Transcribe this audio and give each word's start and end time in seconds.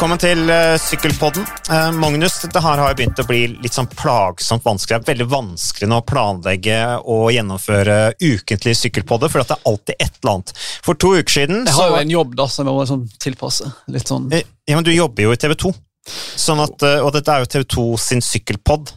Velkommen 0.00 0.16
til 0.16 0.48
uh, 0.48 0.78
Sykkelpodden. 0.80 1.42
Uh, 1.68 1.90
Magnus, 1.92 2.38
dette 2.40 2.60
her 2.64 2.80
har 2.80 2.94
begynt 2.96 3.18
å 3.20 3.24
bli 3.28 3.42
litt 3.60 3.74
sånn 3.76 3.84
plagsomt 3.92 4.64
vanskelig. 4.64 5.02
Det 5.02 5.04
er 5.04 5.10
veldig 5.10 5.26
vanskelig 5.28 5.88
nå 5.92 5.98
å 6.00 6.04
planlegge 6.08 6.78
og 7.04 7.26
gjennomføre 7.34 7.98
ukentlige 8.16 8.78
sykkelpodder, 8.78 9.28
for 9.28 9.44
det 9.44 9.58
er 9.58 9.68
alltid 9.68 10.00
et 10.00 10.16
eller 10.22 10.32
annet. 10.32 10.54
For 10.86 10.96
to 10.96 11.10
uker 11.18 11.34
siden 11.34 11.68
Jeg 11.68 11.76
har 11.76 11.92
jo 11.92 11.98
en 11.98 12.14
jobb 12.14 12.32
da, 12.40 12.48
som 12.48 12.70
jeg 12.70 12.78
må 12.78 12.86
sånn 12.88 13.04
tilpasse. 13.20 13.68
Litt 13.92 14.08
sånn 14.08 14.32
Eh, 14.32 14.48
Ja, 14.72 14.78
men 14.80 14.88
du 14.88 14.94
jobber 14.94 15.26
jo 15.28 15.36
i 15.36 15.42
TV 15.44 15.58
2, 15.66 15.74
sånn 16.46 16.64
at, 16.64 16.88
og 17.04 17.12
dette 17.18 17.36
er 17.36 17.44
jo 17.44 17.52
TV 17.58 17.68
2 17.76 17.86
sin 18.00 18.24
sykkelpodd. 18.24 18.94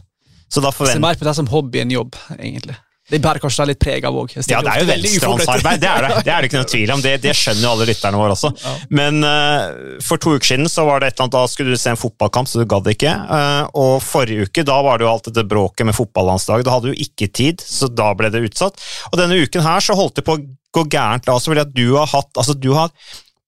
Så 0.48 0.64
da 0.64 0.72
Jeg 0.72 0.94
ser 0.94 1.04
mer 1.04 1.20
på 1.20 1.28
det 1.28 1.36
som 1.36 1.52
hobby 1.52 1.84
enn 1.84 1.92
jobb, 1.92 2.16
egentlig. 2.38 2.80
Det 3.04 3.18
bærer 3.20 3.36
kanskje 3.42 3.60
deg 3.60 3.68
litt 3.74 3.80
preg 3.84 4.04
av 4.08 4.16
òg. 4.16 4.30
Ja, 4.48 4.62
det 4.64 4.70
er 4.72 4.80
jo 4.80 4.86
venstrehåndsarbeid, 4.88 5.80
det 5.82 5.88
er 5.90 6.06
det. 6.06 6.20
Det 6.24 6.32
er 6.32 6.38
det 6.40 6.48
ikke 6.48 6.60
noe 6.62 6.68
tvil 6.72 6.92
om. 6.94 7.02
Det, 7.04 7.10
det 7.20 7.34
skjønner 7.36 7.66
jo 7.66 7.72
alle 7.74 7.86
lytterne 7.90 8.20
våre 8.20 8.36
også. 8.36 8.50
Men 8.96 9.18
uh, 9.20 9.98
for 10.04 10.22
to 10.22 10.32
uker 10.38 10.54
siden 10.54 10.70
så 10.72 10.86
var 10.88 11.02
det 11.02 11.10
et 11.10 11.18
eller 11.18 11.26
annet, 11.26 11.36
da 11.36 11.52
skulle 11.52 11.76
du 11.76 11.80
se 11.82 11.92
en 11.92 12.00
fotballkamp, 12.00 12.48
så 12.48 12.62
du 12.62 12.70
gadd 12.70 12.88
ikke. 12.94 13.12
Uh, 13.28 13.68
og 13.76 13.92
forrige 14.04 14.48
uke 14.48 14.64
da 14.64 14.78
var 14.86 14.98
det 15.00 15.04
jo 15.04 15.10
alt 15.12 15.28
dette 15.28 15.44
bråket 15.50 15.90
med 15.90 15.98
fotballandslaget. 15.98 16.64
Da 16.64 16.78
hadde 16.78 16.94
du 16.94 17.04
ikke 17.04 17.28
tid, 17.28 17.60
så 17.60 17.90
da 17.92 18.08
ble 18.16 18.32
det 18.32 18.46
utsatt. 18.48 18.80
Og 19.12 19.20
denne 19.20 19.36
uken 19.44 19.66
her 19.68 19.84
så 19.84 19.98
holdt 19.98 20.22
det 20.22 20.24
på 20.24 20.38
å 20.38 20.44
gå 20.74 20.86
gærent 20.96 21.28
da 21.28 21.36
også, 21.36 21.52
fordi 21.52 21.66
at 21.66 21.76
du 21.76 21.86
har 21.98 22.08
hatt 22.10 22.40
altså 22.40 22.56
du 22.56 22.72
har 22.74 22.88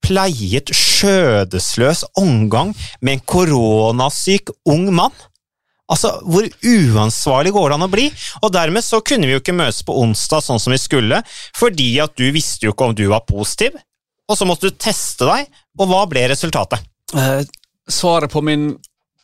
pleiet 0.04 0.70
skjødesløs 0.76 2.04
omgang 2.20 2.74
med 3.00 3.16
en 3.16 3.24
koronasyk 3.26 4.52
ung 4.68 4.90
mann. 4.94 5.16
Altså, 5.92 6.16
Hvor 6.26 6.46
uansvarlig 6.66 7.52
går 7.54 7.68
det 7.70 7.76
an 7.76 7.86
å 7.86 7.92
bli? 7.92 8.06
Og 8.42 8.50
dermed 8.54 8.82
så 8.82 8.98
kunne 9.06 9.28
vi 9.28 9.36
jo 9.36 9.42
ikke 9.42 9.54
møtes 9.54 9.84
på 9.86 9.94
onsdag 10.02 10.42
sånn 10.42 10.62
som 10.62 10.74
vi 10.74 10.80
skulle, 10.82 11.20
fordi 11.56 11.92
at 12.02 12.16
du 12.18 12.26
visste 12.34 12.66
jo 12.66 12.74
ikke 12.74 12.90
om 12.90 12.96
du 12.96 13.06
var 13.12 13.26
positiv, 13.28 13.76
og 14.26 14.34
så 14.38 14.48
måtte 14.48 14.70
du 14.70 14.80
teste 14.82 15.28
deg, 15.28 15.46
og 15.78 15.90
hva 15.90 16.02
ble 16.10 16.26
resultatet? 16.32 16.82
Eh, 17.14 17.44
svaret 17.86 18.32
på 18.32 18.42
min 18.42 18.72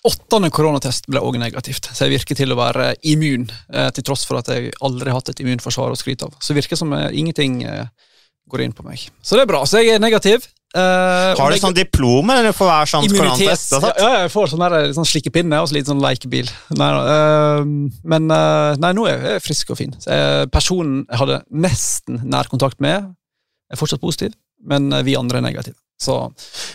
åttende 0.06 0.50
koronatest 0.50 1.06
ble 1.10 1.22
òg 1.22 1.38
negativt, 1.38 1.88
så 1.94 2.06
jeg 2.06 2.16
virker 2.16 2.38
til 2.38 2.54
å 2.54 2.58
være 2.58 2.92
immun, 3.10 3.48
eh, 3.72 3.90
til 3.94 4.06
tross 4.06 4.24
for 4.26 4.38
at 4.38 4.50
jeg 4.50 4.72
aldri 4.82 5.10
har 5.10 5.20
hatt 5.20 5.30
et 5.30 5.42
immunforsvar 5.44 5.94
å 5.94 5.98
skryte 5.98 6.26
av. 6.26 6.34
Så 6.38 6.52
det 6.52 6.62
virker 6.62 6.78
som 6.78 6.92
eh, 6.94 7.10
ingenting 7.14 7.62
eh, 7.66 7.86
går 8.50 8.64
inn 8.64 8.74
på 8.74 8.86
meg. 8.86 9.08
Så 9.22 9.38
det 9.38 9.46
er 9.46 9.52
bra. 9.52 9.62
Så 9.66 9.82
jeg 9.82 9.94
er 9.94 10.02
negativ. 10.02 10.46
Eh, 10.72 11.34
Har 11.36 11.52
du 11.52 11.58
sånn 11.60 11.74
diplom 11.76 12.30
eller 12.32 12.54
for 12.56 12.70
hver 12.70 12.88
sånn 12.88 13.04
Immunitet. 13.04 13.66
Ja, 13.76 13.90
ja, 13.92 14.12
jeg 14.22 14.30
får 14.32 14.52
sånn, 14.54 14.62
der, 14.64 14.92
sånn 14.96 15.08
slikkepinne 15.08 15.58
og 15.60 15.68
så 15.68 15.76
litt 15.76 15.90
sånn 15.90 16.00
lekebil. 16.00 16.48
Nei, 16.80 16.90
eh, 17.12 17.60
men 18.08 18.32
uh, 18.32 18.72
nei, 18.80 18.92
nå 18.96 19.04
er 19.10 19.26
jeg 19.34 19.44
frisk 19.44 19.74
og 19.74 19.80
fin. 19.82 19.92
Så 20.00 20.08
jeg, 20.16 20.48
personen 20.54 21.02
jeg 21.04 21.20
hadde 21.20 21.42
nesten 21.52 22.22
nær 22.24 22.48
kontakt 22.48 22.80
med, 22.84 23.10
er 23.72 23.80
fortsatt 23.80 24.00
positiv, 24.00 24.32
men 24.68 24.88
eh, 24.96 25.04
vi 25.04 25.18
andre 25.18 25.42
er 25.42 25.46
negative. 25.50 25.76
Så, 26.02 26.16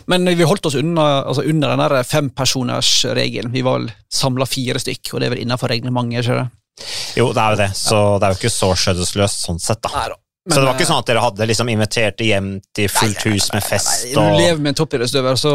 men 0.07 0.29
vi 0.29 0.45
holdt 0.47 0.69
oss 0.69 0.77
unna, 0.79 1.07
altså 1.27 1.43
under 1.49 1.73
den 1.73 1.81
der 1.81 2.05
fempersoners-regelen. 2.07 3.51
Vi 3.51 3.65
var 3.65 3.81
vel 3.81 3.89
samla 4.13 4.45
fire 4.47 4.79
stykk, 4.79 5.15
og 5.15 5.19
det 5.19 5.27
er 5.27 5.33
vel 5.35 5.41
innenfor 5.41 5.73
reglementet. 5.73 6.21
ikke 6.21 6.37
det? 6.37 6.47
Jo, 7.17 7.31
det 7.33 7.41
er 7.41 7.57
jo 7.57 7.59
det, 7.63 7.71
så 7.81 7.99
det 8.21 8.27
er 8.27 8.35
jo 8.35 8.39
ikke 8.43 8.53
så 8.53 8.71
skjødesløst 8.77 9.43
sånn 9.49 9.59
sett, 9.59 9.81
da. 9.83 9.91
Nei, 9.97 10.07
da. 10.13 10.21
Neida. 10.47 10.55
så 10.55 10.61
det 10.61 10.67
var 10.69 10.77
ikke 10.77 10.87
sånn 10.87 11.01
at 11.03 11.07
dere 11.09 11.21
hadde 11.25 11.47
liksom 11.49 11.69
invitert 11.73 12.21
hjem 12.23 12.47
til 12.77 12.87
fullt 12.89 13.23
hus 13.27 13.47
med 13.53 13.65
fest 13.67 14.05
Når 14.13 14.21
og 14.23 14.37
du 14.37 14.41
lever 14.41 14.61
med 14.63 14.69
en 14.71 14.77
toppidrettsutøver, 14.79 15.39
så 15.41 15.51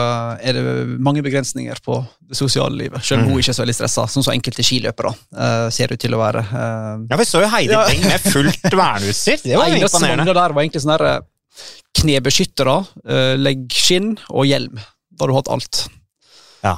eh, 0.00 0.48
er 0.48 0.56
det 0.56 0.62
mange 0.98 1.22
begrensninger 1.26 1.82
på 1.84 1.98
det 2.30 2.38
sosiale 2.40 2.74
livet. 2.78 3.04
Selv 3.04 3.20
om 3.20 3.26
Mm. 3.26 3.32
hun 3.34 3.42
ikke 3.42 3.52
er 3.52 3.58
så 3.58 3.64
veldig 3.66 3.76
stressa, 3.76 4.06
sånn 4.08 4.24
som 4.24 4.32
enkelte 4.32 4.64
skiløpere 4.64 5.12
uh, 5.36 5.68
ser 5.70 5.92
ut 5.92 6.00
til 6.00 6.14
å 6.16 6.22
være. 6.22 6.40
Uh, 6.48 7.06
Ja, 7.10 7.16
vi 7.20 7.26
så 7.28 7.42
jo 7.44 7.48
Heidi 7.52 7.74
Ja. 7.74 7.84
Beng 7.90 8.04
med 8.08 8.20
fullt 8.20 8.70
verneutstyr. 8.82 9.42
Det 9.44 9.56
var 9.60 9.68
imponerende. 9.76 10.24
Det 10.30 10.34
der, 10.40 10.54
var 10.56 10.62
egentlig 10.64 10.82
sånn 10.86 10.96
der, 10.96 11.04
eh, 11.10 11.20
knebeskyttere, 12.00 12.76
uh, 13.10 13.34
leggskinn 13.40 14.14
og 14.30 14.46
hjelm. 14.48 14.78
Da 15.10 15.24
har 15.26 15.32
du 15.32 15.36
hatt 15.36 15.50
alt. 15.52 15.82
Ja, 16.64 16.76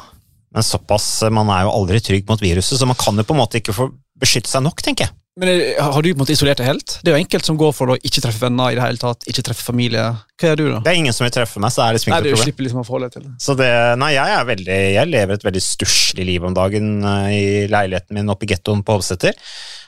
men 0.52 0.62
såpass, 0.66 1.22
man 1.30 1.48
er 1.52 1.66
jo 1.66 1.72
aldri 1.76 2.00
trygg 2.04 2.26
mot 2.28 2.40
viruset, 2.42 2.78
så 2.78 2.86
man 2.88 2.98
kan 2.98 3.16
jo 3.16 3.24
på 3.26 3.34
en 3.36 3.40
måte 3.42 3.60
ikke 3.60 3.74
få 3.76 3.90
beskytte 4.22 4.50
seg 4.50 4.62
nok, 4.66 4.82
tenker 4.84 5.06
jeg. 5.08 5.14
Men 5.40 5.48
Har 5.80 6.02
du 6.04 6.10
på 6.10 6.16
en 6.16 6.20
måte 6.20 6.34
isolert 6.34 6.60
deg 6.60 6.68
helt? 6.68 6.98
Det 7.00 7.08
er 7.08 7.16
jo 7.16 7.22
enkelt 7.22 7.46
som 7.48 7.56
går 7.56 7.70
for 7.72 7.94
å 7.94 7.96
ikke 7.96 8.20
treffe 8.20 8.42
venner 8.42 8.74
i 8.74 8.76
det 8.76 8.82
hele 8.84 9.00
tatt, 9.00 9.24
ikke 9.30 9.44
treffe 9.46 9.64
familie. 9.64 10.02
Hva 10.36 10.50
gjør 10.50 10.58
du, 10.60 10.64
da? 10.74 10.80
Det 10.84 10.92
er 10.92 10.98
ingen 11.00 11.16
som 11.16 11.24
vil 11.24 11.32
treffe 11.32 11.62
meg, 11.62 11.72
så 11.72 11.86
er 11.86 11.92
det 11.94 12.00
liksom 12.00 12.12
Nei, 12.12 12.18
ikke 12.20 12.28
Du 12.28 12.36
noe 12.36 12.44
slipper 12.44 12.66
liksom 12.66 12.82
å 12.82 12.84
forholde 12.84 13.08
deg 13.08 13.16
til 13.16 13.24
det. 13.24 13.32
Så 13.40 13.56
det, 13.56 13.70
nei, 14.02 14.10
jeg 14.12 14.36
er 14.36 14.48
veldig, 14.50 14.78
jeg 14.98 15.10
lever 15.12 15.38
et 15.38 15.46
veldig 15.48 15.64
stusslig 15.64 16.28
liv 16.28 16.44
om 16.48 16.56
dagen 16.58 16.92
eh, 17.14 17.30
i 17.32 17.46
leiligheten 17.72 18.18
min 18.18 18.32
oppe 18.34 18.44
i 18.44 18.52
gettoen 18.52 18.84
på 18.84 18.98
Hovseter. 18.98 19.40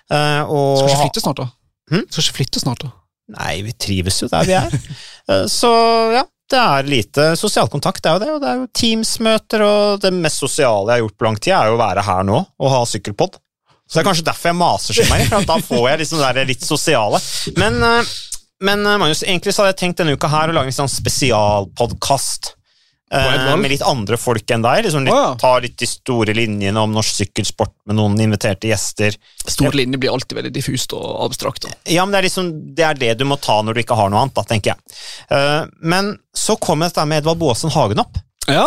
Eh, 0.09 0.43
og 0.49 0.81
Skal 0.81 0.95
ikke 0.95 1.03
flytte 1.03 1.25
snart, 1.27 1.45
da? 1.45 1.49
Hmm? 1.93 2.07
Skal 2.09 2.25
ikke 2.25 2.39
flytte 2.41 2.65
snart, 2.65 2.87
da? 2.87 2.95
Nei, 3.37 3.55
vi 3.65 3.77
trives 3.81 4.23
jo 4.25 4.31
der 4.33 4.49
vi 4.49 4.57
er. 4.61 4.79
Eh, 5.25 5.47
så 5.49 5.69
ja, 6.13 6.21
det 6.53 6.59
er 6.61 6.85
lite 6.85 7.23
sosial 7.41 7.71
kontakt, 7.73 8.03
det 8.05 8.11
er 8.11 8.19
jo 8.19 8.21
det. 8.21 8.33
Og 8.35 8.43
det 8.43 8.49
er 8.51 8.59
jo 8.59 8.67
Teams-møter, 8.77 9.63
og 9.65 10.03
det 10.03 10.11
mest 10.13 10.43
sosiale 10.43 10.85
jeg 10.93 11.01
har 11.01 11.01
gjort 11.07 11.17
på 11.17 11.25
lang 11.25 11.39
tid, 11.41 11.55
er 11.57 11.71
jo 11.71 11.79
å 11.79 11.81
være 11.81 12.05
her 12.05 12.27
nå 12.29 12.43
og 12.45 12.69
ha 12.75 12.83
sykkelpod. 12.91 13.39
Så 13.85 13.99
det 13.99 14.03
er 14.03 14.09
kanskje 14.09 14.27
derfor 14.27 14.51
jeg 14.51 14.59
maser 14.59 14.97
så 14.97 15.07
meg, 15.11 15.27
for 15.29 15.49
da 15.49 15.59
får 15.61 15.89
jeg 15.91 16.03
liksom 16.03 16.23
det 16.39 16.47
litt 16.49 16.65
sosiale. 16.65 17.21
Men, 17.61 17.81
eh, 17.85 18.13
men 18.65 18.87
eh, 18.87 18.99
Magnus, 19.01 19.25
egentlig 19.27 19.55
så 19.55 19.63
hadde 19.63 19.75
jeg 19.75 19.83
tenkt 19.85 20.03
denne 20.03 20.17
uka 20.17 20.31
her 20.33 20.51
å 20.51 20.57
lage 20.57 20.73
en 20.73 20.79
sånn 20.83 20.93
spesialpodkast. 20.93 22.55
Eh, 23.15 23.57
med 23.57 23.71
litt 23.71 23.83
andre 23.87 24.17
folk 24.19 24.51
enn 24.51 24.65
deg. 24.65 24.87
Liksom 24.87 25.05
litt, 25.07 25.15
oh, 25.15 25.21
ja. 25.21 25.35
Ta 25.39 25.53
litt 25.63 25.77
de 25.79 25.87
store 25.89 26.35
linjene 26.37 26.81
om 26.81 26.95
norsk 26.95 27.21
sykkelsport 27.21 27.75
med 27.89 27.99
noen 28.01 28.17
inviterte 28.25 28.71
gjester. 28.71 29.15
Stor 29.45 29.77
linje 29.77 30.01
blir 30.01 30.15
alltid 30.15 30.39
veldig 30.41 30.55
diffust 30.55 30.97
og 30.97 31.07
abstrakt. 31.27 31.69
Da. 31.69 31.77
Ja, 31.95 32.07
men 32.07 32.17
det 32.17 32.23
er, 32.23 32.29
liksom, 32.31 32.51
det 32.75 32.89
er 32.89 32.99
det 32.99 33.13
du 33.21 33.27
må 33.29 33.39
ta 33.43 33.61
når 33.63 33.77
du 33.77 33.85
ikke 33.85 33.99
har 33.99 34.11
noe 34.11 34.25
annet, 34.25 34.35
da, 34.39 34.47
tenker 34.49 34.75
jeg. 34.75 34.99
Eh, 35.37 35.63
men 35.85 36.15
så 36.35 36.59
kom 36.59 36.83
dette 36.83 37.05
med 37.07 37.23
Edvard 37.23 37.39
Boasen 37.43 37.73
Hagen 37.75 38.03
opp. 38.03 38.19
Ja, 38.51 38.67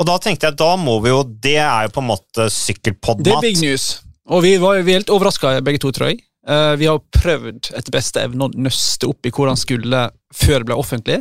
Og 0.00 0.06
da 0.06 0.20
tenkte 0.22 0.48
jeg, 0.48 0.56
da 0.60 0.76
må 0.78 1.00
vi 1.02 1.10
jo 1.10 1.24
Det 1.26 1.56
er 1.58 1.88
jo 1.88 1.90
på 1.96 2.00
en 2.00 2.06
måte 2.12 2.44
det 2.46 3.32
er 3.34 3.42
big 3.42 3.58
news. 3.58 3.88
Og 4.30 4.44
vi 4.44 4.54
var 4.62 4.78
jo 4.78 4.86
helt 4.86 5.10
overraska 5.10 5.56
begge 5.66 5.82
to, 5.82 5.90
tror 5.94 6.12
jeg. 6.12 6.22
Uh, 6.46 6.74
vi 6.80 6.88
har 6.88 7.02
prøvd 7.14 7.72
etter 7.76 7.92
beste 7.92 8.22
evne 8.22 8.46
å 8.46 8.54
nøste 8.54 9.08
opp 9.10 9.26
i 9.26 9.32
hvordan 9.34 9.58
skulle 9.60 10.06
før 10.34 10.62
det 10.62 10.70
ble 10.70 10.78
offentlig. 10.78 11.18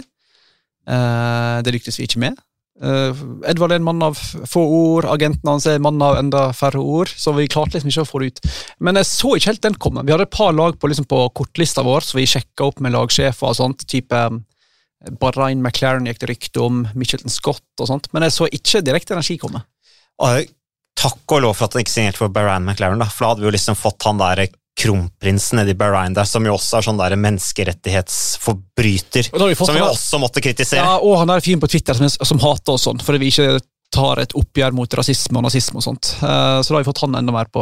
Uh, 0.90 1.60
det 1.66 1.74
lyktes 1.76 2.00
vi 2.00 2.08
ikke 2.08 2.22
med. 2.24 2.38
Uh, 2.80 3.12
Edvard 3.50 3.74
er 3.74 3.82
en 3.82 3.88
mann 3.90 4.04
av 4.06 4.16
få 4.48 4.62
ord, 4.64 5.08
agenten 5.12 5.50
hans 5.52 5.66
er 5.68 5.76
en 5.76 5.84
mann 5.84 6.00
av 6.04 6.16
enda 6.16 6.46
færre 6.56 6.80
ord, 6.80 7.12
så 7.12 7.34
vi 7.36 7.50
klarte 7.52 7.76
liksom 7.76 7.92
ikke 7.92 8.06
å 8.06 8.08
få 8.08 8.22
det 8.22 8.30
ut. 8.30 8.46
Men 8.80 9.00
jeg 9.02 9.10
så 9.10 9.34
ikke 9.36 9.52
helt 9.52 9.66
den 9.66 9.80
komme. 9.84 10.06
Vi 10.08 10.16
hadde 10.16 10.30
et 10.30 10.38
par 10.38 10.54
lag 10.56 10.78
på, 10.80 10.92
liksom, 10.92 11.10
på 11.10 11.26
kortlista 11.36 11.84
vår, 11.84 12.08
så 12.08 12.20
vi 12.22 12.30
sjekka 12.30 12.70
opp 12.70 12.80
med 12.84 12.96
lagsjefer 12.96 13.52
og 13.52 13.58
sånt. 13.60 13.84
type 13.90 14.16
eh, 14.16 14.40
Bahrain 15.20 15.60
McLaren 15.60 16.08
gikk 16.08 16.24
det 16.24 16.32
rykte 16.32 16.64
om, 16.64 16.86
Michelton 16.96 17.34
Scott 17.34 17.84
og 17.84 17.92
sånt, 17.92 18.08
men 18.16 18.24
jeg 18.28 18.38
så 18.38 18.48
ikke 18.48 18.84
direkte 18.86 19.18
energi 19.18 19.36
komme. 19.42 19.66
Og 20.24 20.48
takk 21.00 21.24
og 21.36 21.42
lov 21.46 21.54
for 21.58 21.66
at 21.68 21.74
han 21.76 21.84
ikke 21.86 21.96
signerte 21.96 22.22
for 22.22 22.30
Bahrain 22.34 22.66
McLaren, 22.66 23.02
da, 23.02 23.08
for 23.12 23.22
da 23.24 23.28
hadde 23.34 23.44
vi 23.44 23.50
jo 23.50 23.56
liksom 23.56 23.76
fått 23.80 24.02
han 24.08 24.22
der 24.22 24.38
kronprinsen 24.80 25.56
nedi 25.60 25.74
Bahrain 25.78 26.16
der, 26.16 26.28
som 26.28 26.46
jo 26.48 26.54
også 26.56 26.74
er 26.80 26.84
sånn 26.88 27.02
der 27.02 27.14
menneskerettighetsforbryter. 27.20 29.26
Vi 29.34 29.56
Som 29.60 29.76
vi 29.76 29.84
også 29.84 30.18
måtte 30.22 30.44
kritisere. 30.44 30.86
Ja, 30.86 30.96
og 31.04 31.14
han 31.24 31.30
er 31.34 31.40
fin 31.44 31.60
på 31.60 31.72
Twitter 31.72 31.94
som, 31.98 32.08
som 32.10 32.44
hater 32.44 32.72
oss 32.76 32.86
sånn, 32.88 33.04
fordi 33.04 33.20
vi 33.24 33.30
ikke 33.34 33.50
tar 33.94 34.16
et 34.22 34.36
oppgjør 34.38 34.72
mot 34.78 34.92
rasisme 35.00 35.38
og 35.40 35.44
nazisme 35.48 35.78
og 35.82 35.86
sånt. 35.86 36.06
Eh, 36.22 36.60
så 36.62 36.68
da 36.70 36.76
har 36.78 36.84
vi 36.84 36.92
fått 36.92 37.04
han 37.04 37.20
enda 37.20 37.32
mer 37.36 37.48
på. 37.52 37.62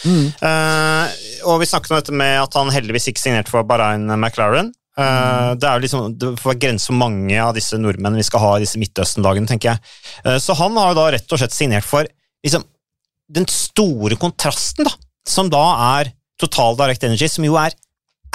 Eh, 0.00 1.06
og 1.44 1.54
vi 1.60 1.68
snakket 1.68 1.90
om 1.92 1.98
dette 1.98 2.14
med 2.16 2.34
at 2.40 2.52
han 2.56 2.72
heldigvis 2.72 3.08
ikke 3.12 3.22
signerte 3.22 3.52
for 3.52 3.68
Bahrain 3.68 4.04
McLaren. 4.16 4.68
Mm. 5.00 5.56
Det 5.56 5.64
er 5.64 5.78
jo 5.78 5.82
liksom, 5.84 6.14
det 6.20 6.30
får 6.42 6.56
grenser 6.60 6.90
for 6.90 6.98
mange 7.00 7.36
av 7.40 7.54
disse 7.56 7.78
nordmennene 7.80 8.20
vi 8.20 8.26
skal 8.26 8.42
ha 8.42 8.50
i 8.56 8.64
disse 8.64 8.80
Midtøsten-lagene, 8.80 9.48
tenker 9.48 9.72
jeg. 9.72 9.78
Eh, 10.24 10.36
så 10.42 10.56
han 10.58 10.76
har 10.76 10.90
jo 10.90 10.98
da 10.98 11.06
rett 11.14 11.32
og 11.32 11.40
slett 11.40 11.56
signert 11.56 11.86
for 11.88 12.08
liksom, 12.44 12.64
den 13.30 13.46
store 13.50 14.18
kontrasten, 14.20 14.88
da, 14.88 14.94
som 15.28 15.50
da 15.52 15.64
er 16.00 16.12
Total 16.40 16.78
Direct 16.78 17.04
Energy, 17.06 17.28
som 17.30 17.46
jo 17.46 17.58
er 17.60 17.76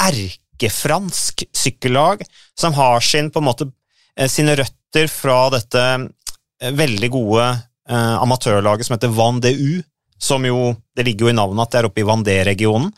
erkefransk 0.06 1.46
sykkellag, 1.56 2.24
som 2.58 2.76
har 2.78 3.04
sin, 3.04 3.32
måte, 3.44 3.72
eh, 4.18 4.30
sine 4.32 4.56
røtter 4.60 5.10
fra 5.12 5.50
dette 5.54 5.84
eh, 5.84 6.72
veldig 6.72 7.12
gode 7.12 7.50
eh, 7.50 8.16
amatørlaget 8.22 8.88
som 8.88 8.96
heter 8.96 9.14
Van 9.16 9.42
DU, 9.44 9.82
som 10.18 10.46
jo, 10.48 10.74
det 10.96 11.06
ligger 11.06 11.28
jo 11.28 11.34
i 11.34 11.36
navnet 11.36 11.66
at 11.66 11.74
det 11.74 11.80
er 11.82 11.88
oppe 11.90 12.02
i 12.02 12.08
Vandé-regionen. 12.08 12.92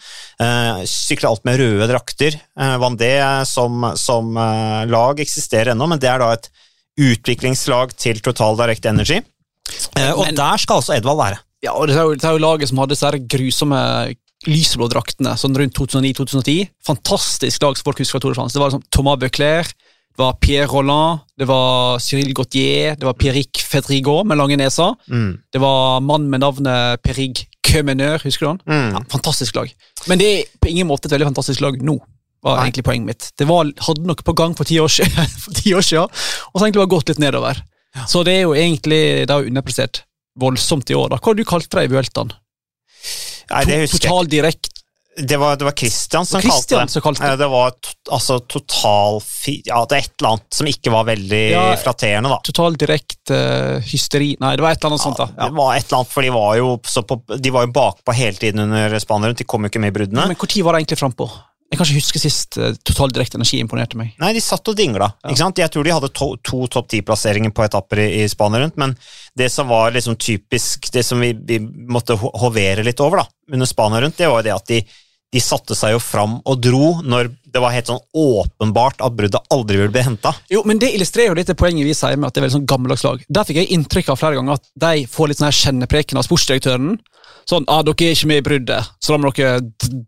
Eh, 0.44 0.84
sykler 0.88 1.32
alt 1.32 1.48
med 1.48 1.58
røde 1.60 1.88
drakter. 1.90 2.38
Eh, 2.38 2.76
Vendée 2.82 3.24
som, 3.50 3.90
som 3.98 4.38
eh, 4.38 4.84
lag 4.90 5.20
eksisterer 5.24 5.74
ennå, 5.74 5.90
men 5.90 6.02
det 6.02 6.12
er 6.12 6.22
da 6.22 6.30
et 6.36 6.50
utviklingslag 6.98 7.96
til 7.98 8.22
Total 8.26 8.58
Direct 8.62 8.86
Energy. 8.90 9.20
Eh, 9.98 10.12
og 10.14 10.26
Men- 10.26 10.36
der 10.36 10.58
skal 10.58 10.80
altså 10.82 10.96
Edvald 10.98 11.18
være. 11.20 11.40
Ja, 11.64 11.72
og 11.74 11.88
det 11.88 11.96
er 11.98 12.04
jo, 12.04 12.14
det 12.16 12.24
er 12.24 12.32
jo 12.38 12.44
laget 12.44 12.70
som 12.70 12.78
hadde 12.78 12.94
disse 12.94 13.12
grusomme 13.28 14.16
lyseblå 14.48 14.88
draktene 14.90 15.34
sånn 15.36 15.56
rundt 15.58 15.74
2009-2010. 15.74 16.70
Fantastisk 16.86 17.64
lag 17.64 17.78
som 17.78 17.84
folk 17.84 17.98
husker 18.00 18.18
fra 18.18 18.20
Tour 18.24 18.34
de 18.34 18.38
France. 18.38 18.54
Det 18.54 18.62
var 18.62 18.70
liksom 18.70 18.84
Thomas 18.94 19.18
Beuclair, 19.20 19.64
det 19.66 20.22
var 20.22 20.34
Pierre 20.42 20.68
Rolland, 20.70 21.20
det 21.38 21.48
var 21.50 21.98
Cyril 22.00 22.34
Gautier, 22.34 22.96
det 22.96 23.04
var 23.04 23.14
Pierrick 23.14 23.58
Fedrigot 23.62 24.26
med 24.26 24.38
lange 24.38 24.58
neser. 24.58 24.94
Mm. 25.10 25.40
Det 25.52 25.62
var 25.62 26.00
mann 26.02 26.30
med 26.30 26.42
navnet 26.42 27.02
Perig 27.04 27.48
Kømenør, 27.68 28.22
husker 28.24 28.46
du 28.46 28.50
han? 28.54 28.62
Mm. 28.66 28.94
Ja, 28.96 29.02
fantastisk 29.12 29.56
lag. 29.56 29.74
Men 30.08 30.20
det 30.22 30.28
er 30.28 30.44
på 30.62 30.70
ingen 30.72 30.88
måte 30.88 31.06
et 31.10 31.12
veldig 31.18 31.28
fantastisk 31.34 31.62
lag 31.62 31.82
nå. 31.82 31.98
var 32.46 32.60
Nei. 32.60 32.68
egentlig 32.70 32.86
poenget 32.86 33.06
mitt. 33.10 33.32
Det 33.38 33.48
var, 33.50 33.66
hadde 33.82 34.06
noe 34.06 34.16
på 34.24 34.36
gang 34.38 34.54
for 34.56 34.64
ti 34.64 34.78
år 34.80 34.88
siden, 34.94 35.26
for 35.44 35.58
ti 35.58 35.74
år 35.74 35.82
siden 35.82 36.06
og 36.06 36.54
så 36.62 36.64
egentlig 36.68 36.84
bare 36.84 36.94
gått 36.94 37.10
litt 37.10 37.20
nedover. 37.20 37.58
Så 38.08 38.24
det 38.28 38.38
er 38.38 38.44
jo 38.46 38.54
egentlig 38.58 39.02
det 39.28 39.34
er 39.34 39.48
underprestert 39.50 40.04
voldsomt 40.38 40.90
i 40.94 40.96
år. 40.98 41.10
da. 41.10 41.18
Hva 41.22 41.32
har 41.34 41.38
du 41.40 41.46
kalt 41.48 41.70
det 41.74 41.88
i 41.88 41.92
Vueltaen? 41.92 42.34
Nei, 43.50 43.62
det 43.66 43.78
husker. 43.86 44.04
Total 44.10 44.28
direkt 44.28 44.74
Det 45.18 45.38
var, 45.42 45.56
det 45.58 45.66
var 45.66 45.74
Christian 45.74 46.26
som 46.30 46.42
Christian 46.44 46.78
kalte 46.78 46.86
det. 46.86 46.92
som 46.94 47.02
kalte 47.02 47.30
det. 47.32 47.38
Det 47.42 47.48
var 47.50 47.72
altså 48.14 48.36
total 48.46 49.18
Ja, 49.66 49.80
det 49.90 49.96
er 49.98 50.04
et 50.04 50.12
eller 50.20 50.30
annet 50.36 50.54
som 50.60 50.68
ikke 50.70 50.92
var 50.94 51.08
veldig 51.08 51.40
Ja. 51.52 51.64
flatterende, 51.82 52.30
da. 52.30 52.38
Total 52.46 52.78
direkt 52.78 53.32
uh, 53.34 53.80
hysteri 53.82 54.36
Nei, 54.40 54.56
det 54.56 54.62
var 54.62 54.76
et 54.76 54.84
eller 54.84 54.94
annet 54.94 55.02
sånt. 55.02 55.18
da. 55.18 55.48
Det 55.48 55.56
var 55.58 55.74
et 55.74 55.88
eller 55.88 55.98
annet, 56.04 56.12
for 56.14 56.22
de 56.28 56.30
var 56.36 56.56
jo, 56.60 56.70
så 56.86 57.02
på, 57.08 57.18
de 57.34 57.50
var 57.56 57.66
jo 57.66 57.74
bakpå 57.74 58.14
hele 58.14 58.38
tiden 58.38 58.60
under 58.68 59.00
Spania 59.00 59.32
rundt. 59.32 59.42
De 59.42 59.48
kom 59.50 59.66
jo 59.66 59.72
ikke 59.74 59.82
med 59.82 59.96
i 59.96 59.98
bruddene. 59.98 60.28
Men 60.28 60.38
når 60.38 60.64
var 60.68 60.78
det 60.78 60.84
egentlig 60.84 61.00
frampå? 61.02 61.32
Jeg 61.68 61.80
kan 61.80 61.84
ikke 61.90 62.00
huske 62.00 62.22
sist 62.22 62.58
uh, 62.62 62.70
Total 62.88 63.12
Direkte 63.12 63.36
Energi 63.40 63.60
imponerte 63.60 64.00
meg. 64.00 64.14
Nei, 64.22 64.32
de 64.38 64.44
satt 64.44 64.70
og 64.72 64.78
dingla. 64.78 65.10
ikke 65.26 65.42
sant? 65.42 65.60
Jeg 65.60 65.72
tror 65.74 65.84
de 65.84 65.96
hadde 65.98 66.10
to, 66.16 66.30
to 66.40 66.62
topp 66.72 66.88
ti-plasseringer 66.94 67.52
på 67.56 67.66
etapper 67.66 68.06
i, 68.06 68.08
i 68.22 68.30
Spania 68.32 68.62
rundt, 68.64 68.78
men 68.80 68.96
det 69.38 69.50
som 69.52 69.68
var 69.68 69.92
liksom 69.96 70.16
typisk, 70.16 70.88
det 70.94 71.04
som 71.04 71.20
vi, 71.22 71.34
vi 71.36 71.60
måtte 71.60 72.16
hovere 72.16 72.86
litt 72.88 73.04
over 73.04 73.24
da, 73.24 73.28
under 73.52 73.70
Spania 73.70 74.00
rundt, 74.04 74.18
det 74.18 74.32
var 74.32 74.42
jo 74.42 74.48
det 74.48 74.56
at 74.56 74.72
de, 74.72 74.80
de 75.34 75.42
satte 75.44 75.76
seg 75.76 75.92
jo 75.92 76.00
fram 76.00 76.38
og 76.48 76.62
dro 76.64 77.02
når 77.04 77.30
det 77.52 77.60
var 77.60 77.74
helt 77.74 77.90
sånn 77.90 78.00
åpenbart 78.16 79.02
at 79.04 79.16
bruddet 79.18 79.52
aldri 79.52 79.80
ville 79.80 79.92
bli 79.92 80.04
henta. 80.06 80.32
Jo, 80.52 80.62
men 80.68 80.80
Det 80.80 80.94
illustrerer 80.96 81.34
jo 81.34 81.38
litt 81.40 81.50
det 81.52 81.58
poenget 81.60 81.88
vi 81.88 81.96
sier 81.98 82.16
med 82.16 82.30
at 82.30 82.36
det 82.36 82.42
er 82.42 82.46
veldig 82.46 82.58
sånn 82.60 82.70
gammeldags 82.70 83.04
lag. 83.04 83.24
Der 83.28 83.48
fikk 83.48 83.60
jeg 83.60 83.72
inntrykk 83.76 84.12
av 84.14 84.22
flere 84.22 84.40
ganger 84.40 84.60
at 84.60 84.70
de 84.86 85.08
får 85.12 85.32
litt 85.32 85.42
sånn 85.42 85.50
her 85.50 85.60
kjennepreken 85.60 86.20
av 86.20 86.28
sportsdirektøren. 86.28 86.96
Sånn, 87.48 87.68
ah, 87.72 87.82
'Dere 87.84 88.12
er 88.12 88.16
ikke 88.16 88.28
med 88.28 88.42
i 88.42 88.46
bruddet, 88.46 88.90
så 89.00 89.16
da 89.16 89.20
må 89.24 89.32
dere 89.32 89.62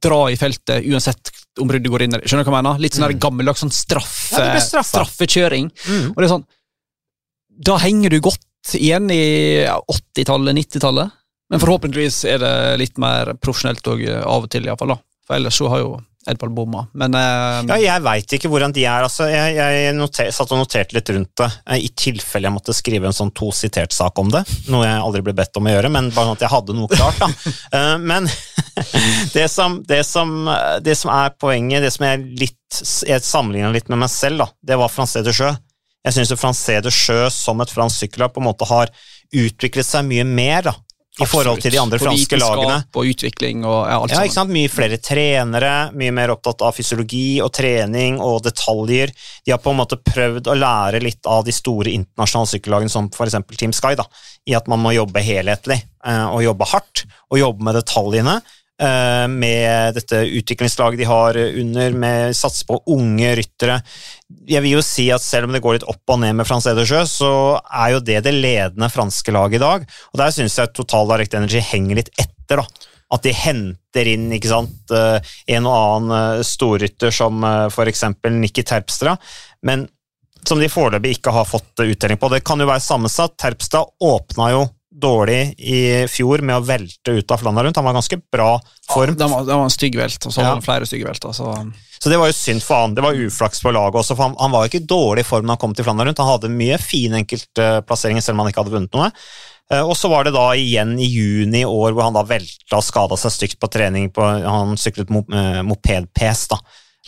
dra 0.03 0.21
i 0.27 0.35
feltet 0.35 0.83
uansett 0.87 1.31
om 1.59 1.67
bruddet 1.67 1.91
går 1.91 2.03
inn.' 2.03 2.19
Skjønner 2.23 2.43
du 2.43 2.51
hva 2.51 2.59
jeg 2.59 2.63
mener? 2.63 2.79
Litt 2.79 2.95
sånn 2.95 3.07
her 3.07 3.15
gammeldags 3.15 3.63
sånn 3.63 3.75
straffe, 3.75 4.39
Ja, 4.39 4.83
straffekjøring. 4.83 5.71
Mm. 5.87 6.09
Og 6.11 6.15
det 6.15 6.27
er 6.27 6.35
sånn, 6.35 6.47
Da 7.59 7.75
henger 7.77 8.09
du 8.09 8.21
godt 8.23 8.39
igjen 8.75 9.11
i 9.11 9.65
80-tallet, 9.67 10.55
90-tallet. 10.55 11.11
Men 11.49 11.59
forhåpentligvis 11.59 12.23
er 12.29 12.37
det 12.39 12.77
litt 12.79 12.97
mer 13.01 13.33
profesjonelt 13.41 13.85
og 13.87 14.03
av 14.07 14.45
og 14.45 14.49
til, 14.53 14.67
iallfall. 14.69 14.95
For 15.29 15.37
ellers 15.37 15.59
så 15.61 15.69
har 15.69 15.83
jo 15.83 15.97
Edvald 16.27 16.51
bomma. 16.53 16.87
Men 16.93 17.13
eh, 17.15 17.59
Ja, 17.69 17.77
jeg 17.79 18.03
veit 18.03 18.33
ikke 18.35 18.49
hvordan 18.51 18.73
de 18.75 18.83
er. 18.83 19.05
altså 19.05 19.29
Jeg, 19.31 19.53
jeg 19.55 19.93
noter, 19.95 20.31
satt 20.35 20.51
og 20.51 20.59
noterte 20.59 20.97
litt 20.97 21.09
rundt 21.15 21.31
det, 21.39 21.47
eh, 21.69 21.85
i 21.87 21.91
tilfelle 21.95 22.49
jeg 22.49 22.55
måtte 22.57 22.75
skrive 22.75 23.07
en 23.07 23.15
sånn 23.15 23.31
to 23.37 23.47
sitert-sak 23.55 24.19
om 24.19 24.33
det. 24.33 24.43
Noe 24.73 24.83
jeg 24.83 24.99
aldri 24.99 25.23
ble 25.25 25.35
bedt 25.37 25.55
om 25.57 25.69
å 25.69 25.73
gjøre, 25.73 25.91
men 25.95 26.11
bare 26.11 26.27
sånn 26.27 26.39
at 26.39 26.43
jeg 26.43 26.53
hadde 26.53 26.75
noe 26.75 26.91
klart. 26.91 27.23
da. 27.23 27.29
uh, 27.77 27.95
Men 28.11 28.27
det 29.37 29.47
som, 29.53 29.79
det, 29.87 30.01
som, 30.09 30.35
det 30.83 30.97
som 30.99 31.13
er 31.15 31.31
poenget, 31.39 31.87
det 31.87 31.93
som 31.95 32.05
jeg 32.09 32.25
litt 32.43 32.57
Jeg 33.07 33.25
sammenligna 33.25 33.71
litt 33.73 33.87
med 33.89 34.03
meg 34.03 34.11
selv, 34.13 34.43
da, 34.43 34.49
det 34.73 34.77
var 34.77 34.91
Francé 34.93 35.23
de 35.25 35.33
Sjø. 35.33 35.53
Jeg 36.05 36.15
syns 36.15 36.35
Francé 36.37 36.77
de 36.83 36.91
Sjø 36.93 37.23
som 37.33 37.63
et 37.63 37.71
fransk 37.73 38.03
sykkellag 38.03 38.35
på 38.35 38.43
en 38.43 38.49
måte 38.51 38.67
har 38.69 38.91
utviklet 39.35 39.87
seg 39.87 40.05
mye 40.05 40.27
mer 40.27 40.67
da, 40.67 40.75
i 41.19 41.27
forhold 41.29 41.61
til 41.63 41.73
de 41.73 41.79
andre 41.81 41.99
franske 42.01 42.39
lagene. 42.39 42.77
Og 42.95 43.11
utvikling 43.13 43.63
og 43.67 43.79
ja, 43.89 43.97
alt 43.99 44.13
Ja, 44.13 44.23
ikke 44.27 44.37
sant? 44.37 44.53
Mye 44.55 44.71
flere 44.71 44.99
trenere, 45.03 45.73
mye 45.97 46.13
mer 46.15 46.33
opptatt 46.35 46.63
av 46.65 46.75
fysiologi 46.77 47.39
og 47.43 47.51
trening 47.55 48.19
og 48.23 48.41
detaljer. 48.45 49.13
De 49.45 49.53
har 49.53 49.61
på 49.63 49.73
en 49.73 49.79
måte 49.81 49.99
prøvd 49.99 50.49
å 50.51 50.57
lære 50.57 51.03
litt 51.03 51.29
av 51.29 51.45
de 51.47 51.55
store 51.55 51.93
internasjonale 51.95 52.53
sykkellagene, 52.53 52.93
som 52.93 53.09
f.eks. 53.11 53.39
Team 53.59 53.75
Sky, 53.75 53.95
da, 53.99 54.07
i 54.49 54.55
at 54.57 54.69
man 54.71 54.81
må 54.83 54.93
jobbe 54.95 55.23
helhetlig 55.23 55.79
eh, 55.79 56.27
og 56.27 56.43
jobbe 56.45 56.69
hardt 56.71 57.05
og 57.29 57.41
jobbe 57.41 57.67
med 57.67 57.79
detaljene. 57.79 58.39
Eh, 58.81 59.25
Med 59.31 59.95
dette 59.97 60.21
utviklingslaget 60.25 61.01
de 61.01 61.07
har 61.09 61.37
under, 61.37 61.97
med 62.03 62.35
satse 62.37 62.65
på 62.67 62.79
unge 62.93 63.33
ryttere. 63.39 63.79
Jeg 64.49 64.63
vil 64.65 64.77
jo 64.77 64.85
si 64.85 65.09
at 65.13 65.23
selv 65.25 65.49
om 65.49 65.55
det 65.55 65.61
går 65.63 65.79
litt 65.79 65.87
opp 65.89 66.13
og 66.13 66.21
ned 66.23 66.37
med 66.39 66.47
Frans 66.47 66.67
Edersjø, 66.69 67.03
så 67.09 67.33
er 67.59 67.95
jo 67.95 68.03
det 68.05 68.21
det 68.25 68.35
ledende 68.35 68.91
franske 68.93 69.33
laget 69.35 69.59
i 69.59 69.63
dag. 69.65 69.85
Og 70.13 70.21
der 70.21 70.33
syns 70.35 70.57
jeg 70.59 70.73
Total 70.75 71.11
Direct 71.13 71.37
Energy 71.37 71.61
henger 71.71 72.01
litt 72.01 72.11
etter, 72.17 72.61
da. 72.61 72.87
At 73.09 73.25
de 73.25 73.33
henter 73.33 74.09
inn 74.11 74.27
ikke 74.35 74.51
sant, 74.51 74.91
eh, 74.93 75.35
en 75.55 75.69
og 75.69 75.77
annen 75.77 76.17
eh, 76.17 76.43
storrytter 76.45 77.13
som 77.13 77.45
f.eks. 77.69 78.05
Nikki 78.35 78.65
Terpstra, 78.67 79.15
men 79.65 79.87
som 80.47 80.59
de 80.61 80.69
foreløpig 80.71 81.17
ikke 81.17 81.33
har 81.35 81.47
fått 81.47 81.83
uttelling 81.83 82.19
på. 82.19 82.29
Det 82.31 82.45
kan 82.47 82.61
jo 82.61 82.69
være 82.69 82.83
sammensatt. 82.83 83.35
Terpstra 83.39 83.83
åpna 83.83 84.53
jo 84.53 84.67
dårlig 84.89 85.53
i 85.59 86.07
fjor 86.09 86.41
med 86.41 86.57
å 86.57 86.65
velte 86.65 87.13
ut 87.19 87.31
av 87.31 87.37
Flandern 87.43 87.65
rundt. 87.69 87.77
Han 87.77 87.85
var 87.85 87.93
ganske 87.93 88.17
bra 88.33 88.59
form. 88.89 89.15
Det 89.15 89.27
var, 89.29 89.43
det 89.45 89.53
var 89.53 89.63
en 89.67 89.73
stygg 89.73 89.95
velt, 89.99 90.25
og 90.25 90.33
så 90.33 90.41
Ja. 90.41 90.49
var 90.49 90.55
det 90.61 90.65
flere 90.65 90.85
stygge 90.89 91.05
velter. 91.05 91.33
Så. 91.33 91.51
Så 91.99 92.09
det 92.09 92.17
var 92.17 92.27
jo 92.31 92.33
synd 92.33 92.63
for 92.63 92.75
han. 92.81 92.95
Det 92.95 93.03
var 93.03 93.13
uflaks 93.13 93.61
på 93.61 93.71
laget 93.75 93.99
også, 94.01 94.15
for 94.15 94.23
han, 94.29 94.35
han 94.39 94.51
var 94.51 94.65
ikke 94.67 94.81
i 94.81 94.87
dårlig 94.89 95.25
form 95.27 95.45
da 95.45 95.53
han 95.53 95.61
kom 95.61 95.73
til 95.75 95.85
Flandern 95.85 96.07
rundt. 96.09 96.17
Han 96.23 96.31
hadde 96.33 96.49
mye 96.49 96.77
fine 96.81 97.21
enkeltplasseringer, 97.21 98.21
selv 98.23 98.37
om 98.39 98.43
han 98.45 98.51
ikke 98.53 98.63
hadde 98.63 98.75
vunnet 98.77 98.93
noe. 98.97 99.11
Eh, 99.71 99.83
Og 99.85 99.95
så 99.99 100.09
var 100.09 100.23
det 100.25 100.33
da 100.33 100.47
igjen 100.57 100.95
i 100.99 101.05
juni 101.05 101.61
i 101.61 101.69
år 101.69 101.93
hvor 101.93 102.03
han 102.07 102.13
da 102.17 102.23
velta 102.25 102.79
og 102.79 102.83
skada 102.87 103.15
seg 103.19 103.31
stygt 103.35 103.59
på 103.61 103.69
trening. 103.69 104.09
På, 104.15 104.25
han 104.25 104.73
syklet 104.79 105.09
mo 105.13 105.21
eh, 105.29 105.61
moped-pes, 105.61 106.47
da. 106.49 106.57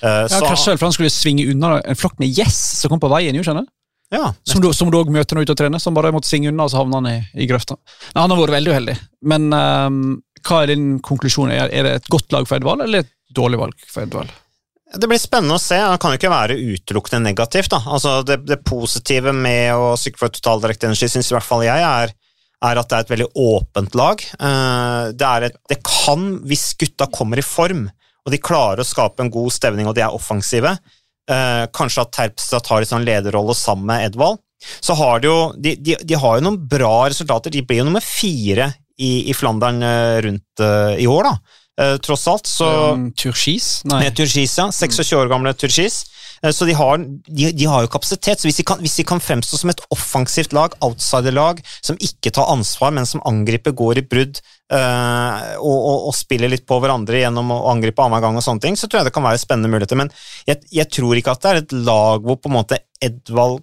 Eh, 0.03 0.27
Ja, 0.29 0.39
Krasja 0.45 0.77
for 0.77 0.85
han 0.89 0.93
skulle 0.93 1.09
svinge 1.13 1.49
unna 1.49 1.79
en 1.81 1.95
flokk 1.97 2.19
med 2.21 2.29
gjess 2.29 2.61
som 2.81 2.89
kom 2.93 2.99
på 3.01 3.09
veien. 3.09 3.33
jo, 3.35 3.41
skjønner 3.43 3.65
du? 3.65 3.71
Ja, 4.11 4.33
Som 4.43 4.61
du, 4.63 4.69
som 4.75 4.91
du 4.91 4.97
også 4.99 5.13
møter 5.15 5.37
når 5.37 5.41
du 5.41 5.43
er 5.43 5.47
ute 5.49 5.55
og 5.55 5.61
trener, 5.61 5.79
som 5.79 5.95
bare 5.95 6.11
måtte 6.11 6.27
svinge 6.29 6.51
unna, 6.51 6.65
og 6.67 6.73
så 6.73 6.81
havna 6.81 6.99
han 6.99 7.09
i, 7.11 7.17
i 7.43 7.47
grøfta. 7.49 7.77
Nei, 8.11 8.19
Han 8.21 8.33
har 8.33 8.41
vært 8.41 8.55
veldig 8.57 8.73
uheldig. 8.75 8.95
Men 9.31 9.47
um, 9.55 9.99
hva 10.47 10.61
er 10.63 10.73
din 10.73 10.87
konklusjon? 11.05 11.51
Er, 11.55 11.71
er 11.71 11.87
det 11.87 11.93
et 12.01 12.09
godt 12.11 12.31
lag 12.35 12.47
for 12.49 12.59
Edvald, 12.59 12.83
eller 12.85 13.05
et 13.05 13.11
dårlig 13.31 13.61
valg 13.61 13.85
for 13.87 14.03
Edvald? 14.03 14.33
Det 14.91 15.07
blir 15.07 15.21
spennende 15.21 15.55
å 15.55 15.61
se. 15.63 15.77
Det 15.79 15.99
kan 16.03 16.11
jo 16.11 16.19
ikke 16.19 16.33
være 16.33 16.57
utelukkende 16.59 17.29
negativt. 17.29 17.71
Altså 17.79 18.17
det, 18.27 18.41
det 18.49 18.57
positive 18.67 19.31
med 19.31 19.71
å 19.79 19.93
sykle 19.95 20.25
for 20.25 20.35
Total 20.35 20.59
Direct 20.65 20.83
Energy 20.83 21.07
syns 21.07 21.31
i 21.31 21.35
hvert 21.37 21.47
fall 21.47 21.63
jeg 21.63 21.85
er, 21.87 22.11
er 22.67 22.81
at 22.81 22.89
det 22.91 22.97
er 22.97 23.05
et 23.05 23.13
veldig 23.13 23.29
åpent 23.39 23.95
lag. 23.95 24.19
Eh, 24.19 25.05
Det, 25.15 25.29
et, 25.47 25.55
det 25.71 25.79
kan, 25.87 26.25
hvis 26.43 26.73
gutta 26.81 27.07
kommer 27.13 27.39
i 27.39 27.45
form, 27.45 27.85
og 28.25 28.35
de 28.35 28.41
klarer 28.43 28.83
å 28.83 28.89
skape 28.91 29.23
en 29.23 29.31
god 29.31 29.55
stevning 29.55 29.87
og 29.87 29.95
de 29.95 30.03
er 30.03 30.13
offensive, 30.13 30.75
eh, 31.29 31.65
kanskje 31.73 32.05
at 32.05 32.13
Terpstra 32.17 32.61
tar 32.63 32.81
en 32.85 32.91
sånn 32.93 33.05
lederrolle 33.07 33.55
sammen 33.57 33.89
med 33.91 34.09
Edvald, 34.09 34.41
så 34.79 34.93
har 34.93 35.21
de 35.21 35.29
jo 35.29 35.37
de, 35.57 35.75
de, 35.81 35.95
de 36.05 36.17
har 36.21 36.37
jo 36.37 36.45
noen 36.45 36.59
bra 36.69 37.07
resultater. 37.09 37.53
De 37.53 37.63
blir 37.65 37.81
jo 37.81 37.87
nummer 37.87 38.03
fire 38.05 38.71
i, 39.01 39.29
i 39.31 39.33
Flandern 39.33 39.81
eh, 39.81 40.19
rundt 40.27 40.61
eh, 40.61 41.01
i 41.01 41.07
år, 41.09 41.29
da. 41.29 41.57
Eh, 41.81 41.95
Tross 42.03 42.27
alt, 42.29 42.49
så 42.49 42.69
Um, 42.93 43.07
Turkis? 43.17 43.81
Nei. 43.89 44.03
Turkis, 44.13 44.57
ja. 44.59 44.67
26 44.69 45.13
år 45.17 45.31
gamle 45.31 45.53
Turkis. 45.57 46.03
Eh, 46.43 46.51
Så 46.51 46.65
de 46.65 46.73
har, 46.73 46.97
de, 46.97 47.51
de 47.51 47.65
har 47.69 47.85
jo 47.85 47.91
kapasitet. 47.91 48.39
så 48.39 48.47
hvis 48.47 48.57
de, 48.57 48.65
kan, 48.67 48.79
hvis 48.81 48.97
de 48.97 49.05
kan 49.07 49.21
fremstå 49.21 49.59
som 49.61 49.69
et 49.73 49.83
offensivt 49.93 50.53
lag, 50.57 50.73
outsiderlag, 50.81 51.61
som 51.81 51.99
ikke 52.01 52.33
tar 52.33 52.49
ansvar, 52.51 52.91
men 52.91 53.05
som 53.05 53.21
angriper, 53.25 53.71
går 53.77 54.01
i 54.01 54.05
brudd 54.13 54.41
øh, 54.73 55.57
og, 55.61 55.77
og, 55.77 56.07
og 56.09 56.15
spiller 56.17 56.51
litt 56.51 56.65
på 56.69 56.79
hverandre 56.81 57.21
gjennom 57.21 57.53
å 57.53 57.63
angripe 57.71 58.01
annenhver 58.01 58.27
gang, 58.27 58.39
og 58.39 58.45
sånne 58.45 58.65
ting, 58.65 58.77
så 58.79 58.89
tror 58.89 59.01
jeg 59.01 59.11
det 59.11 59.17
kan 59.17 59.27
være 59.27 59.41
spennende 59.41 59.71
muligheter. 59.73 59.99
Men 60.01 60.13
jeg, 60.49 60.63
jeg 60.71 60.89
tror 60.89 61.19
ikke 61.19 61.35
at 61.35 61.43
det 61.43 61.51
er 61.51 61.61
et 61.63 61.75
lag 61.85 62.25
hvor 62.25 62.41
på 62.41 62.51
en 62.51 62.57
måte 62.57 62.81
Edvald 63.01 63.61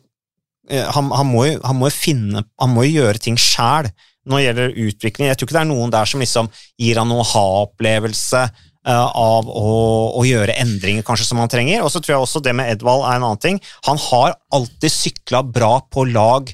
eh, 0.71 0.87
han, 0.95 1.11
han, 1.15 1.31
må 1.31 1.47
jo, 1.49 1.59
han 1.63 1.79
må 1.79 1.91
jo 1.91 1.95
finne 1.95 2.43
Han 2.59 2.73
må 2.75 2.83
jo 2.89 3.03
gjøre 3.03 3.21
ting 3.23 3.39
sjæl 3.39 3.91
når 4.29 4.37
det 4.37 4.45
gjelder 4.45 4.75
utvikling. 4.85 5.29
Jeg 5.31 5.39
tror 5.39 5.49
ikke 5.49 5.55
det 5.57 5.61
er 5.63 5.69
noen 5.71 5.93
der 5.93 6.09
som 6.11 6.21
liksom 6.21 6.51
gir 6.77 6.99
han 7.01 7.09
noe 7.09 7.25
ha-opplevelse 7.25 8.43
av 8.97 9.49
å, 9.51 9.71
å 10.17 10.25
gjøre 10.25 10.57
endringer 10.63 11.05
kanskje 11.07 11.27
som 11.29 11.41
han 11.43 11.51
trenger. 11.53 11.83
Og 11.85 11.93
så 11.93 12.01
tror 12.01 12.15
jeg 12.15 12.25
også 12.25 12.43
det 12.45 12.55
med 12.57 12.73
Edvald 12.73 13.05
er 13.05 13.19
en 13.19 13.27
annen 13.29 13.43
ting. 13.43 13.61
Han 13.89 14.01
har 14.09 14.37
alltid 14.55 14.95
sykla 14.95 15.43
bra 15.45 15.79
på 15.93 16.07
lag, 16.09 16.53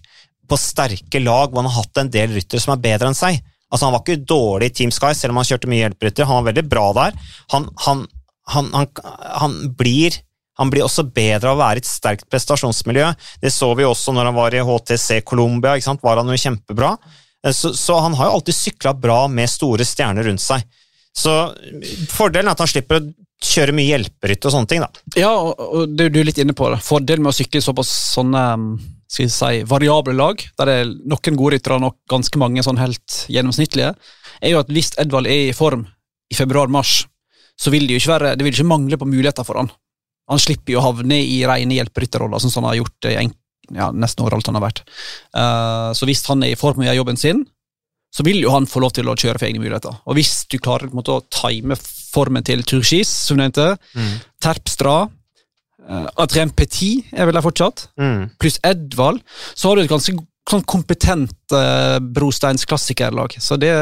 på 0.50 0.58
sterke 0.60 1.22
lag, 1.22 1.50
hvor 1.50 1.62
han 1.62 1.70
har 1.70 1.84
hatt 1.84 2.02
en 2.02 2.12
del 2.12 2.34
ryttere 2.34 2.62
som 2.62 2.74
er 2.74 2.84
bedre 2.84 3.12
enn 3.12 3.18
seg. 3.18 3.40
Altså 3.70 3.88
Han 3.88 3.94
var 3.96 4.04
ikke 4.04 4.28
dårlig 4.28 4.70
i 4.70 4.76
Team 4.80 4.92
Sky, 4.94 5.14
selv 5.16 5.34
om 5.34 5.40
han 5.40 5.48
kjørte 5.48 5.70
mye 5.70 5.82
hjelperytter. 5.86 6.28
Han 6.28 6.40
var 6.42 6.50
veldig 6.52 6.66
bra 6.70 6.84
der. 6.98 7.18
Han, 7.54 7.66
han, 7.86 8.04
han, 8.52 8.70
han, 8.74 9.58
blir 9.78 10.20
han 10.60 10.70
blir 10.70 10.84
også 10.86 11.02
bedre 11.10 11.50
av 11.50 11.56
å 11.56 11.62
være 11.64 11.80
i 11.80 11.82
et 11.82 11.90
sterkt 11.90 12.28
prestasjonsmiljø. 12.30 13.08
Det 13.42 13.50
så 13.50 13.72
vi 13.74 13.86
også 13.88 14.14
når 14.14 14.30
han 14.30 14.36
var 14.36 14.54
i 14.54 14.62
HTC 14.62 15.24
Colombia. 15.26 15.74
Var 15.74 16.20
han 16.20 16.30
jo 16.30 16.38
kjempebra. 16.38 16.92
Eh, 17.46 17.52
Så, 17.52 17.74
så 17.74 17.98
han 18.04 18.14
har 18.14 18.30
jo 18.30 18.38
alltid 18.38 18.54
sykla 18.54 18.94
bra 18.94 19.24
med 19.28 19.50
store 19.50 19.86
stjerner 19.86 20.30
rundt 20.30 20.44
seg. 20.44 20.62
Så 21.14 21.32
fordelen 22.10 22.50
er 22.50 22.56
at 22.56 22.62
han 22.64 22.70
slipper 22.70 22.98
å 22.98 23.04
kjøre 23.44 23.74
mye 23.76 23.92
hjelperytte 23.92 24.48
og 24.48 24.54
sånne 24.54 24.70
ting. 24.70 24.82
da. 24.82 25.20
Ja, 25.20 25.32
og, 25.36 25.94
det 25.94 26.08
er 26.08 26.14
du 26.14 26.20
litt 26.26 26.40
inne 26.42 26.56
på 26.56 26.70
det. 26.72 26.80
Fordelen 26.84 27.24
med 27.24 27.34
å 27.34 27.36
sykle 27.36 27.62
såpass 27.62 27.92
sånne 28.16 28.44
um, 28.58 28.68
skal 29.14 29.28
jeg 29.28 29.34
si, 29.34 29.64
variable 29.70 30.16
lag, 30.16 30.40
der 30.58 30.70
det 30.70 30.76
er 30.80 30.92
noen 31.06 31.38
gode 31.38 31.54
ryttere 31.54 31.78
og 31.78 31.84
nok 31.84 31.98
ganske 32.10 32.40
mange 32.40 32.64
sånn 32.66 32.80
helt 32.80 33.18
gjennomsnittlige, 33.30 33.92
er 34.40 34.54
jo 34.54 34.60
at 34.62 34.72
hvis 34.74 34.94
Edvald 35.00 35.30
er 35.30 35.50
i 35.50 35.56
form 35.56 35.84
i 36.32 36.36
februar-mars, 36.38 37.04
så 37.54 37.70
vil 37.70 37.86
det 37.86 37.94
jo 37.94 38.02
ikke 38.02 38.14
være, 38.16 38.34
det 38.34 38.46
vil 38.46 38.56
ikke 38.56 38.66
mangle 38.66 38.98
på 38.98 39.06
muligheter 39.06 39.46
for 39.46 39.60
han. 39.60 39.70
Han 40.32 40.40
slipper 40.40 40.74
jo 40.74 40.80
å 40.80 40.86
havne 40.88 41.20
i 41.20 41.42
rene 41.46 41.76
hjelperytterroller, 41.78 42.42
sånn 42.42 42.50
som 42.50 42.64
han 42.64 42.72
har 42.72 42.80
gjort 42.80 43.10
i 43.10 43.16
en, 43.20 43.34
ja, 43.76 43.90
nesten 43.92 44.24
overalt 44.24 44.48
han 44.50 44.58
har 44.58 44.64
vært. 44.64 44.82
Uh, 45.36 45.92
så 45.94 46.08
hvis 46.08 46.24
han 46.30 46.42
er 46.42 46.54
i 46.54 46.58
form 46.58 46.82
og 46.82 46.88
gjør 46.88 47.02
jobben 47.02 47.20
sin, 47.20 47.44
så 48.14 48.22
vil 48.26 48.40
jo 48.44 48.52
han 48.54 48.68
få 48.70 48.82
lov 48.84 48.92
til 48.94 49.08
å 49.10 49.16
kjøre 49.18 49.40
for 49.40 49.48
egne 49.48 49.62
muligheter. 49.62 49.96
Og 50.06 50.14
hvis 50.18 50.44
du 50.50 50.58
klarer 50.62 50.92
måte, 50.94 51.16
å 51.16 51.24
time 51.34 51.74
formen 51.80 52.44
til 52.46 52.62
Turgis, 52.62 53.10
som 53.10 53.36
du 53.38 53.42
nevnte, 53.42 53.72
Terpstra, 54.44 55.08
uh, 55.88 56.06
Adrien 56.22 56.52
Petit 56.54 57.10
er 57.12 57.26
vel 57.26 57.34
der 57.34 57.44
fortsatt, 57.44 57.88
Mm. 57.98 58.30
pluss 58.38 58.60
Edvald, 58.62 59.20
så 59.54 59.68
har 59.68 59.76
du 59.76 59.82
et 59.82 59.90
ganske 59.90 60.14
sånn 60.50 60.64
kompetent 60.68 61.34
uh, 61.56 61.98
brosteins 61.98 62.66
klassikerlag. 62.68 63.34
Så 63.40 63.58
det 63.58 63.72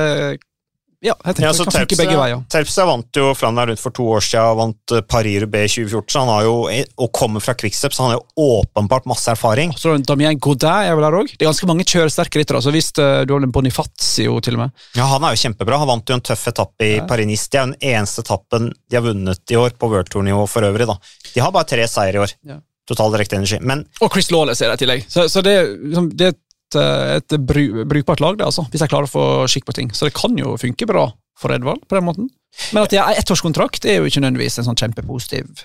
ja, 1.02 1.14
jeg 1.24 1.34
tenker 1.34 1.48
Ja, 1.48 1.52
så 1.56 1.64
kan 1.66 1.74
funke 1.82 1.98
begge 1.98 2.16
veier. 2.18 2.42
Terpstra 2.52 2.84
vant 2.86 3.18
jo 3.18 3.32
Flandern 3.34 3.72
rundt 3.72 3.82
for 3.82 3.90
to 3.94 4.04
år 4.14 4.22
siden, 4.22 4.56
vant 4.60 4.94
Parir 5.10 5.42
Paris-Roubaix 5.42 5.74
2014, 5.74 6.12
så 6.14 6.22
han 6.22 6.30
har 6.32 6.46
jo, 6.46 6.54
og 7.02 7.12
kommer 7.12 7.42
fra 7.42 7.54
Quickstep, 7.58 7.94
så 7.94 8.04
han 8.04 8.12
har 8.12 8.20
jo 8.20 8.46
åpenbart 8.60 9.06
masse 9.10 9.30
erfaring. 9.32 9.74
Så 9.78 9.96
Damien 10.06 10.38
Godin 10.38 10.88
er 10.88 10.94
vel 10.94 11.06
der 11.06 11.18
òg. 11.18 11.30
Det 11.34 11.42
er 11.42 11.50
ganske 11.50 11.68
mange 11.70 11.84
kjøresterke 11.88 12.40
ryttere. 12.42 12.62
Så 12.62 12.70
hvis 12.74 12.92
uh, 12.98 13.22
du 13.26 13.34
har 13.34 13.42
en 13.42 13.52
Bonifazio 13.54 14.40
til 14.44 14.58
og 14.58 14.64
med 14.64 14.70
Ja, 14.98 15.06
Han 15.10 15.24
er 15.26 15.34
jo 15.36 15.42
kjempebra. 15.44 15.78
Han 15.82 15.90
vant 15.90 16.08
jo 16.12 16.18
en 16.18 16.24
tøff 16.24 16.46
etappe 16.52 16.86
i 16.86 16.96
Ja. 16.96 17.06
Paris-Nice. 17.10 17.48
Det 17.50 17.58
er 17.60 17.66
jo 17.66 17.72
den 17.72 17.94
eneste 17.94 18.22
etappen 18.22 18.72
de 18.90 18.96
har 18.98 19.02
vunnet 19.06 19.50
i 19.50 19.56
år, 19.58 19.70
på 19.78 19.88
World 19.90 20.10
Tour-nivå 20.12 20.46
for 20.48 20.62
øvrig. 20.68 20.86
da. 20.86 20.98
De 21.34 21.40
har 21.40 21.50
bare 21.54 21.64
tre 21.64 21.88
seier 21.88 22.14
i 22.14 22.22
år. 22.22 22.34
Ja. 22.46 22.60
Total 22.88 23.12
direkte 23.14 23.36
energi. 23.38 23.58
Men 23.62 23.84
Og 24.02 24.10
Chris 24.12 24.30
Lawless 24.34 24.60
er 24.60 24.72
der 24.72 24.74
i 24.74 24.82
tillegg. 24.82 25.04
Så, 25.08 25.28
så 25.30 25.40
det, 25.42 25.54
liksom, 25.86 26.10
det 26.18 26.32
et, 26.72 26.78
eh, 26.80 27.16
et 27.20 27.36
bru, 27.40 27.84
brukbart 27.88 28.22
lag, 28.24 28.38
det, 28.38 28.46
altså, 28.48 28.64
hvis 28.70 28.84
jeg 28.84 28.92
klarer 28.92 29.08
å 29.08 29.12
få 29.12 29.26
skikk 29.50 29.68
på 29.68 29.76
ting. 29.76 29.92
Så 29.94 30.08
det 30.08 30.16
kan 30.16 30.36
jo 30.38 30.56
funke 30.60 30.88
bra 30.88 31.10
for 31.38 31.54
Edvald 31.54 31.84
på 31.88 31.98
den 31.98 32.06
måten. 32.08 32.32
Men 32.72 32.84
at 32.84 32.92
de 32.92 33.00
har 33.00 33.16
ettårskontrakt, 33.16 33.86
er 33.88 34.00
jo 34.00 34.08
ikke 34.08 34.22
nødvendigvis 34.22 34.60
en 34.60 34.68
sånn 34.70 34.78
kjempepositiv 34.78 35.64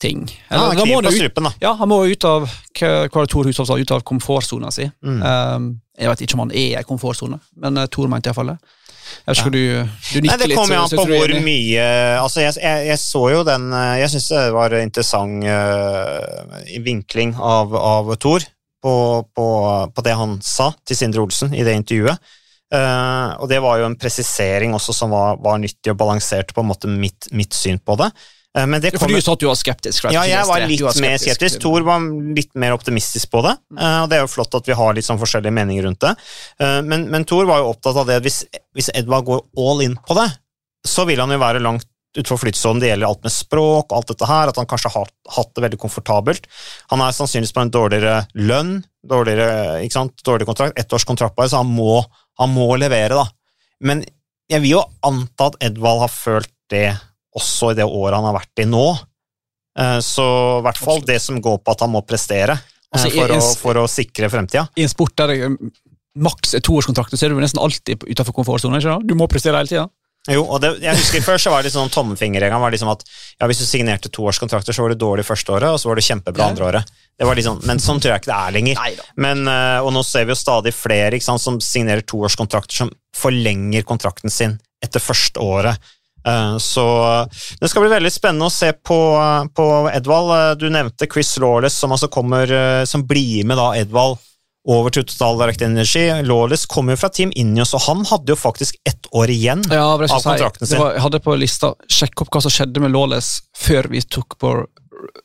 ting. 0.00 0.26
ja, 0.50 0.56
Eller, 0.56 0.76
da 0.76 0.84
kniv 0.84 0.92
må 0.92 1.12
strupen, 1.12 1.44
han 1.48 1.52
ut, 1.56 1.62
ja, 1.62 1.72
han 1.78 1.88
må 1.88 2.00
ut 2.04 2.24
av 2.28 2.48
hva 2.76 3.26
Tor 3.28 3.48
Hushovd 3.48 3.70
sa, 3.70 3.76
ut 3.80 3.92
av 3.96 4.04
komfortsona 4.04 4.72
si. 4.74 4.88
Mm. 5.04 5.20
Um, 5.22 5.68
jeg 5.96 6.12
vet 6.12 6.24
ikke 6.26 6.36
om 6.36 6.44
han 6.46 6.56
er 6.56 6.80
i 6.80 6.88
komfortsone, 6.88 7.38
men 7.62 7.80
uh, 7.80 7.86
Tor 7.88 8.10
mente 8.12 8.28
iallfall 8.28 8.52
det. 8.52 8.58
Jeg 9.26 9.38
hva 9.38 9.52
du, 9.54 9.60
du 9.62 10.16
Nei, 10.18 10.22
nikker 10.26 10.40
Det 10.50 10.56
kommer 10.58 10.80
an 10.80 10.90
på 10.90 11.04
hvor 11.06 11.32
mye 11.44 11.82
Altså, 12.18 12.40
jeg, 12.42 12.56
jeg, 12.58 12.86
jeg 12.88 12.98
så 12.98 13.20
jo 13.30 13.44
den 13.46 13.68
eh, 13.70 13.92
Jeg 14.00 14.10
syns 14.10 14.26
det 14.32 14.40
var 14.56 14.74
interessant 14.80 15.46
uh, 15.46 16.56
vinkling 16.82 17.36
av, 17.38 17.74
av 17.78 18.10
Thor 18.18 18.42
på, 18.82 18.94
på, 19.36 19.46
på 19.94 20.04
det 20.06 20.14
han 20.18 20.38
sa 20.44 20.70
til 20.86 20.96
Sindre 20.98 21.24
Olsen 21.24 21.54
i 21.56 21.64
det 21.66 21.74
intervjuet. 21.78 22.18
Eh, 22.74 23.28
og 23.38 23.46
det 23.50 23.60
var 23.62 23.78
jo 23.78 23.86
en 23.86 23.98
presisering 23.98 24.74
også 24.74 24.94
som 24.96 25.12
var, 25.14 25.36
var 25.42 25.60
nyttig 25.62 25.92
og 25.92 26.00
balanserte 26.00 26.54
på 26.56 26.64
en 26.64 26.70
måte 26.72 26.90
mitt, 26.90 27.28
mitt 27.30 27.54
syn 27.54 27.78
på 27.78 27.94
det. 28.00 28.08
Eh, 28.58 28.66
men 28.66 28.82
det 28.82 28.90
Ja, 28.92 28.98
For 28.98 29.12
du 29.12 29.20
sa 29.22 29.36
at 29.36 29.42
du 29.44 29.46
var 29.46 29.58
skeptisk? 29.60 30.08
ja, 30.10 30.24
jeg 30.26 30.46
var 30.48 30.64
litt 30.66 30.82
var 30.82 30.98
mer 31.04 31.18
skeptisk. 31.22 31.60
Tor 31.62 31.86
var 31.86 32.02
litt 32.34 32.54
mer 32.58 32.74
optimistisk 32.74 33.30
på 33.30 33.44
det. 33.46 33.54
eh, 33.78 33.98
og 34.02 34.10
Det 34.10 34.18
er 34.18 34.24
jo 34.26 34.32
flott 34.34 34.54
at 34.58 34.66
vi 34.66 34.74
har 34.78 34.94
litt 34.98 35.06
sånn 35.06 35.20
forskjellige 35.22 35.54
meninger 35.54 35.86
rundt 35.86 36.00
det. 36.02 36.14
Eh, 36.60 36.80
Men, 36.82 37.06
men 37.12 37.24
Tor 37.28 37.46
var 37.46 37.62
jo 37.62 37.70
opptatt 37.74 37.96
av 38.02 38.06
det 38.10 38.18
at 38.18 38.26
hvis, 38.26 38.42
hvis 38.74 38.90
Edvard 38.94 39.24
går 39.30 39.44
all 39.62 39.82
in 39.86 39.94
på 39.96 40.18
det, 40.18 40.28
så 40.86 41.06
vil 41.06 41.18
han 41.22 41.30
jo 41.34 41.38
være 41.42 41.62
langt 41.62 41.86
utenfor 42.16 42.40
flytsonen. 42.42 42.80
Det 42.82 42.90
gjelder 42.90 43.08
alt 43.08 43.24
med 43.26 43.34
språk 43.34 43.90
og 43.90 43.96
alt 43.98 44.10
dette 44.12 44.28
her, 44.28 44.50
at 44.52 44.60
han 44.60 44.68
kanskje 44.70 44.92
har 44.94 45.10
hatt 45.36 45.52
det 45.56 45.64
veldig 45.66 45.78
komfortabelt. 45.82 46.46
Han 46.92 47.02
er 47.04 47.16
sannsynligvis 47.16 47.54
på 47.56 47.64
en 47.64 47.72
dårligere 47.74 48.18
lønn, 48.34 48.76
dårligere, 49.06 49.80
ikke 49.84 49.98
sant? 49.98 50.14
dårligere 50.26 50.50
kontrakt, 50.52 50.78
ett 50.80 50.92
års 50.96 51.06
kontrakt 51.08 51.36
bare, 51.38 51.52
så 51.52 51.62
han 51.62 51.72
må, 51.72 52.00
han 52.40 52.52
må 52.54 52.68
levere, 52.80 53.18
da. 53.18 53.26
Men 53.86 54.04
jeg 54.50 54.62
vil 54.62 54.76
jo 54.76 54.84
anta 55.06 55.50
at 55.50 55.58
Edvald 55.68 56.04
har 56.04 56.12
følt 56.12 56.52
det 56.72 56.88
også 57.36 57.72
i 57.74 57.78
det 57.78 57.84
året 57.86 58.16
han 58.16 58.28
har 58.30 58.38
vært 58.38 58.62
i 58.62 58.68
nå. 58.68 58.86
Eh, 59.78 59.98
Så 60.04 60.24
i 60.60 60.62
hvert 60.64 60.80
fall 60.80 61.02
det 61.06 61.18
som 61.22 61.40
går 61.42 61.60
på 61.60 61.74
at 61.74 61.82
han 61.84 61.92
må 61.92 62.00
prestere 62.06 62.56
eh, 62.56 62.72
Altså, 62.96 63.10
for, 63.12 63.26
for, 63.28 63.34
å, 63.36 63.50
for 63.60 63.80
å 63.82 63.90
sikre 63.90 64.30
fremtida. 64.32 64.62
I 64.78 64.86
en 64.86 64.92
sport 64.92 65.12
der 65.20 65.34
er 65.34 65.56
maks 66.16 66.54
er 66.56 66.62
toårskontrakter, 66.64 67.18
så 67.18 67.26
er 67.26 67.34
du 67.34 67.40
nesten 67.42 67.60
alltid 67.60 68.06
utenfor 68.06 68.38
komfortsonen. 68.38 68.80
Du 69.04 69.14
må 69.18 69.28
prestere 69.28 69.60
hele 69.60 69.68
tida. 69.68 69.84
Jo, 70.28 70.42
og 70.42 70.58
det, 70.62 70.72
jeg 70.82 70.98
husker 70.98 71.22
Før 71.22 71.38
så 71.38 71.52
var 71.52 71.62
det 71.62 71.70
sånn 71.70 71.90
tommefingerregelen 71.94 72.60
var 72.62 72.72
liksom 72.74 72.88
at 72.90 73.04
ja, 73.06 73.46
hvis 73.46 73.60
du 73.62 73.66
signerte 73.68 74.10
toårskontrakter, 74.10 74.74
så 74.74 74.82
var 74.82 74.90
du 74.94 74.98
dårlig 74.98 75.24
første 75.28 75.52
året, 75.54 75.68
og 75.70 75.78
så 75.78 75.90
var 75.90 76.00
du 76.00 76.02
kjempebra 76.06 76.48
andre 76.50 76.64
året. 76.70 76.94
Det 77.16 77.28
var 77.28 77.38
liksom, 77.38 77.60
men 77.68 77.78
sånn 77.82 78.00
tror 78.02 78.12
jeg 78.16 78.24
ikke 78.24 78.32
det 78.32 78.38
er 78.40 78.56
lenger. 78.56 78.80
Men, 79.22 79.44
eh, 79.48 79.78
og 79.86 79.92
nå 79.94 80.02
ser 80.04 80.26
vi 80.26 80.34
jo 80.34 80.38
stadig 80.40 80.74
flere 80.74 81.20
sant, 81.22 81.40
som 81.40 81.60
signerer 81.62 82.02
toårskontrakter 82.02 82.82
som 82.82 82.90
forlenger 83.16 83.86
kontrakten 83.88 84.30
sin 84.32 84.58
etter 84.82 85.00
første 85.00 85.40
året. 85.40 85.78
Eh, 86.26 86.56
Så 86.58 86.84
det 87.60 87.70
skal 87.70 87.86
bli 87.86 87.94
veldig 87.94 88.10
spennende 88.12 88.50
å 88.50 88.52
se 88.52 88.72
på, 88.72 88.98
på 89.54 89.66
Edvald. 89.94 90.32
Eh, 90.36 90.54
Du 90.58 90.66
nevnte 90.74 91.06
Chris 91.12 91.36
Lawless, 91.38 91.78
som 91.78 91.94
altså 91.94 92.08
kommer, 92.10 92.50
eh, 92.50 92.84
som 92.84 93.06
blir 93.06 93.44
med 93.46 93.56
da 93.62 93.70
Edvald 93.78 94.18
over 94.66 94.90
til 94.94 95.04
Total 95.06 95.38
Direct 95.40 95.62
Energy. 95.62 96.04
Lawless 96.26 96.66
kommer 96.70 96.96
jo 96.96 97.00
fra 97.04 97.10
Team 97.14 97.30
Ineos, 97.38 97.74
og 97.76 97.84
han 97.86 98.02
hadde 98.10 98.34
jo 98.34 98.38
faktisk 98.38 98.80
ett 98.88 99.06
år 99.14 99.30
igjen. 99.30 99.62
Ja, 99.70 99.92
Av 99.94 100.08
kontrakten 100.10 100.66
si. 100.66 100.74
Det 100.74 100.80
var, 100.80 100.96
jeg 100.96 101.04
hadde 101.04 101.22
på 101.22 101.36
lista 101.38 101.72
sjekk 101.86 102.24
opp 102.24 102.34
hva 102.34 102.42
som 102.44 102.54
skjedde 102.54 102.82
med 102.82 102.94
Lawless 102.94 103.36
før 103.56 103.90
vi 103.92 104.02
tok 104.02 104.38
på 104.42 104.56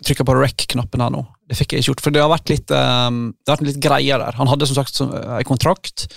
trykka 0.05 0.25
på 0.27 0.35
rec-knappen 0.37 1.03
her 1.03 1.13
nå. 1.13 1.23
Det 1.49 1.57
fikk 1.59 1.75
jeg 1.75 1.83
ikke 1.83 1.91
gjort, 1.91 2.03
for 2.05 2.15
det 2.15 2.21
har 2.23 2.31
vært 2.31 2.51
litt, 2.51 2.73
um, 2.73 3.21
det 3.33 3.51
har 3.51 3.59
vært 3.59 3.69
litt 3.69 3.81
greier 3.83 4.21
der. 4.21 4.37
Han 4.39 4.49
hadde 4.51 4.67
som 4.69 4.77
sagt 4.77 4.97
som, 4.97 5.13
eh, 5.15 5.37
en 5.39 5.47
kontrakt, 5.47 6.07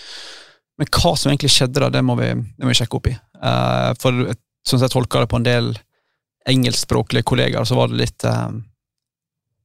men 0.78 0.90
hva 0.90 1.14
som 1.18 1.30
egentlig 1.30 1.52
skjedde 1.54 1.82
da, 1.82 1.90
det 1.94 2.02
må 2.06 2.16
vi, 2.18 2.30
det 2.34 2.66
må 2.66 2.72
vi 2.72 2.78
sjekke 2.78 2.98
opp 2.98 3.10
i. 3.10 3.14
Uh, 3.40 3.92
for 4.00 4.34
sånn 4.64 4.78
som 4.80 4.86
jeg 4.86 4.94
tolka 4.94 5.22
det 5.22 5.30
på 5.30 5.40
en 5.40 5.46
del 5.46 5.72
engelskspråklige 6.50 7.26
kollegaer, 7.26 7.66
så 7.68 7.78
var 7.78 7.90
det 7.90 8.00
litt 8.02 8.26
um, 8.28 8.62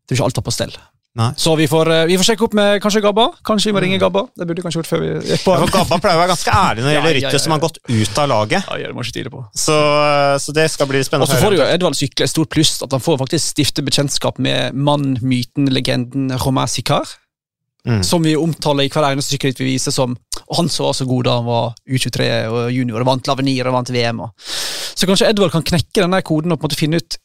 Det 0.05 0.15
er 0.15 0.19
ikke 0.19 0.29
alt 0.29 0.39
var 0.39 0.47
på 0.47 0.55
stell. 0.55 0.75
Nei. 1.17 1.31
Så 1.41 1.55
vi 1.57 1.65
får, 1.67 1.89
eh, 1.91 2.05
vi 2.05 2.17
får 2.21 2.27
sjekke 2.29 2.45
opp 2.45 2.53
med 2.53 2.81
kanskje 2.83 3.01
Gabba. 3.01 3.25
Kanskje 3.43 3.71
vi 3.71 3.73
må 3.73 3.81
ringe 3.81 3.97
Gabba. 3.99 4.27
Det 4.37 4.45
burde 4.45 4.61
vi 4.61 4.65
kanskje 4.67 4.79
gjort 4.83 4.89
før 4.91 4.99
vi 5.01 5.07
gikk 5.31 5.41
på. 5.43 5.55
Ja, 5.55 5.63
for 5.65 5.71
Gabba 5.73 5.97
pleier 6.03 6.19
å 6.19 6.21
være 6.21 6.31
ganske 6.35 6.53
ærlig 6.53 6.83
når 6.83 6.89
det 6.89 6.95
gjelder 6.97 7.15
ryttere 7.17 7.39
som 7.43 7.51
har 7.55 7.59
gått 7.63 7.79
ut 7.89 8.19
av 8.21 8.27
laget. 8.29 8.69
Ja, 8.69 8.77
det 8.87 8.95
må 8.95 9.01
ikke 9.03 9.15
tide 9.17 9.31
på. 9.33 9.41
Så, 9.57 9.77
så 10.45 10.53
det 10.53 10.67
skal 10.71 10.87
bli 10.91 11.01
spennende. 11.03 11.25
Og 11.25 11.33
så 11.33 11.41
får 11.41 11.57
jo. 11.57 11.63
Edvald 11.65 11.97
sykle 11.97 12.23
et 12.29 12.33
stort 12.33 12.49
pluss, 12.53 12.75
at 12.85 12.93
han 12.93 13.01
får 13.03 13.17
faktisk 13.23 13.55
stifte 13.55 13.81
bekjentskap 13.83 14.37
med 14.39 14.77
mann, 14.77 15.17
myten, 15.25 15.67
legenden 15.73 16.29
Romain 16.45 16.67
Sicard, 16.69 17.17
Mm. 17.87 18.03
som 18.03 18.19
vi 18.21 18.33
omtaler 18.35 18.83
i 18.83 18.89
hver 18.91 19.05
eneste 19.07 19.31
sykkelritt 19.37 19.61
vi 19.61 19.69
viser 19.77 19.93
som 19.95 20.11
og 20.49 20.57
han 20.57 20.67
så 20.67 20.83
var 20.83 20.93
så 20.97 21.05
god 21.07 21.23
da 21.23 21.35
han 21.37 21.45
var 21.45 21.69
U23 21.87 22.25
og 22.51 22.73
junior 22.75 22.99
og 22.99 23.07
vant 23.07 23.29
Lavenir 23.29 23.69
og 23.69 23.73
vant 23.77 23.89
VM. 23.89 24.19
Og. 24.19 24.31
Så 24.99 25.07
kanskje 25.07 25.29
Edvard 25.29 25.53
kan 25.53 25.63
knekke 25.63 26.03
denne 26.03 26.19
koden 26.21 26.51
og 26.51 26.59
på 26.59 26.67
en 26.67 26.69
måte 26.69 26.77
finne 26.79 26.99
ut 26.99 27.17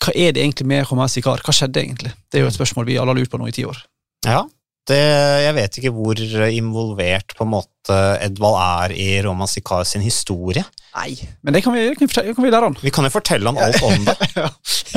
hva 0.00 0.14
er 0.16 0.32
det 0.32 0.42
egentlig 0.44 0.66
med 0.70 0.86
Romain 0.88 1.10
Sikar? 1.12 1.42
Hva 1.44 1.52
skjedde 1.54 1.82
egentlig? 1.82 2.14
Det 2.30 2.40
er 2.40 2.46
jo 2.46 2.50
et 2.50 2.56
spørsmål 2.56 2.88
vi 2.88 2.96
alle 3.00 3.12
har 3.12 3.20
lurt 3.20 3.32
på 3.32 3.40
nå 3.40 3.50
i 3.50 3.54
ti 3.54 3.66
år. 3.68 3.78
Ja, 4.26 4.44
det, 4.88 4.98
jeg 5.44 5.54
vet 5.54 5.76
ikke 5.78 5.92
hvor 5.94 6.18
involvert 6.50 7.34
på 7.36 7.44
en 7.44 7.52
måte 7.52 7.96
Edvald 8.24 8.56
er 8.60 8.94
i 8.96 9.08
Roma 9.24 9.46
Sikar 9.50 9.84
sin 9.88 10.02
historie. 10.02 10.64
Nei, 10.96 11.12
men 11.44 11.54
det 11.54 11.62
kan 11.62 11.74
vi, 11.76 11.84
kan 11.94 12.08
vi, 12.08 12.32
kan 12.34 12.44
vi 12.46 12.50
lære 12.50 12.70
han. 12.70 12.78
Vi 12.82 12.92
kan 12.94 13.06
jo 13.06 13.12
fortelle 13.14 13.52
han 13.52 13.60
alt 13.62 13.82
om 13.86 14.08
det, 14.08 14.16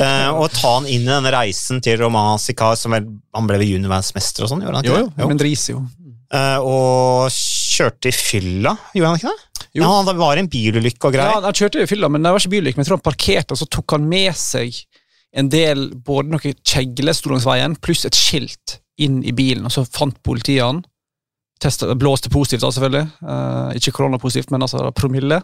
uh, 0.00 0.30
og 0.40 0.48
ta 0.56 0.72
han 0.78 0.88
inn 0.90 1.04
i 1.04 1.12
denne 1.12 1.30
reisen 1.36 1.82
til 1.84 2.00
Roman 2.00 2.40
Sikar, 2.42 2.74
som 2.80 2.96
vel, 2.96 3.06
han 3.36 3.50
ble 3.50 3.60
vel 3.60 3.74
juniorverdensmester 3.76 4.46
og 4.46 4.50
sånn, 4.54 4.64
gjorde 4.66 4.80
han 4.80 4.88
Jo, 4.88 4.96
ikke 4.96 5.04
jo, 5.04 5.12
det? 5.20 5.28
men 5.30 5.42
dris 5.44 5.68
jo. 5.70 5.84
Uh, 6.34 6.58
og 6.66 7.30
kjørte 7.30 8.10
i 8.10 8.16
fylla, 8.16 8.74
gjorde 8.96 9.12
han 9.12 9.20
ikke 9.20 9.30
det? 9.36 9.68
Jo. 9.74 9.84
Ja, 9.84 9.92
Det 10.06 10.16
var 10.18 10.38
en 10.38 10.48
bilulykke 10.50 11.08
og 11.08 11.14
Ja, 11.14 11.28
greier. 11.28 11.46
han 11.46 11.56
kjørte 11.60 11.82
i 11.82 11.90
fylla, 11.90 12.10
men 12.10 12.22
det 12.22 12.30
var 12.34 12.42
ikke 12.42 12.52
bilulykke. 12.56 12.78
Men 12.78 12.86
jeg 12.86 12.90
tror 12.90 13.00
han 13.00 13.06
parkerte, 13.08 13.54
og 13.54 13.58
så 13.58 13.66
tok 13.70 13.94
han 13.96 14.04
med 14.10 14.34
seg 14.38 14.76
en 15.34 15.50
del 15.50 15.88
både 16.06 16.30
noen 16.34 16.58
kjegler 16.62 17.16
sto 17.16 17.32
langs 17.32 17.46
veien, 17.48 17.74
pluss 17.82 18.04
et 18.06 18.16
skilt 18.18 18.78
inn 19.02 19.22
i 19.26 19.34
bilen, 19.34 19.66
og 19.66 19.74
så 19.74 19.82
fant 19.86 20.16
politiet 20.26 20.62
han. 20.62 20.84
Testet, 21.62 21.90
blåste 21.98 22.30
positivt, 22.30 22.62
da, 22.62 22.70
selvfølgelig. 22.74 23.06
Uh, 23.24 23.70
ikke 23.78 23.94
koronapositivt, 23.96 24.52
men 24.54 24.66
altså 24.66 24.90
promille. 24.94 25.40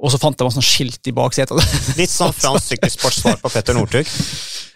Og 0.00 0.12
så 0.12 0.20
fant 0.20 0.36
de 0.36 0.46
masse 0.46 0.56
sånn 0.56 0.66
skilt 0.66 1.08
i 1.08 1.14
baksetet. 1.16 1.76
Litt 1.98 2.12
sånn 2.12 2.34
fransk 2.40 2.74
sykkelsportsvar 2.74 3.40
på 3.40 3.52
Petter 3.52 3.76
Northug. 3.76 4.08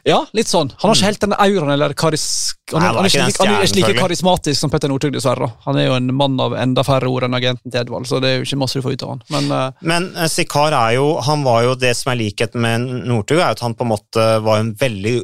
Ja, 0.05 0.19
litt 0.37 0.51
sånn. 0.51 0.69
Han 0.83 0.91
har 0.91 0.99
ikke 0.99 1.09
helt 1.09 1.23
den 1.25 1.35
auraen 1.35 1.73
eller 1.75 1.95
karis... 1.97 2.27
Han, 2.73 2.83
Nei, 2.83 2.89
han 2.93 3.07
er 3.07 3.09
ikke 3.09 3.45
han 3.45 3.53
er 3.55 3.65
ikke 3.65 3.79
like 3.79 3.95
karismatisk 3.97 4.61
som 4.61 4.73
Petter 4.73 4.91
Northug, 4.93 5.15
dessverre. 5.17 5.49
Han 5.65 5.79
er 5.81 5.87
jo 5.89 5.95
en 5.97 6.11
mann 6.17 6.37
av 6.45 6.57
enda 6.61 6.85
færre 6.85 7.09
ord 7.09 7.25
enn 7.25 7.37
agenten 7.37 7.73
til 7.73 7.81
Edvald, 7.81 8.09
så 8.09 8.21
det 8.21 8.31
er 8.31 8.39
jo 8.39 8.49
ikke 8.49 8.61
masse 8.61 8.81
du 8.81 8.85
får 8.85 8.99
ut 8.99 9.05
av 9.07 9.15
han. 9.15 9.23
Men 9.33 9.49
uh, 9.53 9.85
Men 9.85 10.11
uh, 10.17 10.27
Sikar 10.29 10.77
er 10.77 10.99
jo, 10.99 11.07
han 11.25 11.45
var 11.47 11.65
jo 11.65 11.77
det 11.81 11.95
som 11.97 12.13
er 12.13 12.21
likheten 12.21 12.61
med 12.65 12.85
Northug, 13.09 13.41
er 13.41 13.57
at 13.57 13.65
han 13.65 13.77
på 13.79 13.87
en 13.87 13.93
måte 13.95 14.29
var 14.45 14.61
en 14.61 14.75
veldig 14.81 15.17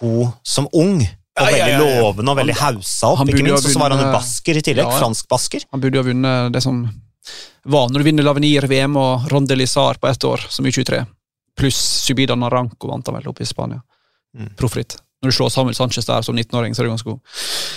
god 0.00 0.32
som 0.48 0.68
ung. 0.72 1.02
Og 1.32 1.46
veldig 1.48 1.60
ja, 1.60 1.68
ja, 1.68 1.76
ja. 1.78 2.00
lovende 2.00 2.32
og 2.32 2.40
veldig 2.42 2.58
hausa 2.60 3.12
opp, 3.12 3.22
ikke 3.28 3.44
minst. 3.44 3.68
Og 3.68 3.72
så 3.72 3.80
var 3.80 3.94
han 3.94 4.04
en 4.04 4.16
basker 4.16 4.58
i 4.60 4.64
tillegg, 4.64 4.88
ja. 4.88 5.00
fransk-basker. 5.00 5.68
Han 5.72 5.80
burde 5.80 5.96
jo 5.96 6.04
ha 6.04 6.08
vunnet 6.08 6.52
det 6.56 6.60
som 6.64 6.84
var 7.64 7.88
når 7.88 8.02
du 8.02 8.08
vinner 8.08 8.26
Lavenir, 8.26 8.66
VM 8.68 8.96
og 9.00 9.32
Ronde 9.32 9.56
Lizar 9.56 10.00
på 10.00 10.08
ett 10.08 10.24
år, 10.24 10.44
som 10.48 10.66
U23. 10.66 11.04
Pluss 11.56 11.80
Subida 12.04 12.36
Naranco 12.36 12.88
vant 12.88 13.08
han 13.08 13.16
vel 13.16 13.28
oppe 13.32 13.44
i 13.44 13.48
Spania. 13.48 13.80
Mm. 14.38 14.52
Proffritt. 14.58 14.96
Når 15.22 15.30
du 15.30 15.36
slår 15.36 15.50
Samuel 15.54 15.76
Sanchez 15.78 16.08
der 16.08 16.24
som 16.26 16.38
19-åring, 16.38 16.74
så 16.74 16.82
er 16.82 16.88
du 16.88 16.92
ganske 16.92 17.12
god. 17.12 17.20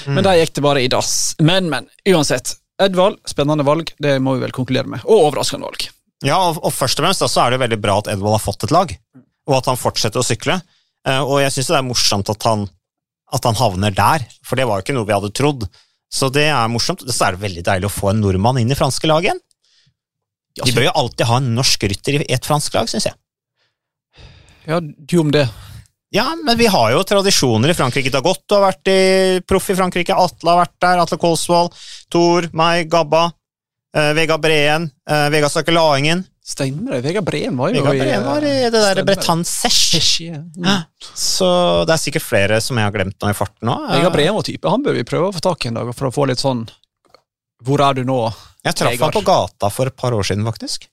Mm. 0.08 0.16
Men 0.18 0.26
der 0.26 0.40
gikk 0.40 0.56
det 0.58 0.64
bare 0.66 0.82
i 0.82 0.90
dass. 0.92 1.12
Men, 1.44 1.70
men. 1.70 1.90
Uansett. 2.10 2.56
Edvald, 2.82 3.22
spennende 3.30 3.64
valg, 3.64 3.94
det 4.04 4.18
må 4.20 4.34
vi 4.36 4.44
vel 4.44 4.56
konkludere 4.56 4.90
med. 4.92 5.04
Og 5.06 5.30
overraskende 5.30 5.68
valg. 5.70 5.86
Ja, 6.26 6.40
og, 6.42 6.60
og 6.66 6.74
først 6.74 7.00
og 7.00 7.06
fremst 7.06 7.24
da, 7.24 7.30
så 7.32 7.46
er 7.46 7.54
det 7.54 7.62
veldig 7.62 7.80
bra 7.84 8.00
at 8.02 8.10
Edvald 8.12 8.36
har 8.36 8.44
fått 8.44 8.66
et 8.68 8.74
lag, 8.76 8.92
og 9.46 9.58
at 9.60 9.70
han 9.70 9.80
fortsetter 9.80 10.20
å 10.20 10.26
sykle. 10.26 10.58
Eh, 11.08 11.22
og 11.22 11.40
jeg 11.44 11.54
syns 11.54 11.72
det 11.72 11.78
er 11.80 11.88
morsomt 11.88 12.32
at 12.34 12.48
han, 12.50 12.66
at 13.36 13.48
han 13.48 13.60
havner 13.60 13.96
der, 13.96 14.26
for 14.46 14.60
det 14.60 14.66
var 14.68 14.80
jo 14.80 14.88
ikke 14.88 14.98
noe 14.98 15.08
vi 15.08 15.16
hadde 15.16 15.34
trodd. 15.38 15.68
Så 16.12 16.30
det 16.34 16.48
er 16.50 16.72
morsomt. 16.72 17.04
Så 17.06 17.28
er 17.28 17.36
det 17.36 17.44
veldig 17.44 17.64
deilig 17.68 17.90
å 17.90 17.94
få 17.94 18.12
en 18.12 18.24
nordmann 18.24 18.60
inn 18.62 18.72
i 18.72 18.78
franske 18.78 19.10
lag 19.10 19.26
igjen. 19.26 19.42
De 20.64 20.72
bør 20.72 20.88
jo 20.88 20.98
alltid 21.02 21.28
ha 21.28 21.40
en 21.42 21.54
norsk 21.58 21.88
rytter 21.92 22.22
i 22.22 22.28
et 22.32 22.48
fransk 22.48 22.76
lag, 22.78 22.90
syns 22.90 23.10
jeg. 23.10 23.18
Ja, 24.66 24.80
du 24.82 25.18
om 25.22 25.32
det. 25.36 25.46
Ja, 26.16 26.30
men 26.40 26.56
vi 26.58 26.68
har 26.72 26.94
jo 26.94 27.02
tradisjoner 27.04 27.74
i 27.74 27.76
Frankrike. 27.76 28.12
Dagotto 28.14 28.56
har 28.56 28.70
vært 28.70 28.92
i 28.92 29.00
proff 29.44 29.68
i 29.74 29.76
Frankrike, 29.76 30.16
Atle 30.16 30.54
har 30.54 30.62
vært 30.62 30.78
der, 30.86 31.02
Atle 31.04 31.18
Kolsvold, 31.20 31.76
Thor, 32.14 32.48
meg, 32.56 32.88
Gabba, 32.92 33.30
Uh, 33.96 34.12
Vegard 34.12 34.42
Breen, 34.44 34.90
Uh, 35.08 35.30
Vegard 35.32 35.54
Stakke 35.54 35.72
Laingen. 35.72 36.26
Stemmer 36.44 36.98
det. 36.98 37.06
Vegard 37.06 37.24
Breen 37.24 37.56
var 37.56 37.70
jo 37.72 37.80
Vegard 37.80 38.02
Breen 38.02 38.26
var 38.26 38.44
i 38.44 38.50
det 38.68 38.72
der. 38.74 39.00
Bretagne 39.08 39.48
Sesh. 39.48 40.18
Ja. 40.22 40.42
Mm. 40.58 40.82
Så 41.16 41.48
det 41.88 41.96
er 41.96 42.02
sikkert 42.04 42.26
flere 42.26 42.58
som 42.62 42.76
jeg 42.76 42.90
har 42.90 42.92
glemt 42.92 43.16
nå 43.24 43.32
i 43.32 43.38
farten 43.38 43.70
nå. 43.70 43.78
Vegard 43.94 44.18
Breen 44.18 44.36
var 44.36 44.44
type. 44.44 44.68
Han 44.68 44.84
bør 44.84 45.00
vi 45.00 45.06
prøve 45.08 45.30
å 45.30 45.36
få 45.38 45.40
tak 45.48 45.64
i 45.64 45.72
en 45.72 45.80
dag 45.80 45.94
for 45.96 46.10
å 46.10 46.12
få 46.14 46.28
litt 46.28 46.44
sånn 46.44 46.66
Hvor 47.64 47.86
er 47.88 47.96
du 47.96 48.04
nå? 48.04 48.20
Jeg 48.68 48.76
traff 48.76 48.92
Vegard. 48.98 49.16
han 49.16 49.24
på 49.24 49.26
gata 49.32 49.72
for 49.72 49.88
et 49.88 49.96
par 49.96 50.12
år 50.18 50.28
siden, 50.28 50.44
faktisk. 50.44 50.90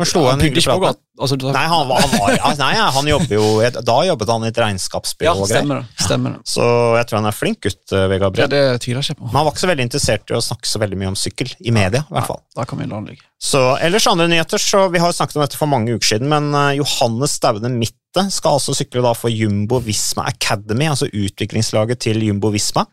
Han 0.00 0.08
slo 0.08 0.22
Han 0.24 0.40
en 0.40 0.54
prat. 0.80 0.98
Altså, 1.20 1.36
du- 1.36 1.52
Nei, 1.52 1.66
han, 1.68 1.86
han 1.86 2.12
var, 2.18 2.30
ja, 2.34 2.50
nei, 2.56 2.72
han 2.74 3.06
jo 3.36 3.44
Da 3.84 3.96
jobbet 4.08 4.30
han 4.32 4.46
i 4.46 4.48
et 4.48 4.56
regnskapsbyrå 4.58 5.28
ja, 5.28 5.34
og 5.36 5.44
greier. 5.50 5.84
stemmer. 6.00 6.38
Så 6.48 6.64
jeg 6.96 7.06
tror 7.10 7.18
han 7.20 7.28
er 7.28 7.36
flink 7.36 7.60
gutt, 7.66 7.92
eh, 7.92 8.06
Vegard 8.10 8.38
Ja, 8.40 8.46
Breen. 8.48 8.50
på. 9.18 9.26
Men 9.28 9.36
han 9.36 9.44
var 9.46 9.52
ikke 9.52 9.62
så 9.66 9.70
veldig 9.70 9.86
interessert 9.86 10.32
i 10.32 10.38
å 10.38 10.40
snakke 10.42 10.66
så 10.66 10.80
veldig 10.82 10.98
mye 11.02 11.12
om 11.12 11.18
sykkel, 11.20 11.52
i 11.60 11.70
media 11.70 12.00
i 12.08 12.14
hvert 12.16 12.26
fall. 12.32 12.40
Da 12.56 12.64
kan 12.64 12.80
vi 12.80 12.88
la 12.88 12.98
ligge. 13.04 13.22
Så 13.42 13.60
ellers 13.84 14.06
andre 14.08 14.26
nyheter, 14.32 14.58
så 14.58 14.86
vi 14.90 14.98
har 15.02 15.12
jo 15.12 15.18
snakket 15.20 15.36
om 15.36 15.42
dette 15.44 15.60
for 15.60 15.70
mange 15.70 15.92
uker 15.94 16.08
siden, 16.14 16.28
men 16.32 16.48
eh, 16.54 16.78
Johannes 16.80 17.36
Staune 17.38 17.70
Mitte 17.76 18.26
skal 18.32 18.56
altså 18.58 18.74
sykle 18.74 19.04
da 19.04 19.12
for 19.14 19.30
Jumbo 19.30 19.78
Visma 19.84 20.24
Academy, 20.32 20.88
altså 20.88 21.06
utviklingslaget 21.12 22.00
til 22.08 22.24
Jumbo 22.24 22.50
Visma, 22.50 22.86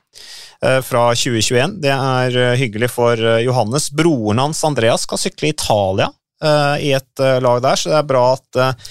eh, 0.62 0.82
fra 0.86 1.08
2021. 1.15 1.79
Det 1.82 1.96
er 1.96 2.56
hyggelig 2.60 2.91
for 2.91 3.15
Johannes. 3.15 3.89
Broren 3.89 4.38
hans 4.44 4.62
Andreas 4.68 5.08
skal 5.08 5.18
sykle 5.18 5.48
i 5.50 5.56
Italia 5.56 6.12
i 6.79 6.93
et 6.96 7.19
eh, 7.25 7.39
lag 7.43 7.62
der, 7.65 7.75
så 7.75 7.89
det 7.91 7.98
er 8.00 8.08
bra 8.10 8.24
at 8.38 8.60
eh, 8.63 8.88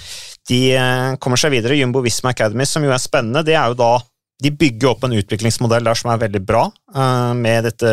de 0.51 0.61
eh, 0.77 1.17
kommer 1.23 1.41
seg 1.41 1.53
videre. 1.55 1.77
Jumbo 1.79 2.03
Visma 2.05 2.31
Academy, 2.35 2.67
som 2.69 2.85
jo 2.85 2.93
er 2.93 3.01
spennende, 3.03 3.45
det 3.47 3.57
er 3.57 3.73
jo 3.73 3.79
da 3.81 3.93
de 4.39 4.53
bygger 4.55 4.93
opp 4.93 5.03
en 5.03 5.17
utviklingsmodell 5.19 5.83
der 5.89 5.99
som 5.99 6.13
er 6.13 6.21
veldig 6.23 6.41
bra, 6.47 6.61
eh, 6.95 7.33
med 7.35 7.65
dette 7.67 7.91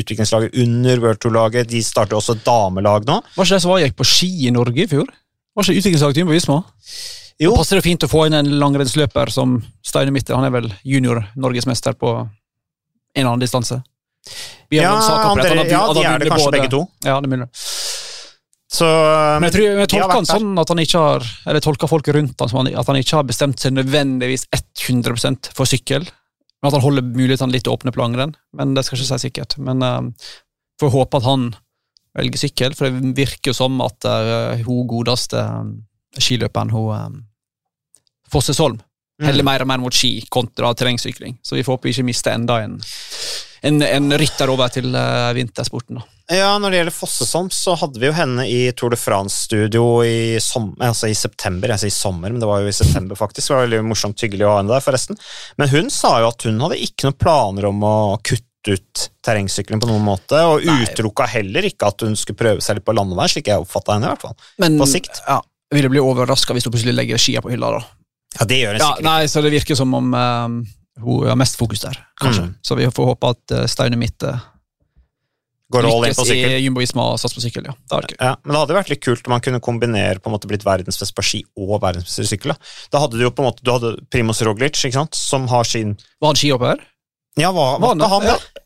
utviklingslaget 0.00 0.56
under 0.62 1.02
World 1.04 1.20
Tour-laget. 1.20 1.68
De 1.68 1.82
starter 1.84 2.16
også 2.16 2.38
damelag 2.46 3.04
nå. 3.08 3.18
Var 3.36 3.44
ikke 3.44 3.58
det 3.58 3.62
som 3.66 3.74
var 3.74 3.82
gikk 3.84 3.98
på 3.98 4.06
ski 4.08 4.30
i 4.48 4.54
Norge 4.54 4.86
i 4.86 4.88
fjor? 4.90 5.10
Var 5.56 5.66
ikke 5.66 5.82
utviklingslaget 5.82 6.16
til 6.16 6.24
Jumbo 6.24 6.36
Visma? 6.36 6.62
Jo, 7.36 7.50
Da 7.52 7.60
passer 7.60 7.76
det 7.76 7.84
fint 7.84 8.04
å 8.06 8.08
få 8.08 8.22
inn 8.26 8.38
en 8.38 8.48
langrennsløper 8.62 9.28
som 9.34 9.58
Steine 9.84 10.14
Mitte. 10.14 10.32
Han 10.32 10.46
er 10.48 10.54
vel 10.54 10.70
junior-norgesmester 10.88 11.98
på 12.00 12.14
en 12.22 12.30
eller 13.14 13.34
annen 13.34 13.44
distanse. 13.44 13.82
Ja, 14.72 14.94
Andre, 14.96 15.52
ja, 15.68 15.84
de 15.92 16.02
er 16.02 16.18
det 16.18 16.30
kanskje 16.30 16.48
både- 16.48 16.56
begge 16.56 16.70
to. 16.72 16.80
Ja, 17.04 17.20
det 17.20 17.28
er 17.28 17.36
mulig. 17.36 17.48
Så, 18.66 18.86
Men 19.38 19.46
jeg, 19.46 19.54
tror, 19.54 19.66
jeg 19.78 19.90
tolker 19.92 20.16
han 20.16 20.26
sånn 20.26 20.56
at 20.58 20.70
han 20.72 20.80
ikke 20.82 20.98
har 20.98 21.26
Eller 21.46 21.62
tolker 21.62 21.86
folk 21.86 22.08
rundt 22.10 22.42
han 22.42 22.50
som 22.50 22.58
han, 22.58 22.72
at 22.74 22.88
han 22.90 22.98
ikke 22.98 23.20
har 23.20 23.28
bestemt 23.28 23.62
seg 23.62 23.76
nødvendigvis 23.76 24.48
100 24.50 25.52
for 25.54 25.70
sykkel. 25.70 26.02
Men 26.58 26.70
at 26.70 26.74
han 26.74 26.82
holder 26.82 27.06
mulighetene 27.06 27.54
litt 27.54 27.70
åpne 27.70 27.92
på 27.94 28.02
langrenn. 28.02 28.34
Men 28.56 28.74
det 28.74 28.82
skal 28.86 28.98
ikke 28.98 29.12
si 29.12 29.28
sikkert. 29.28 29.54
Men 29.62 29.84
uh, 29.86 30.32
får 30.82 30.92
håpe 30.96 31.20
at 31.20 31.28
han 31.28 31.46
velger 32.16 32.42
sykkel, 32.46 32.74
for 32.74 32.90
det 32.90 33.12
virker 33.16 33.52
jo 33.52 33.56
som 33.56 33.78
at 33.84 34.08
uh, 34.08 34.56
hun 34.66 34.88
godeste 34.90 35.36
um, 35.36 35.72
skiløperen, 36.16 36.72
hun 36.74 36.90
um, 36.96 37.22
Fossesholm, 38.32 38.80
heller 39.22 39.44
Mm. 39.44 39.46
mer 39.46 39.62
og 39.62 39.68
mer 39.70 39.78
mot 39.78 39.94
ski 39.94 40.24
kontra 40.28 40.72
terrengsykling. 40.74 41.36
Så 41.44 41.54
vi 41.54 41.62
får 41.62 41.76
håpe 41.76 41.86
vi 41.86 41.92
ikke 41.94 42.08
mister 42.08 42.34
enda 42.34 42.58
en, 42.64 42.74
en, 43.62 43.82
en 43.86 44.16
rytter 44.18 44.50
over 44.50 44.72
til 44.74 44.90
uh, 44.90 45.30
vintersporten. 45.36 46.00
da. 46.00 46.15
Ja, 46.32 46.56
når 46.58 46.72
det 46.72 46.78
gjelder 46.80 46.94
Fossesom, 46.94 47.48
så 47.54 47.76
hadde 47.78 48.00
vi 48.02 48.08
jo 48.08 48.14
henne 48.16 48.48
i 48.50 48.72
Tour 48.74 48.90
de 48.90 48.98
France-studio 48.98 49.82
i, 50.02 50.38
altså 50.82 51.06
i 51.06 51.14
september. 51.14 51.70
Jeg 51.76 51.84
sier 51.84 51.94
sommer, 51.94 52.32
men 52.34 52.42
det 52.42 52.48
var 52.50 52.64
jo 52.64 52.70
i 52.72 52.74
september, 52.74 53.18
faktisk. 53.18 53.46
Det 53.46 53.54
var 53.54 53.66
veldig 53.68 53.82
morsomt 53.86 54.24
hyggelig 54.24 54.46
å 54.46 54.50
ha 54.50 54.56
henne 54.58 54.72
der, 54.74 54.82
forresten. 54.82 55.20
Men 55.60 55.70
hun 55.70 55.92
sa 55.94 56.16
jo 56.24 56.32
at 56.32 56.46
hun 56.48 56.58
hadde 56.64 56.80
ikke 56.82 57.06
noen 57.06 57.18
planer 57.20 57.68
om 57.70 57.84
å 57.86 57.94
kutte 58.26 58.74
ut 58.74 59.04
terrengsykling 59.22 59.78
på 59.78 59.86
noen 59.86 60.02
måte, 60.02 60.40
og 60.50 60.66
utelukka 60.66 61.28
heller 61.30 61.68
ikke 61.70 61.92
at 61.92 62.02
hun 62.02 62.18
skulle 62.18 62.40
prøve 62.40 62.64
seg 62.64 62.80
litt 62.80 62.88
på 62.88 62.96
landevei, 62.98 63.28
slik 63.30 63.52
jeg 63.52 63.62
oppfatta 63.62 63.94
henne, 63.94 64.10
i 64.10 64.14
hvert 64.16 64.26
fall. 64.26 64.50
Men 64.64 64.80
På 64.82 64.90
sikt. 64.90 65.22
Ja, 65.28 65.38
vil 65.70 65.84
ville 65.84 65.94
bli 65.94 66.02
overraska 66.02 66.56
hvis 66.56 66.66
hun 66.66 66.74
plutselig 66.74 66.96
legger 66.96 67.22
skia 67.22 67.44
på 67.44 67.54
hylla. 67.54 67.70
da. 67.78 67.84
Ja, 68.40 68.50
det 68.50 68.58
gjør 68.64 68.74
hun 68.74 68.82
Ja, 68.82 68.90
sikkert. 68.90 69.06
nei, 69.06 69.30
så 69.30 69.46
Det 69.46 69.54
virker 69.54 69.78
som 69.78 69.94
om 69.94 70.10
um, 70.10 70.58
hun 71.06 71.30
har 71.30 71.38
mest 71.38 71.54
fokus 71.54 71.86
der, 71.86 72.02
kanskje. 72.18 72.48
Mm. 72.50 72.54
Så 72.66 72.74
vi 72.82 72.90
får 72.90 73.12
håpe 73.14 73.30
at 73.30 73.54
uh, 73.54 73.64
Steine 73.70 73.98
Mitte 74.00 74.34
Går 75.72 75.86
all 75.88 75.96
in 75.96 76.04
lykkes 76.04 76.18
på 76.20 76.24
i 76.26 76.30
sykkel. 76.30 76.56
Jumbo 76.62 76.82
Visma 76.82 77.04
og 77.12 77.16
satser 77.18 77.40
på 77.40 77.42
sykkel. 77.42 77.64
ja. 77.66 77.74
Det 77.90 77.96
er. 77.98 78.12
Ja, 78.20 78.34
men 78.44 78.54
det 78.54 78.60
hadde 78.62 78.76
vært 78.76 78.92
litt 78.92 79.02
kult 79.02 79.26
om 79.26 79.34
man 79.34 79.42
kunne 79.42 79.62
kombinere 79.64 80.22
på 80.22 80.30
en 80.30 80.36
måte 80.36 80.50
blitt 80.50 80.66
verdensbest 80.66 81.14
på 81.16 81.24
ski 81.26 81.40
og 81.58 81.80
verdensbest 81.82 82.22
i 82.22 82.28
sykkel. 82.30 82.54
Da. 82.54 82.74
da 82.94 83.02
hadde 83.02 83.18
du 83.18 83.24
jo 83.26 83.32
på 83.34 83.42
en 83.42 83.50
måte, 83.50 83.64
du 83.66 83.72
hadde 83.74 83.96
Primoz 84.14 84.44
Roglic, 84.46 84.78
ikke 84.78 85.00
sant, 85.00 85.18
som 85.18 85.48
har 85.50 85.66
sin 85.66 85.96
Var 86.22 86.30
han 86.30 86.38
skihopper? 86.38 86.86
Ja, 87.36 87.50
var, 87.52 87.80
var 87.82 87.98
ikke 87.98 88.12
han 88.14 88.24
det? 88.24 88.36
Ja. 88.36 88.62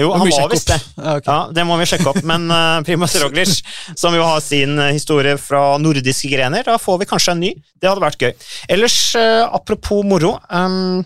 Jo, 0.00 0.10
han 0.16 0.24
var 0.32 0.48
visst 0.48 0.68
det. 0.68 0.78
Ja, 0.96 1.14
okay. 1.18 1.28
Ja, 1.28 1.38
det 1.52 1.64
må 1.68 1.76
vi 1.76 1.86
sjekke 1.88 2.08
opp, 2.08 2.20
men 2.24 2.46
uh, 2.48 2.80
Primoz 2.86 3.14
Roglic, 3.20 3.60
som 3.98 4.16
jo 4.16 4.24
har 4.24 4.40
sin 4.44 4.78
eh, 4.80 4.94
historie 4.96 5.36
fra 5.40 5.76
nordiske 5.80 6.30
grener, 6.32 6.64
da 6.64 6.78
får 6.80 7.02
vi 7.02 7.08
kanskje 7.10 7.36
en 7.36 7.42
ny. 7.44 7.54
Det 7.76 7.90
hadde 7.90 8.04
vært 8.04 8.24
gøy. 8.24 8.32
Ellers, 8.72 8.96
uh, 9.20 9.44
apropos 9.52 10.06
moro 10.08 10.38
um, 10.48 11.02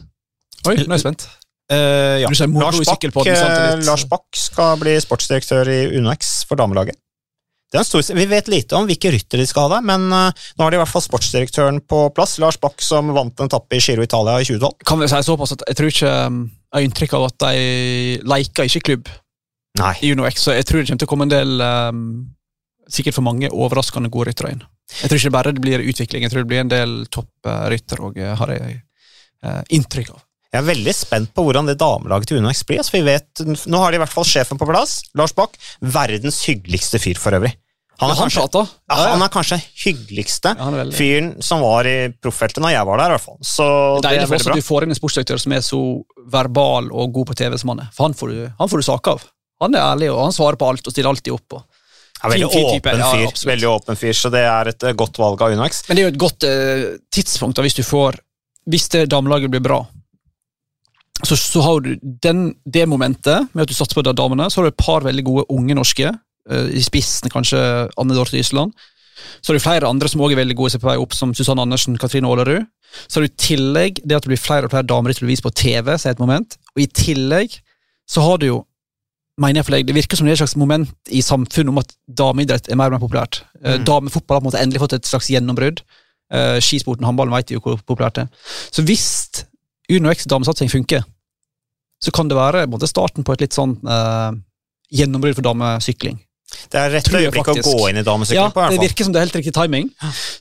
Oi, 0.65 0.79
nå 0.79 0.87
er 0.87 0.95
jeg 0.95 1.03
spent. 1.03 1.27
Eh, 1.73 2.21
ja. 2.25 2.31
Moro 2.49 2.71
Lars, 2.71 2.89
eh, 2.89 3.09
litt. 3.09 3.87
Lars 3.87 4.05
Bakk 4.11 4.37
skal 4.37 4.77
bli 4.83 4.99
sportsdirektør 5.01 5.71
i 5.71 5.81
UnoX 5.99 6.43
for 6.49 6.61
damelaget. 6.61 6.99
Det 7.75 7.81
er 7.81 7.83
en 7.83 7.89
stor, 7.89 8.05
vi 8.15 8.25
vet 8.31 8.49
lite 8.53 8.77
om 8.79 8.85
hvilke 8.87 9.11
ryttere 9.11 9.43
de 9.43 9.49
skal 9.51 9.67
ha 9.67 9.77
der, 9.81 9.87
men 9.89 10.05
eh, 10.15 10.45
nå 10.55 10.63
har 10.63 10.71
de 10.71 10.79
i 10.79 10.81
hvert 10.85 10.93
fall 10.93 11.03
sportsdirektøren 11.03 11.81
på 11.91 12.05
plass. 12.15 12.37
Lars 12.39 12.55
Bakk, 12.63 12.79
som 12.87 13.11
vant 13.17 13.41
en 13.43 13.51
etappe 13.51 13.75
i 13.75 13.83
Giro 13.83 14.05
Italia 14.07 14.37
i 14.39 14.47
2012. 14.47 14.85
Kan 14.87 15.03
vi 15.03 15.09
si 15.11 15.23
såpass 15.27 15.57
at 15.57 15.65
jeg 15.67 15.81
tror 15.81 15.91
ikke 15.91 16.13
um, 16.29 16.39
Jeg 16.47 16.77
har 16.77 16.87
inntrykk 16.87 17.17
av 17.19 17.27
at 17.27 17.37
de 17.43 17.65
leker 18.31 18.71
ikke 18.71 18.85
klubb 18.91 19.11
Nei. 19.81 19.91
i 20.07 20.13
UnoX, 20.15 20.47
så 20.47 20.55
jeg 20.55 20.69
tror 20.69 20.85
det 20.85 20.87
kommer 20.93 21.03
til 21.03 21.09
å 21.09 21.13
komme 21.15 21.27
en 21.27 21.35
del 21.35 21.67
um, 21.67 22.07
Sikkert 22.95 23.17
for 23.17 23.27
mange 23.27 23.49
overraskende 23.49 24.13
gode 24.13 24.29
ryttere 24.29 24.53
inn. 24.55 24.63
Jeg 25.01 25.09
tror 25.09 25.19
ikke 25.19 25.35
bare 25.35 25.55
det 25.57 25.63
blir 25.65 25.83
utvikling, 25.83 26.27
jeg 26.27 26.31
tror 26.31 26.45
det 26.45 26.51
blir 26.51 26.63
en 26.63 26.71
del 26.71 26.91
toppryttere 27.09 28.07
òg, 28.07 28.19
har 28.39 28.53
jeg 28.53 28.75
uh, 29.41 29.63
inntrykk 29.73 30.13
av. 30.13 30.21
Jeg 30.55 30.61
er 30.63 30.67
veldig 30.69 30.93
spent 30.95 31.33
på 31.35 31.43
hvordan 31.49 31.67
det 31.67 31.75
damelaget 31.81 32.29
til 32.31 32.39
Unax 32.39 32.61
blir. 32.69 32.79
Altså, 32.79 32.95
vi 32.95 33.03
vet, 33.09 33.43
nå 33.67 33.81
har 33.83 33.91
de 33.91 33.99
i 33.99 34.03
hvert 34.05 34.13
fall 34.15 34.27
sjefen 34.29 34.61
på 34.61 34.69
plass, 34.71 35.01
Lars 35.19 35.35
Bach. 35.35 35.57
Verdens 35.83 36.39
hyggeligste 36.47 37.01
fyr, 37.03 37.19
for 37.19 37.35
øvrig. 37.35 37.51
Han 38.03 38.11
er, 38.11 38.17
kanskje, 38.19 38.43
ja, 38.91 38.95
han 39.13 39.23
er 39.23 39.31
kanskje 39.31 39.57
hyggeligste 39.85 40.51
Ja, 40.59 40.65
er 40.67 40.79
veldig- 40.81 40.97
fyren 40.99 41.29
som 41.47 41.61
var 41.63 41.87
i 41.87 42.09
proffeltet 42.23 42.59
når 42.63 42.73
jeg 42.75 42.87
var 42.89 42.99
der. 42.99 43.07
i 43.07 43.15
hvert 43.15 43.23
fall. 43.23 43.39
Så 43.47 43.67
det 44.03 44.11
er 44.11 44.27
for 44.27 44.35
oss 44.35 44.43
veldig 44.43 44.49
bra. 44.51 44.55
du 44.55 44.67
får 44.67 44.83
inn 44.83 44.91
en 44.95 44.99
sportsdirektør 44.99 45.39
som 45.41 45.53
er 45.55 45.63
så 45.63 45.81
verbal 46.35 46.91
og 46.93 47.13
god 47.15 47.27
på 47.31 47.37
TV 47.39 47.57
som 47.59 47.71
han 47.71 47.85
er. 47.87 47.89
For 47.95 48.09
han 48.09 48.15
får 48.19 48.29
du, 48.35 48.53
han 48.59 48.69
får 48.69 48.83
du 48.83 48.87
sak 48.89 49.07
av. 49.15 49.23
Han 49.63 49.75
er 49.79 49.81
ærlig, 49.95 50.11
og 50.13 50.23
han 50.25 50.35
svarer 50.35 50.59
på 50.59 50.69
alt 50.69 50.87
og 50.87 50.93
stiller 50.93 51.11
alltid 51.15 51.33
opp. 51.37 51.53
Og. 51.53 51.63
Ja, 52.23 52.31
veldig 52.31 52.51
fin- 52.51 52.67
fin 52.67 52.81
åpen 52.81 53.03
fyr, 53.13 53.23
ja, 53.23 53.33
veldig 53.55 53.69
åpen 53.71 53.97
fyr, 53.97 54.13
så 54.13 54.31
det 54.31 54.43
er 54.43 54.69
et 54.75 54.83
eh, 54.91 54.93
godt 54.93 55.19
valg 55.19 55.43
av 55.43 55.55
Unax. 55.55 55.85
Men 55.89 55.97
det 55.97 56.03
er 56.03 56.11
jo 56.11 56.15
et 56.15 56.23
godt 56.25 56.45
eh, 56.51 56.85
tidspunkt 57.15 57.55
da, 57.59 57.63
hvis 57.63 57.75
du 57.79 57.83
får 57.83 58.19
Hvis 58.67 58.89
det 58.89 59.11
damelaget 59.13 59.51
blir 59.53 59.61
bra. 59.61 59.83
Så, 61.23 61.37
så 61.39 61.63
har 61.63 61.81
du 61.85 61.95
den, 62.03 62.55
det 62.67 62.89
momentet 62.91 63.47
med 63.55 63.63
at 63.65 63.71
du 63.71 63.77
satser 63.77 63.95
på 63.95 64.03
de 64.03 64.13
damene. 64.17 64.49
Så 64.51 64.61
har 64.61 64.67
du 64.67 64.73
et 64.73 64.83
par 64.85 65.05
veldig 65.07 65.25
gode 65.25 65.45
unge 65.55 65.77
norske. 65.79 66.11
uh, 66.51 66.67
I 66.75 66.83
spissen 66.83 67.31
kanskje 67.33 67.61
Anne 67.97 68.17
Dorthe 68.17 68.41
Ysland. 68.41 68.75
Så 69.41 69.53
har 69.53 69.59
du 69.59 69.63
flere 69.63 69.89
andre 69.89 70.09
som 70.11 70.21
også 70.21 70.35
er 70.35 70.43
veldig 70.43 70.57
gode 70.59 70.75
som 70.75 70.83
på 70.83 70.91
vei 70.91 70.99
opp, 71.01 71.15
som 71.15 71.33
Susanne 71.37 71.63
Andersen, 71.63 71.97
Katrine 72.01 72.29
Aalerud. 72.29 72.67
Så 73.07 73.19
har 73.21 73.27
du 73.27 73.31
i 73.31 73.41
tillegg 73.41 74.03
det 74.05 74.17
at 74.19 74.27
det 74.27 74.33
blir 74.35 74.43
flere 74.43 74.67
og 74.67 74.75
flere 74.75 74.87
damer 74.87 75.15
til 75.15 75.27
å 75.27 75.31
vise 75.31 75.45
på 75.45 75.55
TV, 75.55 75.95
så 75.97 76.11
er 76.11 76.17
et 76.17 76.23
moment. 76.23 76.59
Og 76.75 76.83
i 76.85 76.91
tillegg 76.91 77.57
så 78.11 78.25
har 78.27 78.43
du 78.43 78.49
jo 78.51 78.61
mener 79.41 79.59
jeg 79.59 79.67
for 79.67 79.75
deg, 79.75 79.87
Det 79.87 79.95
virker 79.97 80.17
som 80.19 80.27
det 80.27 80.31
er 80.31 80.37
et 80.37 80.43
slags 80.45 80.57
moment 80.57 80.91
i 81.11 81.23
samfunnet 81.25 81.73
om 81.73 81.81
at 81.81 81.95
dameidrett 82.07 82.69
er 82.71 82.79
mer 82.79 82.93
og 82.93 82.99
mer 82.99 83.03
populært. 83.07 83.43
Eh, 83.65 83.79
Mm. 83.79 83.85
Damefotball 83.85 84.37
har 84.37 84.41
på 84.41 84.45
en 84.45 84.51
måte 84.53 84.63
endelig 84.63 84.81
fått 84.83 84.93
et 84.99 85.07
slags 85.07 85.31
gjennombrudd. 85.31 85.83
Uh, 86.35 86.59
skisporten, 86.59 87.05
håndballen, 87.05 87.35
vet 87.35 87.51
jo 87.51 87.61
hvor 87.61 87.77
populært 87.87 88.15
det 88.15 88.23
er. 88.25 88.29
Så 88.73 88.83
hvis 88.83 89.45
UnoX 89.93 90.25
damesatsing 90.31 90.71
funker, 90.73 91.05
så 92.05 92.13
kan 92.15 92.29
det 92.29 92.37
være 92.39 92.67
måte, 92.71 92.89
starten 92.91 93.25
på 93.25 93.35
et 93.35 93.45
litt 93.45 93.57
sånn 93.57 93.77
eh, 93.85 94.31
gjennombrudd 94.95 95.37
for 95.39 95.47
damesykling. 95.47 96.19
Det 96.71 96.79
er 96.79 96.93
rett 96.95 97.09
øyeblikk 97.11 97.49
å 97.51 97.57
gå 97.57 97.89
inn 97.91 97.99
i 97.99 98.05
damesykling 98.07 98.39
Ja, 98.39 98.51
på. 98.55 98.63
Ja, 98.63 98.71
det 98.75 98.83
virker 98.85 99.07
som 99.07 99.15
det 99.15 99.21
er 99.21 99.27
helt 99.27 99.39
riktig 99.41 99.55
timing. 99.57 99.89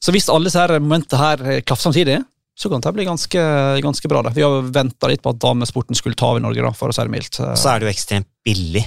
Så 0.04 0.14
hvis 0.14 0.30
alle 0.30 0.52
disse 0.52 0.66
momentene 0.78 1.22
her 1.22 1.46
eh, 1.48 1.62
klaffer 1.66 1.90
samtidig, 1.90 2.20
så 2.54 2.70
kan 2.70 2.84
det 2.86 2.92
bli 2.94 3.06
ganske, 3.08 3.44
ganske 3.82 4.10
bra. 4.12 4.22
Det. 4.28 4.36
Vi 4.36 4.44
har 4.46 4.68
venta 4.70 5.10
litt 5.10 5.24
på 5.24 5.32
at 5.34 5.40
damesporten 5.42 5.98
skulle 5.98 6.18
ta 6.20 6.30
over 6.34 6.44
Norge, 6.44 6.62
da, 6.62 6.70
for 6.78 6.92
å 6.92 6.96
si 6.96 7.02
det 7.02 7.14
mildt. 7.14 7.40
Så 7.40 7.72
er 7.72 7.82
det 7.82 7.88
jo 7.88 7.94
ekstremt 7.96 8.30
billig. 8.46 8.84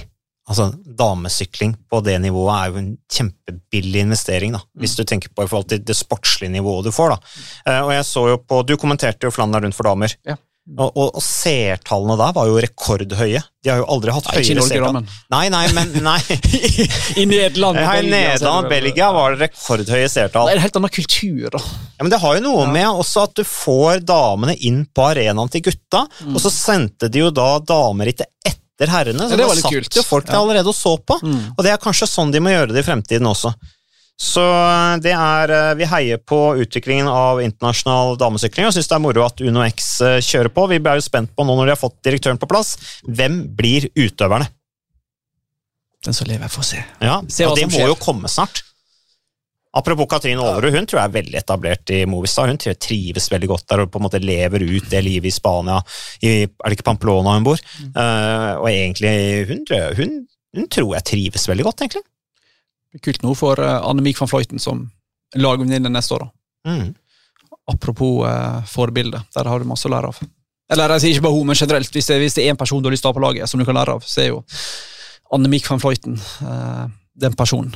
Altså, 0.47 0.69
Damesykling 0.71 1.73
på 1.91 1.99
det 2.05 2.15
nivået 2.23 2.53
er 2.55 2.69
jo 2.71 2.79
en 2.79 2.91
kjempebillig 3.11 4.05
investering, 4.05 4.55
da, 4.55 4.61
hvis 4.79 4.95
du 4.95 5.03
tenker 5.03 5.33
på 5.35 5.43
i 5.43 5.49
forhold 5.51 5.67
til 5.73 5.81
det 5.83 5.97
sportslige 5.99 6.53
nivået 6.53 6.87
du 6.87 6.93
får. 6.95 7.17
da. 7.17 7.33
Eh, 7.67 7.81
og 7.81 7.91
jeg 7.91 8.05
så 8.07 8.23
jo 8.31 8.37
på, 8.39 8.61
Du 8.63 8.77
kommenterte 8.79 9.27
jo 9.27 9.33
Flandern 9.35 9.67
rundt 9.67 9.75
for 9.75 9.89
damer. 9.89 10.15
Ja. 10.23 10.37
Og, 10.67 10.89
og, 10.99 11.13
og 11.15 11.23
seertallene 11.23 12.17
der 12.19 12.33
var 12.35 12.47
jo 12.49 12.57
rekordhøye. 12.59 13.39
De 13.63 13.69
har 13.71 13.77
jo 13.79 13.85
aldri 13.93 14.11
hatt 14.11 14.25
ikke 14.27 14.41
i 14.41 14.43
høyere 14.43 14.57
Norge, 14.59 14.67
da, 14.67 14.67
seertall. 14.67 14.97
men 14.97 15.07
Nei, 15.31 15.45
nei, 15.53 15.61
men 15.71 15.93
nei. 16.09 16.19
I 17.21 17.25
Nederland 17.29 17.79
og 18.51 18.67
Belgia 18.71 19.07
var 19.15 19.35
det 19.37 19.47
rekordhøye 19.47 20.09
seertall. 20.11 20.49
Det 20.49 20.57
er 20.57 20.59
en 20.59 20.65
helt 20.65 20.79
annen 20.81 20.93
kultur, 20.97 21.47
da. 21.55 21.61
Ja, 21.97 22.03
men 22.03 22.11
det 22.13 22.19
har 22.21 22.35
jo 22.37 22.43
noe 22.43 22.65
Ja. 22.65 22.71
med 22.75 22.87
også 23.05 23.23
at 23.29 23.37
du 23.39 23.43
får 23.47 24.03
damene 24.09 24.57
inn 24.59 24.83
på 24.91 25.07
arenaen 25.07 25.49
til 25.53 25.63
gutta, 25.69 26.03
og 26.27 26.39
så 26.43 26.51
sendte 26.53 27.07
de 27.13 27.23
jo 27.23 27.31
da 27.31 27.47
damer 27.63 28.11
hit 28.11 28.25
etter 28.27 28.91
herrene, 28.91 29.23
så 29.25 29.33
Ja, 29.33 29.39
det 29.39 29.47
var 29.47 29.55
litt 29.57 29.65
satt 29.65 29.73
kult. 29.79 29.95
jo 29.97 30.03
folk 30.05 30.27
der 30.27 30.37
allerede 30.41 30.69
og 30.69 30.75
så 30.77 30.97
på. 30.99 31.15
Mm. 31.23 31.39
Og 31.55 31.63
det 31.65 31.71
er 31.73 31.81
kanskje 31.81 32.11
sånn 32.11 32.31
de 32.35 32.43
må 32.43 32.51
gjøre 32.53 32.75
det 32.75 32.83
i 32.83 32.87
fremtiden 32.91 33.25
også. 33.31 33.55
Så 34.17 34.41
eh, 34.41 34.95
det 35.05 35.13
er 35.13 35.51
eh, 35.53 35.73
Vi 35.77 35.87
heier 35.91 36.17
på 36.17 36.39
utviklingen 36.57 37.09
av 37.11 37.41
internasjonal 37.43 38.15
damesykling 38.17 38.65
og 38.65 38.73
syns 38.73 38.89
det 38.89 38.95
er 38.97 39.03
moro 39.03 39.25
at 39.27 39.43
Uno 39.45 39.61
X 39.67 39.89
eh, 40.01 40.19
kjører 40.25 40.49
på. 40.53 40.65
Vi 40.71 40.79
er 40.81 40.97
jo 40.97 41.05
spent 41.05 41.35
på 41.37 41.45
nå 41.45 41.57
når 41.57 41.69
de 41.69 41.75
har 41.75 41.81
fått 41.81 41.99
direktøren 42.07 42.41
på 42.41 42.49
plass, 42.49 42.75
hvem 43.05 43.43
blir 43.57 43.91
utøverne? 43.93 44.49
Den 46.05 46.15
som 46.17 46.29
lever, 46.29 46.49
får 46.49 46.65
se. 46.65 46.81
Ja, 47.03 47.19
Se 47.29 47.45
og 47.45 47.57
det 47.57 47.67
må 47.69 47.77
skjer. 47.77 47.91
jo 47.91 47.99
komme 48.01 48.29
snart. 48.31 48.63
Apropos 49.77 50.07
Katrine 50.09 50.41
Aalerud, 50.41 50.73
hun 50.73 50.87
tror 50.89 51.01
jeg 51.01 51.09
er 51.09 51.15
veldig 51.17 51.37
etablert 51.37 51.91
i 51.93 51.99
Movistar. 52.09 52.49
Hun 52.49 52.57
trives 52.57 53.27
veldig 53.29 53.49
godt 53.51 53.65
der 53.69 53.83
og 53.83 53.91
på 53.93 53.99
en 53.99 54.05
måte 54.07 54.21
lever 54.23 54.63
ut 54.65 54.87
det 54.89 55.01
livet 55.05 55.29
i 55.29 55.35
Spania. 55.35 55.77
I, 56.23 56.31
er 56.47 56.71
det 56.71 56.77
ikke 56.77 56.87
Pamplona 56.87 57.35
hun 57.35 57.45
bor? 57.45 57.61
Mm. 57.83 57.91
Uh, 57.93 58.53
og 58.63 58.69
egentlig, 58.71 59.13
hun, 59.51 59.65
hun, 59.99 60.15
hun 60.57 60.69
tror 60.73 60.95
jeg 60.95 61.09
trives 61.11 61.45
veldig 61.51 61.67
godt, 61.67 61.83
egentlig. 61.85 62.05
Kult 63.03 63.23
nå 63.25 63.33
for 63.37 63.59
uh, 63.61 63.79
Annemik 63.87 64.19
van 64.21 64.31
Fløyten 64.31 64.61
som 64.61 64.85
lagvenninne 65.35 65.91
neste 65.91 66.15
år. 66.17 66.27
da. 66.27 66.71
Mm. 66.71 66.87
Apropos 67.73 68.23
uh, 68.25 68.63
forbilde, 68.69 69.21
der 69.35 69.49
har 69.51 69.59
du 69.59 69.69
masse 69.69 69.87
å 69.89 69.91
lære 69.91 70.11
av. 70.13 70.21
Eller 70.71 70.95
jeg 70.97 71.03
sier 71.03 71.15
ikke 71.15 71.27
bare 71.27 71.37
hun, 71.37 71.47
men 71.47 71.59
generelt, 71.59 71.91
hvis 71.95 72.09
det, 72.09 72.19
hvis 72.19 72.35
det 72.35 72.45
er 72.45 72.53
en 72.53 72.59
person 72.59 72.81
du 72.83 72.89
har 72.89 72.95
lyst 72.95 73.05
til 73.05 73.09
å 73.09 73.13
ha 73.13 73.17
på 73.17 73.23
laget 73.23 73.49
som 73.49 73.59
du 73.61 73.65
kan 73.67 73.77
lære 73.77 73.95
av, 73.95 74.07
så 74.07 74.23
er 74.23 74.31
jo 74.33 74.41
Annemik 75.35 75.67
van 75.67 75.79
Fløyten 75.79 76.17
eh, 76.17 76.83
den 77.19 77.35
personen. 77.39 77.75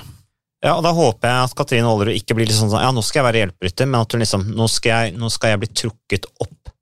Ja, 0.62 0.75
og 0.75 0.84
Da 0.86 0.91
håper 0.95 1.31
jeg 1.31 1.47
at 1.47 1.55
Katrine 1.57 1.89
Aalerud 1.89 2.15
ikke 2.15 2.36
blir 2.38 2.47
litt 2.47 2.55
sånn 2.55 2.71
ja, 2.75 2.91
nå 2.93 3.01
skal 3.03 3.21
jeg 3.21 3.27
være 3.29 3.41
hjelperytter, 3.41 3.89
men 3.89 4.03
at 4.03 4.13
hun 4.13 4.23
liksom, 4.23 4.45
nå 4.55 4.67
skal 4.71 4.91
jeg, 4.91 5.15
nå 5.19 5.31
skal 5.34 5.53
jeg 5.53 5.62
bli 5.63 5.69
trukket 5.81 6.27
opp 6.43 6.73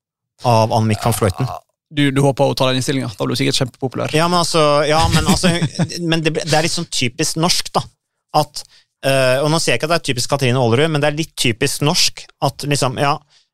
av 0.49 0.73
Annemik 0.75 1.06
van 1.06 1.15
Fløyten. 1.15 1.49
Du, 1.89 2.04
du 2.13 2.21
håper 2.21 2.52
å 2.52 2.58
ta 2.58 2.67
den 2.69 2.82
innstillinga? 2.82 3.10
Da 3.17 3.25
blir 3.25 3.38
du 3.38 3.39
sikkert 3.39 3.62
kjempepopulær. 3.63 4.13
Ja, 4.13 4.28
men 4.30 4.41
altså, 4.41 4.62
ja, 4.86 4.99
men, 5.13 5.30
altså 5.30 5.54
men 6.12 6.25
det, 6.25 6.36
det 6.41 6.54
er 6.54 6.65
litt 6.65 6.75
sånn 6.75 6.89
typisk 6.93 7.39
norsk, 7.41 7.71
da. 7.78 7.86
At, 8.38 8.63
Uh, 9.00 9.39
og 9.46 9.48
nå 9.48 9.62
sier 9.63 9.72
jeg 9.72 9.80
ikke 9.80 9.88
at 9.88 9.94
det 9.94 9.98
er 10.02 10.08
typisk 10.10 10.32
Katrine 10.34 10.60
Aalerud, 10.60 10.92
men 10.92 11.00
det 11.00 11.08
er 11.08 11.15
litt 11.15 11.32
typisk 11.39 11.86
norsk 11.88 12.26
at 12.44 12.65
liksom, 12.68 12.98
ja, 13.00 13.13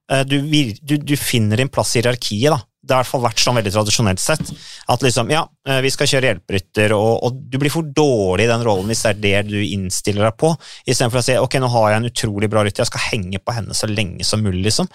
eh, 0.10 0.24
du, 0.26 0.40
du, 0.82 0.96
du 0.98 1.14
finner 1.22 1.62
din 1.62 1.70
plass 1.70 1.92
i 1.94 2.00
hierarkiet, 2.00 2.50
da. 2.50 2.58
Det 2.86 2.94
har 2.94 3.02
i 3.02 3.06
hvert 3.06 3.12
fall 3.12 3.24
vært 3.24 3.42
sånn 3.42 3.58
veldig 3.58 3.74
tradisjonelt 3.74 4.22
sett. 4.22 4.50
At 4.94 5.06
liksom, 5.06 5.30
ja, 5.34 5.44
eh, 5.70 5.84
vi 5.86 5.92
skal 5.94 6.10
kjøre 6.10 6.32
hjelperytter, 6.32 6.96
og, 6.98 7.12
og 7.28 7.38
du 7.50 7.60
blir 7.62 7.74
for 7.74 7.86
dårlig 7.86 8.48
i 8.48 8.50
den 8.50 8.66
rollen 8.66 8.90
hvis 8.90 9.04
det 9.06 9.12
er 9.12 9.22
det 9.22 9.54
du 9.54 9.60
innstiller 9.62 10.28
deg 10.32 10.40
på, 10.42 10.52
istedenfor 10.86 11.22
å 11.22 11.26
si 11.28 11.38
ok, 11.42 11.60
nå 11.62 11.70
har 11.76 11.88
jeg 11.92 12.02
en 12.02 12.10
utrolig 12.10 12.50
bra 12.50 12.66
rytter, 12.66 12.82
jeg 12.82 12.94
skal 12.96 13.06
henge 13.12 13.42
på 13.46 13.58
henne 13.58 13.78
så 13.78 13.90
lenge 13.90 14.26
som 14.26 14.42
mulig, 14.46 14.64
liksom. 14.66 14.90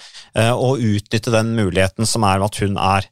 Og 0.59 0.83
utnytte 0.83 1.35
den 1.35 1.55
muligheten 1.59 2.11
som 2.11 2.27
er 2.27 2.43
at 2.43 2.59
hun 2.63 2.75
er 2.75 3.07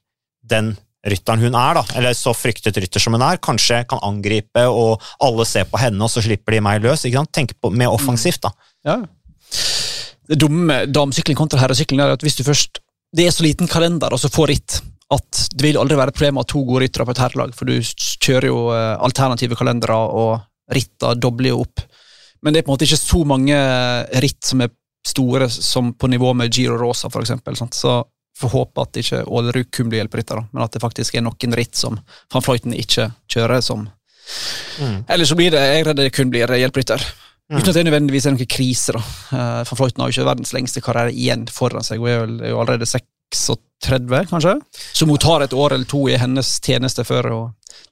den 0.49 0.75
rytteren 1.13 1.43
hun 1.43 1.57
er, 1.59 1.79
da, 1.79 1.85
eller 1.99 2.17
så 2.17 2.35
fryktet 2.37 2.77
rytter 2.79 3.03
som 3.03 3.17
hun 3.17 3.25
er, 3.25 3.41
kanskje 3.43 3.83
kan 3.89 4.03
angripe, 4.07 4.65
og 4.69 5.05
alle 5.25 5.47
ser 5.49 5.69
på 5.71 5.81
henne, 5.81 6.01
og 6.05 6.13
så 6.13 6.25
slipper 6.25 6.57
de 6.57 6.65
meg 6.65 6.83
løs. 6.85 7.07
ikke 7.07 7.21
sant? 7.21 7.33
Tenk 7.35 7.57
på, 7.61 7.73
mer 7.75 7.95
offensivt, 7.95 8.45
da. 8.47 8.53
Ja. 8.89 8.99
Det 10.29 10.37
dumme 10.41 10.67
med 10.69 10.93
damesykling 10.93 11.39
kontra 11.39 11.61
herresykling 11.63 12.03
er 12.05 12.13
at 12.13 12.25
hvis 12.25 12.37
du 12.37 12.45
først 12.45 12.83
Det 13.17 13.25
er 13.25 13.33
så 13.33 13.41
liten 13.41 13.65
kalender 13.65 14.13
og 14.13 14.21
så 14.21 14.29
få 14.29 14.45
ritt 14.51 14.83
at 15.09 15.39
det 15.57 15.65
vil 15.65 15.79
aldri 15.81 15.97
være 15.97 16.13
et 16.13 16.17
problem 16.19 16.37
å 16.37 16.43
ha 16.45 16.49
to 16.53 16.61
gode 16.69 16.83
ryttere 16.83 17.07
på 17.09 17.15
et 17.15 17.21
herrelag, 17.23 17.55
for 17.57 17.65
du 17.65 17.79
kjører 17.81 18.47
jo 18.51 18.59
eh, 18.75 18.97
alternative 19.01 19.57
kalendere, 19.57 19.97
og 19.97 20.75
ritta 20.77 21.15
dobler 21.17 21.55
jo 21.55 21.63
opp. 21.63 21.81
Men 22.45 22.53
det 22.53 22.61
er 22.61 22.67
på 22.67 22.73
en 22.73 22.77
måte 22.77 22.85
ikke 22.85 23.01
så 23.01 23.23
mange 23.25 23.57
ritt 24.21 24.45
som 24.45 24.61
er 24.61 24.75
store 25.09 25.49
som 25.49 25.95
på 25.97 26.11
nivå 26.13 26.35
med 26.37 26.53
Giro 26.53 26.77
Rosa, 26.77 27.09
for. 27.09 27.25
Sant? 27.25 27.73
Så 27.73 27.95
får 28.39 28.53
håpe 28.55 28.85
at 28.85 28.99
ikke 29.03 29.23
Ålerud 29.27 29.71
kun 29.75 29.91
blir 29.91 30.03
hjelperytter, 30.03 30.45
men 30.53 30.65
at 30.65 30.75
det 30.75 30.83
faktisk 30.83 31.17
er 31.19 31.25
noen 31.27 31.57
ritt 31.59 31.79
som 31.79 31.99
van 32.33 32.45
Fløyten 32.45 32.77
ikke 32.77 33.11
kjører 33.31 33.65
som 33.65 33.89
Mm. 34.79 35.05
Eller 35.09 35.25
så 35.25 35.37
blir 35.39 35.55
det 35.55 35.61
jeg 35.63 35.85
redd 35.87 36.01
det 36.03 36.11
kun 36.13 36.31
blir 36.33 36.51
hjelperytter. 36.53 37.05
Mm. 37.49 37.59
Uten 37.59 37.71
at 37.71 37.77
det 37.79 37.85
nødvendigvis 37.87 38.27
er 38.29 38.35
noen 38.35 38.51
krise. 38.51 38.93
da. 38.93 39.01
Uh, 39.33 39.63
Van 39.65 39.79
Fløyten 39.81 40.03
har 40.03 40.11
jo 40.11 40.17
ikke 40.17 40.29
verdens 40.29 40.53
lengste 40.53 40.83
karriere 40.85 41.15
igjen 41.15 41.47
foran 41.53 41.87
seg, 41.87 42.03
hun 42.03 42.11
er 42.11 42.45
er 42.45 42.53
jo 42.53 42.61
allerede 42.61 42.89
36, 42.89 44.27
kanskje. 44.33 44.55
Så 44.93 45.09
hun 45.09 45.23
tar 45.23 45.47
et 45.47 45.57
år 45.57 45.79
eller 45.79 45.89
to 45.89 46.03
i 46.09 46.19
hennes 46.21 46.53
tjeneste 46.61 47.07
før 47.09 47.31
å 47.33 47.41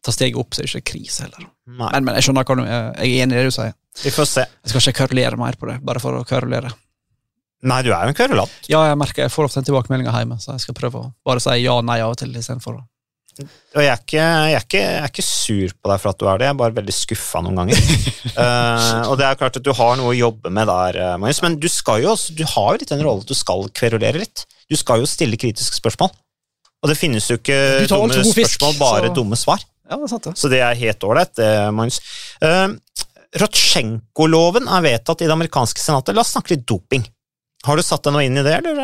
ta 0.05 0.13
steget 0.13 0.37
opp, 0.37 0.53
så 0.53 0.63
er 0.63 0.69
det 0.69 0.75
ikke 0.75 0.93
krise 0.93 1.25
heller. 1.25 1.49
Men, 1.67 2.05
men 2.05 2.19
jeg 2.19 2.27
skjønner 2.27 2.47
hva 2.47 2.57
du, 2.59 2.65
jeg 2.69 3.15
er 3.17 3.25
enig 3.25 3.37
i 3.37 3.39
det 3.41 3.49
du 3.49 3.57
sier. 3.57 3.73
vi 4.03 4.13
får 4.13 4.29
se. 4.29 4.45
Jeg 4.45 4.73
skal 4.73 4.83
ikke 4.83 4.99
kverulere 5.01 5.41
mer 5.41 5.57
på 5.57 5.71
det, 5.71 5.81
bare 5.89 6.03
for 6.03 6.19
å 6.19 6.27
kverulere. 6.29 6.71
Nei, 7.67 7.81
du 7.83 7.91
er 7.91 8.05
jo 8.07 8.13
en 8.13 8.17
kverulant. 8.17 8.59
Ja, 8.71 8.85
jeg 8.87 8.99
merker 9.01 9.27
jeg 9.27 9.33
får 9.35 9.49
ofte 9.49 9.63
en 9.63 9.67
tilbakemelding 9.67 10.11
hjemme, 10.11 10.39
så 10.43 10.55
jeg 10.55 10.67
skal 10.67 10.77
prøve 10.79 11.01
å 11.01 11.09
bare 11.27 11.43
si 11.43 11.57
ja 11.65 11.81
nei 11.83 11.99
av 12.05 12.15
og 12.15 12.21
til 12.21 12.35
istedenfor 12.37 12.79
Og 13.37 13.81
jeg 13.83 13.91
er, 13.91 14.01
ikke, 14.01 14.21
jeg, 14.23 14.53
er 14.57 14.63
ikke, 14.65 14.83
jeg 14.83 15.01
er 15.03 15.11
ikke 15.11 15.25
sur 15.27 15.73
på 15.77 15.91
deg 15.91 16.03
for 16.03 16.13
at 16.13 16.21
du 16.21 16.29
er 16.31 16.39
det, 16.41 16.47
jeg 16.47 16.55
er 16.55 16.61
bare 16.63 16.77
veldig 16.79 16.95
skuffa 16.97 17.43
noen 17.45 17.59
ganger. 17.61 17.81
uh, 18.39 19.03
og 19.11 19.17
det 19.21 19.27
er 19.27 19.41
klart 19.41 19.59
at 19.59 19.67
du 19.67 19.73
har 19.77 19.99
noe 19.99 20.13
å 20.15 20.17
jobbe 20.17 20.53
med 20.57 20.71
der, 20.71 21.01
eh, 21.03 21.17
Magnus, 21.21 21.43
men 21.45 21.59
du 21.61 21.67
jo 21.69 22.13
også, 22.15 22.37
du 22.39 22.45
har 22.49 22.71
jo 22.71 22.81
litt 22.81 22.95
en 22.97 23.03
rolle 23.05 23.27
at 23.27 23.33
du 23.33 23.37
skal 23.37 23.67
kverulere 23.77 24.23
litt. 24.23 24.47
Du 24.71 24.79
skal 24.79 25.03
jo 25.03 25.11
stille 25.11 25.37
kritiske 25.41 25.77
spørsmål. 25.83 26.15
Og 26.85 26.93
det 26.93 26.97
finnes 27.01 27.27
jo 27.29 27.37
ikke 27.41 27.59
dumme 27.91 28.25
spørsmål, 28.25 28.79
bare 28.81 29.11
så- 29.11 29.17
dumme 29.19 29.37
svar. 29.41 29.61
Ja, 29.87 29.99
det 30.01 30.09
sant, 30.11 30.25
det. 30.25 30.35
Så 30.39 30.49
det 30.51 30.63
er 30.65 30.79
helt 30.79 31.05
ålreit, 31.07 31.43
Magnus. 31.75 32.01
Uh, 32.43 32.73
Rotsjenko-loven 33.37 34.65
er 34.71 34.85
vedtatt 34.87 35.21
i 35.23 35.29
det 35.29 35.35
amerikanske 35.35 35.83
senatet. 35.83 36.17
La 36.17 36.25
oss 36.25 36.33
snakke 36.33 36.55
litt 36.55 36.65
doping. 36.69 37.05
Har 37.67 37.75
du 37.77 37.83
satt 37.85 38.05
deg 38.07 38.13
noe 38.15 38.25
inn 38.27 38.39
i 38.39 38.43
det, 38.47 38.55
eller? 38.63 38.77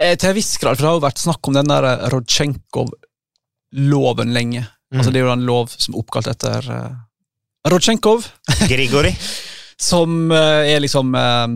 Eh, 0.00 0.14
til 0.16 0.28
en 0.30 0.36
viss 0.38 0.56
grad, 0.56 0.76
for 0.76 0.82
det 0.82 0.88
har 0.90 0.96
jo 0.98 1.08
vært 1.08 1.18
snakk 1.20 1.42
om 1.50 1.54
den 1.58 1.68
der 1.68 1.82
Rodsjenkov-loven 2.14 4.30
lenge. 4.36 4.62
Altså, 4.90 5.10
det 5.14 5.18
er 5.20 5.24
jo 5.28 5.36
en 5.36 5.46
lov 5.46 5.66
som 5.70 5.94
er 5.94 5.98
oppkalt 6.02 6.26
etter 6.32 6.60
uh, 6.66 6.92
Rodsjenkov, 7.70 8.18
Grigori. 8.72 9.12
som 9.78 10.08
uh, 10.32 10.62
er 10.66 10.80
liksom 10.82 11.14
uh, 11.14 11.46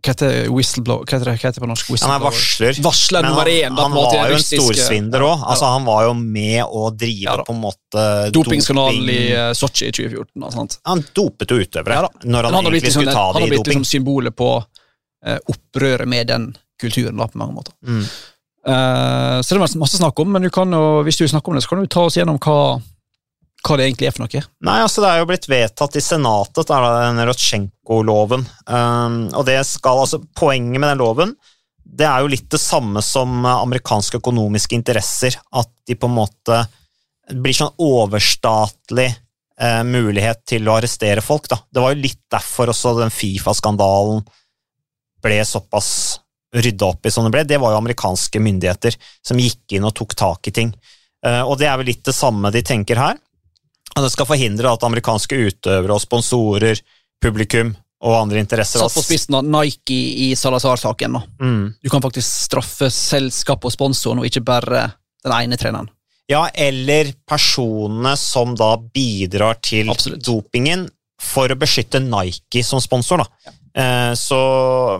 Hva 0.00 0.08
heter? 0.12 0.48
Hva 0.52 0.60
heter 0.60 0.84
det, 0.84 0.92
hva 1.06 1.32
heter 1.38 1.56
det 1.56 1.62
på 1.64 1.70
norsk? 1.70 1.86
Han 2.02 2.12
er 2.12 2.20
varsler. 2.26 2.74
Varsler 2.84 3.22
Men 3.24 3.32
han, 3.38 3.46
da, 3.46 3.52
han 3.86 3.92
måte, 3.94 4.16
var 4.18 4.28
jo 4.32 4.36
en 4.36 4.44
storsvindler 4.44 5.20
òg. 5.30 5.38
Altså, 5.54 5.64
han 5.72 5.84
var 5.88 6.00
jo 6.08 6.12
med 6.20 6.60
å 6.64 6.68
drive 6.92 7.24
Ja 7.24 7.36
på 7.46 7.52
en 7.56 7.62
måte 7.62 8.00
Dopingskanalen 8.36 9.00
doping. 9.00 9.16
i 9.16 9.18
uh, 9.36 9.52
Sotsji 9.56 9.84
i 9.88 9.92
2014. 9.96 10.40
Da, 10.44 10.48
sant? 10.58 10.72
Han 10.88 10.98
dopet 11.16 11.48
jo 11.52 11.56
utøvere 11.60 11.94
Ja 12.02 12.08
når 12.24 12.42
han, 12.50 12.54
han 12.58 12.64
har 12.68 12.72
blitt 12.76 12.84
ta 12.84 12.88
det 12.92 13.00
i 13.00 13.04
doping. 13.08 13.16
han 13.16 13.40
har 13.40 13.48
blitt 13.54 13.68
liksom 13.72 13.88
symbolet 13.88 14.34
på 14.36 14.48
eh, 14.60 14.64
opprøret 15.20 16.08
med 16.08 16.30
den 16.30 16.46
kulturen, 16.80 17.18
da, 17.20 17.26
på 17.28 17.40
mange 17.40 17.56
måter. 17.58 17.74
Mm. 17.84 18.06
Uh, 18.60 19.40
så 19.40 19.52
det 19.52 19.58
er 19.58 19.80
masse 19.80 20.00
snakk 20.00 20.20
om, 20.20 20.32
men 20.32 20.44
du 20.44 20.50
kan 20.52 20.72
jo, 20.72 21.02
hvis 21.04 21.20
du 21.20 21.26
snakker 21.28 21.52
om 21.52 21.58
det, 21.58 21.64
så 21.64 21.72
kan 21.74 21.84
du 21.84 21.90
ta 21.92 22.06
oss 22.08 22.16
gjennom 22.16 22.40
hva, 22.40 22.56
hva 23.66 23.76
det 23.76 23.86
egentlig 23.88 24.08
er 24.08 24.16
for 24.16 24.24
noe. 24.24 24.42
Nei, 24.68 24.78
altså 24.80 25.04
Det 25.04 25.12
er 25.12 25.20
jo 25.20 25.28
blitt 25.28 25.48
vedtatt 25.52 26.00
i 26.00 26.04
Senatet, 26.04 26.72
da, 26.72 26.80
den 27.04 27.22
Rotsjenko-loven. 27.28 28.44
Um, 28.64 29.22
og 29.34 29.44
det 29.48 29.60
skal, 29.68 30.04
altså 30.06 30.22
Poenget 30.40 30.80
med 30.80 30.94
den 30.94 31.02
loven 31.04 31.36
det 31.90 32.06
er 32.06 32.22
jo 32.22 32.30
litt 32.30 32.46
det 32.52 32.60
samme 32.62 33.02
som 33.02 33.44
amerikanske 33.46 34.20
økonomiske 34.20 34.76
interesser. 34.78 35.36
At 35.50 35.70
de 35.88 35.96
på 35.98 36.06
en 36.06 36.18
måte 36.20 36.60
blir 37.30 37.56
sånn 37.56 37.74
overstatlig 37.82 39.08
eh, 39.10 39.82
mulighet 39.86 40.44
til 40.52 40.68
å 40.68 40.76
arrestere 40.78 41.24
folk. 41.24 41.48
da. 41.50 41.60
Det 41.70 41.82
var 41.82 41.94
jo 41.94 42.04
litt 42.04 42.22
derfor 42.30 42.70
også 42.72 42.96
den 43.00 43.14
Fifa-skandalen 43.14 44.22
ble 45.22 45.40
såpass 45.46 46.20
rydda 46.56 46.86
opp 46.86 47.06
i 47.06 47.12
som 47.14 47.26
det 47.26 47.32
ble. 47.34 47.44
Det 47.46 47.60
var 47.62 47.74
jo 47.74 47.80
amerikanske 47.82 48.42
myndigheter 48.42 48.96
som 49.22 49.38
gikk 49.38 49.76
inn 49.76 49.86
og 49.86 49.94
tok 49.94 50.16
tak 50.18 50.50
i 50.50 50.54
ting. 50.54 50.72
Eh, 51.26 51.42
og 51.42 51.58
det 51.60 51.68
er 51.70 51.78
vel 51.78 51.92
litt 51.92 52.04
det 52.06 52.16
samme 52.16 52.50
de 52.54 52.62
tenker 52.66 52.98
her. 52.98 53.20
At 53.94 54.02
det 54.06 54.12
skal 54.14 54.28
forhindre 54.28 54.70
at 54.70 54.86
amerikanske 54.86 55.38
utøvere 55.50 55.94
og 55.94 56.02
sponsorer, 56.02 56.80
publikum 57.20 57.74
og 58.00 58.14
andre 58.16 58.40
interesser 58.40 58.80
Satt 58.80 58.96
på 58.96 59.02
spissen 59.04 59.36
av 59.36 59.44
Nike 59.44 59.98
i 60.24 60.30
Salazar-saken. 60.38 61.18
Mm. 61.40 61.64
Du 61.82 61.90
kan 61.92 62.02
faktisk 62.02 62.46
straffe 62.46 62.88
selskap 62.94 63.66
og 63.66 63.74
sponsoren, 63.74 64.22
og 64.22 64.28
ikke 64.28 64.44
bare 64.46 64.86
den 65.20 65.34
ene 65.36 65.58
treneren. 65.60 65.90
Ja, 66.30 66.46
eller 66.54 67.10
personene 67.28 68.14
som 68.16 68.54
da 68.56 68.76
bidrar 68.78 69.58
til 69.60 69.90
Absolutt. 69.90 70.22
dopingen 70.24 70.86
for 71.20 71.50
å 71.50 71.58
beskytte 71.58 72.00
Nike 72.00 72.62
som 72.64 72.80
sponsor. 72.80 73.24
da. 73.24 73.26
Eh, 73.46 73.59
Så 74.18 74.38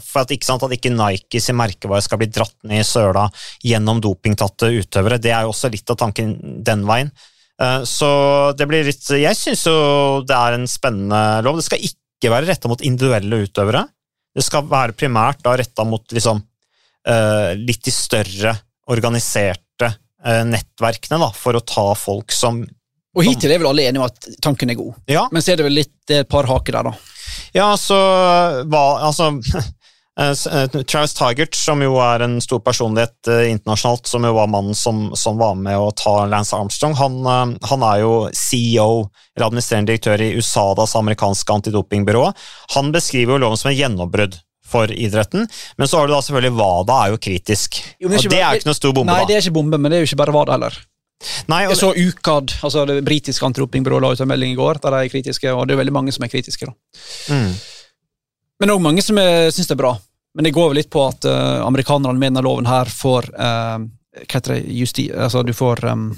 for 0.05 0.23
at 0.23 0.31
ikke, 0.31 0.47
sant, 0.47 0.63
at 0.63 0.73
ikke 0.77 0.93
Nike 0.95 1.41
sin 1.43 1.57
merkevare 1.59 2.05
skal 2.05 2.21
bli 2.21 2.29
dratt 2.31 2.55
ned 2.63 2.85
i 2.85 2.87
søla 2.87 3.25
gjennom 3.67 3.99
dopingtatte 4.05 4.69
utøvere, 4.71 5.19
det 5.19 5.33
er 5.35 5.43
jo 5.43 5.51
også 5.51 5.71
litt 5.73 5.91
av 5.91 5.99
tanken 5.99 6.37
den 6.65 6.85
veien. 6.87 7.11
Eh, 7.61 7.83
Så 7.85 8.11
det 8.57 8.69
blir 8.71 8.87
litt 8.87 9.05
Jeg 9.11 9.37
syns 9.37 9.67
jo 9.69 10.23
det 10.27 10.37
er 10.37 10.57
en 10.57 10.69
spennende 10.71 11.43
lov. 11.45 11.59
Det 11.61 11.67
skal 11.67 11.83
ikke 11.85 12.33
være 12.33 12.49
retta 12.53 12.71
mot 12.71 12.81
individuelle 12.85 13.43
utøvere. 13.47 13.85
Det 14.37 14.45
skal 14.47 14.69
være 14.71 14.95
primært 14.97 15.43
da 15.43 15.57
retta 15.59 15.85
mot 15.85 16.05
liksom 16.15 16.41
eh, 17.07 17.53
litt 17.59 17.83
de 17.85 17.95
større, 17.95 18.55
organiserte 18.91 19.89
eh, 20.25 20.45
nettverkene 20.47 21.19
da, 21.21 21.31
for 21.35 21.59
å 21.59 21.65
ta 21.67 21.89
folk 21.99 22.33
som 22.35 22.63
Og 23.17 23.27
hittil 23.27 23.51
er 23.51 23.59
vel 23.59 23.73
alle 23.73 23.89
enige 23.89 24.03
om 24.03 24.07
at 24.07 24.29
tanken 24.43 24.71
er 24.71 24.79
god. 24.79 25.01
Ja, 25.11 25.27
Men 25.33 25.43
så 25.43 25.53
er 25.53 25.61
det 25.61 25.67
vel 25.67 25.81
litt 25.81 26.15
et 26.15 26.29
par 26.31 26.47
haker 26.47 26.79
der, 26.79 26.91
da. 26.93 26.95
Ja 27.57 27.73
så 27.81 27.99
hva 28.71 28.83
Altså 29.07 29.31
eh, 30.21 30.33
eh, 30.33 30.83
Travis 30.83 31.15
Tigert, 31.17 31.57
som 31.57 31.83
jo 31.85 31.97
er 32.03 32.25
en 32.27 32.39
stor 32.45 32.61
personlighet 32.65 33.31
eh, 33.31 33.47
internasjonalt, 33.53 34.11
som 34.11 34.27
jo 34.27 34.35
var 34.37 34.51
mannen 34.53 34.77
som, 34.77 35.09
som 35.19 35.41
var 35.41 35.57
med 35.59 35.79
å 35.79 35.91
ta 35.97 36.27
Lance 36.31 36.57
Armstrong, 36.57 36.97
han, 37.01 37.57
han 37.63 37.89
er 37.93 38.03
jo 38.03 38.13
CEO, 38.37 39.09
eller 39.37 39.49
administrerende 39.49 39.93
direktør 39.93 40.27
i 40.27 40.35
USADAs 40.39 40.97
amerikanske 41.01 41.59
antidopingbyrå. 41.61 42.29
Han 42.77 42.95
beskriver 42.95 43.37
jo 43.37 43.45
loven 43.47 43.61
som 43.61 43.73
et 43.73 43.81
gjennombrudd 43.81 44.39
for 44.71 44.93
idretten, 44.93 45.49
men 45.77 45.89
så 45.89 45.99
har 45.99 46.07
du 46.07 46.15
da 46.15 46.23
selvfølgelig 46.23 46.55
WADA 46.59 46.99
er 47.05 47.15
jo 47.15 47.21
kritisk. 47.27 47.81
Jo, 47.99 48.11
det 48.11 48.21
er 48.21 48.23
og 48.23 48.31
det 48.31 48.41
er 48.41 48.47
jo 48.47 48.61
ikke 48.61 48.71
noe 48.71 48.79
stor 48.79 48.95
bombe, 48.95 49.13
Nei, 49.13 49.25
da. 49.25 49.29
det 49.31 49.37
er 49.37 49.45
ikke 49.45 49.57
bombe, 49.59 49.81
men 49.81 49.91
det 49.91 49.99
er 49.99 50.05
jo 50.05 50.11
ikke 50.11 50.21
bare 50.23 50.35
WADA 50.37 50.57
heller. 50.57 50.79
Nei, 51.51 51.65
og 51.67 51.75
Jeg 51.75 51.81
så 51.83 51.91
UKAD, 51.93 52.55
altså 52.65 52.87
det 52.89 53.01
britiske 53.05 53.45
antidopingbyrået, 53.45 54.03
la 54.03 54.13
ut 54.15 54.23
en 54.25 54.31
melding 54.31 54.55
i 54.55 54.59
går 54.59 54.81
der 54.81 54.97
de 54.97 55.03
er 55.05 55.13
kritiske, 55.13 55.53
og 55.53 55.67
det 55.69 55.75
er 55.75 55.83
veldig 55.83 55.97
mange 55.97 56.15
som 56.17 56.25
er 56.25 56.33
kritiske. 56.33 56.71
mm. 57.29 57.53
Men 58.61 58.75
òg 58.75 58.81
mange 58.85 59.01
som 59.01 59.17
syns 59.17 59.69
det 59.69 59.73
er 59.73 59.81
bra. 59.81 59.95
Men 60.35 60.47
det 60.47 60.55
går 60.55 60.71
vel 60.71 60.81
litt 60.81 60.91
på 60.93 61.03
at 61.09 61.27
uh, 61.27 61.67
amerikanerne 61.67 62.19
med 62.19 62.31
denne 62.31 62.45
loven 62.47 62.69
her 62.71 62.91
får 62.93 63.31
uh, 63.35 63.83
Hva 64.21 64.37
heter 64.37 64.57
det? 64.57 64.61
Justi... 64.79 65.09
Altså, 65.11 65.43
du 65.43 65.53
får 65.57 65.83
um, 65.91 66.11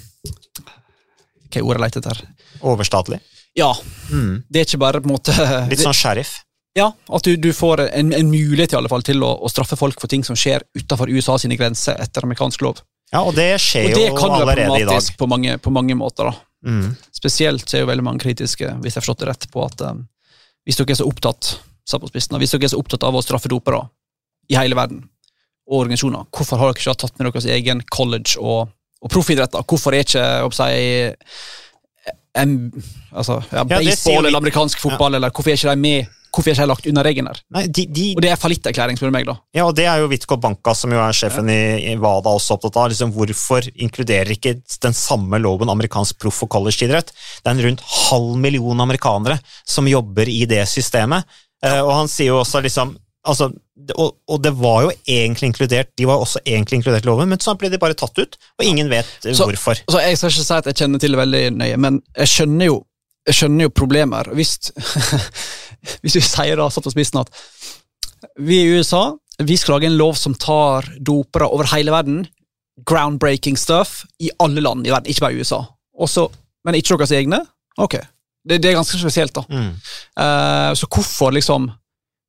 Hva 1.49 1.61
er 1.61 1.65
ordet 1.65 1.79
jeg 1.79 1.85
leter 1.87 2.03
etter? 2.03 2.23
Overstatlig. 2.61 3.21
Ja. 3.57 3.73
Mm. 4.11 4.43
Det 4.49 4.61
er 4.61 4.69
ikke 4.69 4.83
bare 4.85 5.01
på 5.01 5.09
en 5.09 5.15
måte 5.15 5.35
Litt 5.71 5.85
sånn 5.85 5.97
sheriff. 5.97 6.41
Ja, 6.77 6.89
at 7.13 7.27
du, 7.29 7.35
du 7.37 7.51
får 7.53 7.85
en, 7.91 8.15
en 8.17 8.31
mulighet 8.33 8.73
i 8.73 8.77
alle 8.79 8.89
fall 8.89 9.05
til 9.05 9.21
å, 9.25 9.35
å 9.45 9.49
straffe 9.53 9.77
folk 9.77 10.01
for 10.01 10.09
ting 10.09 10.23
som 10.25 10.37
skjer 10.39 10.65
utenfor 10.79 11.11
USA 11.13 11.37
sine 11.41 11.59
grenser 11.61 11.99
etter 12.01 12.25
amerikansk 12.25 12.65
lov. 12.65 12.81
Ja, 13.13 13.21
og 13.23 13.35
det 13.37 13.51
skjer 13.61 13.91
Og 13.91 13.99
det 13.99 14.07
jo 14.09 14.17
allerede 14.17 14.53
i 14.57 14.57
dag. 14.57 14.71
problematisk 14.73 15.19
på 15.21 15.29
mange, 15.29 15.59
på 15.61 15.73
mange 15.75 15.97
måter. 15.99 16.31
da. 16.31 16.35
Mm. 16.65 16.95
Spesielt 17.13 17.69
så 17.69 17.77
er 17.77 17.85
jo 17.85 17.91
veldig 17.91 18.05
mange 18.07 18.23
kritiske, 18.25 18.71
hvis 18.81 18.95
jeg 18.95 19.01
har 19.01 19.05
forstått 19.05 19.25
det 19.25 19.29
rett, 19.29 19.49
på 19.53 19.65
at 19.67 19.85
um, 19.85 20.05
hvis 20.65 20.79
dere 20.79 20.95
er 20.95 21.01
så 21.03 21.09
opptatt 21.11 21.51
spissen, 22.09 22.39
hvis 22.41 22.55
dere 22.55 22.69
er 22.69 22.73
så 22.73 22.81
opptatt 22.81 23.05
av 23.05 23.19
å 23.19 23.25
straffe 23.25 23.51
dopere 23.53 23.83
i 24.49 24.57
hele 24.57 24.79
verden, 24.79 25.03
og 25.69 25.85
organisasjoner, 25.85 26.25
hvorfor 26.35 26.59
har 26.59 26.73
dere 26.73 26.81
ikke 26.81 27.01
tatt 27.03 27.19
med 27.19 27.29
deres 27.29 27.49
egen 27.53 27.83
college 27.93 28.39
og, 28.41 28.73
og 29.03 29.13
proffidretter? 29.13 29.67
Hvorfor 29.69 29.95
er 29.95 30.07
ikke 30.07 30.25
å 30.47 30.51
em, 32.39 32.57
altså, 33.13 33.43
ja, 33.53 33.65
det 33.65 33.79
baseball 33.85 34.27
eller 34.27 34.41
amerikansk 34.43 34.81
fotball, 34.83 35.19
eller 35.19 35.31
hvorfor 35.31 35.53
er 35.53 35.59
ikke 35.61 35.75
de 35.75 35.83
med? 35.83 36.19
Hvorfor 36.33 36.49
er 36.49 36.55
ikke 36.55 36.65
de 36.65 36.69
lagt 36.71 36.87
under 36.89 37.05
regelen 37.05 37.29
her? 37.29 37.41
Nei, 37.53 37.67
de, 37.69 37.83
de, 37.93 38.05
Og 38.17 38.23
det 38.25 38.31
er 38.33 38.39
fallitterklæring, 38.41 38.97
spør 38.97 39.11
du 39.11 39.17
meg, 39.19 39.27
da. 39.29 39.35
ja, 39.53 39.67
og 39.69 39.75
det 39.77 39.85
er 39.85 40.01
jo 40.01 40.09
Vitko 40.09 40.39
Banka, 40.41 40.73
som 40.73 40.95
jo 40.95 41.03
er 41.05 41.13
sjefen 41.13 41.51
i, 41.53 41.93
i 41.93 41.97
WADA, 42.01 42.33
også 42.33 42.57
opptatt 42.57 42.79
av. 42.81 42.89
Liksom, 42.89 43.13
hvorfor 43.13 43.69
inkluderer 43.75 44.33
ikke 44.33 44.55
den 44.87 44.97
samme 44.97 45.37
loven 45.45 45.69
amerikansk 45.69 46.17
proff- 46.25 46.41
og 46.47 46.53
collegeidrett? 46.57 47.13
Det 47.13 47.53
er 47.53 47.59
en 47.59 47.65
rundt 47.67 47.85
halv 48.09 48.41
million 48.41 48.81
amerikanere 48.81 49.37
som 49.69 49.91
jobber 49.93 50.33
i 50.33 50.47
det 50.49 50.65
systemet. 50.73 51.29
Eh, 51.63 51.81
og 51.85 51.93
han 52.01 52.09
sier 52.11 52.33
jo 52.33 52.41
også 52.41 52.65
liksom 52.65 52.97
altså, 53.27 53.51
og, 53.97 54.09
og 54.29 54.41
det 54.45 54.53
var 54.59 54.83
jo 54.87 54.93
egentlig 55.09 55.51
inkludert 55.53 55.91
de 55.99 56.07
var 56.09 56.23
også 56.23 56.43
egentlig 56.47 56.81
inkludert 56.81 57.07
i 57.07 57.11
loven, 57.11 57.29
men 57.33 57.41
så 57.43 57.55
ble 57.59 57.71
de 57.73 57.81
bare 57.83 57.97
tatt 57.99 58.19
ut, 58.19 58.39
og 58.59 58.65
ingen 58.67 58.91
vet 58.93 59.11
eh, 59.27 59.35
Så- 59.35 59.47
hvorfor. 59.49 59.79
Så 59.91 60.03
jeg 60.03 60.19
skal 60.19 60.31
ikke 60.35 60.47
si 60.49 60.55
at 60.59 60.71
jeg 60.71 60.81
kjenner 60.83 61.03
til 61.03 61.15
det 61.15 61.21
veldig 61.23 61.43
nøye, 61.61 61.79
men 61.83 62.01
jeg 62.19 62.33
skjønner 62.35 62.71
jo, 62.71 62.79
jeg 63.29 63.39
skjønner 63.39 63.69
jo 63.69 63.75
problemer. 63.83 64.31
Hvis, 64.35 64.57
hvis 66.03 66.17
vi 66.19 66.25
sier 66.25 66.59
da, 66.59 66.69
satt 66.71 66.87
på 66.89 66.95
spissen 66.95 67.23
at 67.23 67.31
vi 68.39 68.61
i 68.63 68.71
USA 68.79 69.13
vi 69.43 69.57
skal 69.59 69.75
lage 69.79 69.89
en 69.89 69.97
lov 69.99 70.15
som 70.19 70.35
tar 70.39 70.87
dopere 71.03 71.49
over 71.51 71.67
hele 71.73 71.91
verden, 71.91 72.21
groundbreaking 72.87 73.57
stuff, 73.59 74.03
i 74.23 74.31
alle 74.43 74.63
land 74.63 74.87
i 74.87 74.93
verden, 74.93 75.11
ikke 75.11 75.25
bare 75.25 75.35
i 75.35 75.41
USA. 75.43 75.63
Også, 75.99 76.29
men 76.67 76.77
ikke 76.79 76.99
deres 77.01 77.15
egne? 77.17 77.41
Ok. 77.81 77.97
Det, 78.47 78.59
det 78.63 78.71
er 78.71 78.77
ganske 78.77 78.99
spesielt, 79.01 79.35
da. 79.35 79.43
Mm. 79.51 79.73
Uh, 80.19 80.71
så 80.79 80.87
hvorfor 80.91 81.35
liksom 81.35 81.71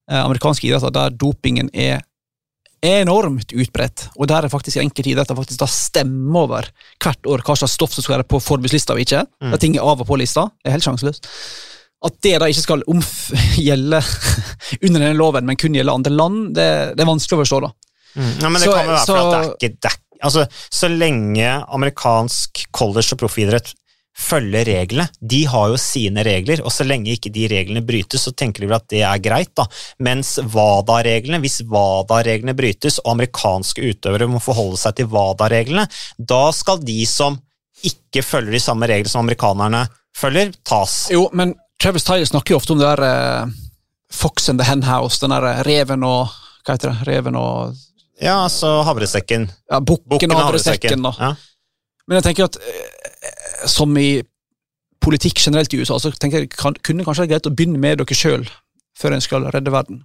amerikanske 0.09 0.67
idretter 0.67 0.91
der 0.91 1.09
dopingen 1.09 1.69
er 1.73 2.01
enormt 2.83 3.53
utbredt, 3.55 4.09
og 4.19 4.27
der 4.27 4.43
er 4.43 4.51
faktisk 4.51 4.81
enkelte 4.81 5.13
idretter 5.13 5.37
faktisk 5.37 5.61
da 5.61 5.67
stemmer 5.71 6.41
over 6.43 6.65
hvert 6.99 7.29
år 7.31 7.43
hva 7.47 7.55
slags 7.55 7.77
stoff 7.77 7.93
som 7.95 8.03
skal 8.03 8.17
være 8.17 8.27
på 8.27 8.41
forbudslista 8.43 8.91
og 8.93 8.99
ikke, 8.99 9.21
Mm. 9.41 9.51
der 9.51 9.57
ting 9.61 9.77
er 9.77 9.81
av 9.87 10.01
og 10.01 10.07
på 10.07 10.17
lista, 10.19 10.49
det 10.63 10.67
er 10.67 10.75
helt 10.75 10.83
sjanseløst. 10.83 11.29
At 12.03 12.17
det 12.21 12.39
da 12.41 12.45
ikke 12.51 12.61
skal 12.65 12.83
gjelde 13.67 14.01
under 14.83 14.99
denne 14.99 15.15
loven, 15.15 15.45
men 15.47 15.55
kun 15.55 15.73
gjelde 15.73 15.93
andre 15.95 16.11
land, 16.11 16.53
det, 16.55 16.67
det 16.97 17.05
er 17.05 17.07
vanskelig 17.07 17.37
å 17.39 17.43
forstå. 17.45 17.61
da. 17.61 17.71
Mm. 18.19 18.33
Ja, 18.41 18.49
men 18.49 18.59
det 18.59 18.67
Så- 18.67 18.73
kan 18.75 18.85
jo 18.85 18.91
være 18.91 19.05
for 19.05 19.15
så- 19.15 19.15
at 19.15 19.31
det 19.31 19.39
er 19.39 19.69
ikke 19.69 19.87
er, 19.87 19.97
altså, 20.23 20.47
Så 20.71 20.87
lenge 20.91 21.65
amerikansk 21.73 22.65
college- 22.71 23.13
og 23.13 23.19
proffidrett 23.19 23.73
følger 24.17 24.65
reglene, 24.69 25.07
de 25.19 25.39
har 25.49 25.71
jo 25.71 25.77
sine 25.81 26.21
regler, 26.25 26.61
og 26.61 26.71
så 26.71 26.85
lenge 26.85 27.15
ikke 27.15 27.31
de 27.33 27.47
reglene 27.49 27.81
brytes, 27.85 28.21
så 28.27 28.31
tenker 28.37 28.61
de 28.61 28.67
vel 28.69 28.77
at 28.77 28.85
det 28.93 29.01
er 29.01 29.21
greit, 29.25 29.49
da. 29.57 29.65
Mens 30.05 30.35
WADA-reglene, 30.53 31.39
hvis 31.41 31.61
WADA-reglene 31.69 32.53
brytes, 32.57 32.99
og 33.03 33.15
amerikanske 33.15 33.81
utøvere 33.89 34.27
må 34.29 34.41
forholde 34.43 34.77
seg 34.77 34.99
til 34.99 35.09
WADA-reglene, 35.13 35.87
da 36.17 36.43
skal 36.53 36.81
de 36.85 36.99
som 37.09 37.39
ikke 37.83 38.21
følger 38.23 38.53
de 38.55 38.61
samme 38.63 38.87
reglene 38.87 39.09
som 39.11 39.23
amerikanerne 39.25 39.85
følger, 40.15 40.53
tas. 40.63 41.07
Jo, 41.11 41.25
men 41.33 41.55
Travis 41.81 42.05
Tyler 42.07 42.29
snakker 42.29 42.53
jo 42.53 42.59
ofte 42.61 42.75
om 42.75 42.79
det 42.79 42.91
der 42.93 43.01
eh, 43.09 43.55
Fox 44.13 44.45
and 44.53 44.61
the 44.61 44.67
Henhouse, 44.69 45.17
den 45.23 45.33
der 45.33 45.49
eh, 45.49 45.63
reven 45.67 46.05
og 46.07 46.29
Hva 46.63 46.77
heter 46.77 46.93
det? 46.93 47.07
Reven 47.09 47.35
og 47.35 47.73
Ja, 48.21 48.37
altså 48.45 48.69
havresekken. 48.87 49.49
ja, 49.73 49.79
Bukken 49.83 50.31
og 50.31 50.37
havresekken. 50.45 51.01
da. 51.03 51.11
Ja. 51.19 51.31
Men 52.07 52.21
jeg 52.21 52.23
tenker 52.29 52.45
at 52.47 52.55
eh, 52.61 53.02
som 53.69 53.97
i 53.97 54.21
politikk 55.03 55.41
generelt 55.43 55.73
i 55.75 55.81
USA, 55.83 55.99
så 55.99 56.11
tenker 56.15 56.43
jeg 56.43 56.53
kan, 56.55 56.75
kunne 56.85 57.03
kanskje 57.03 57.25
være 57.25 57.33
greit 57.35 57.49
å 57.49 57.53
begynne 57.53 57.81
med 57.81 57.99
dere 57.99 58.17
sjøl 58.17 58.45
før 58.99 59.15
en 59.15 59.23
skal 59.25 59.49
redde 59.51 59.73
verden. 59.73 60.03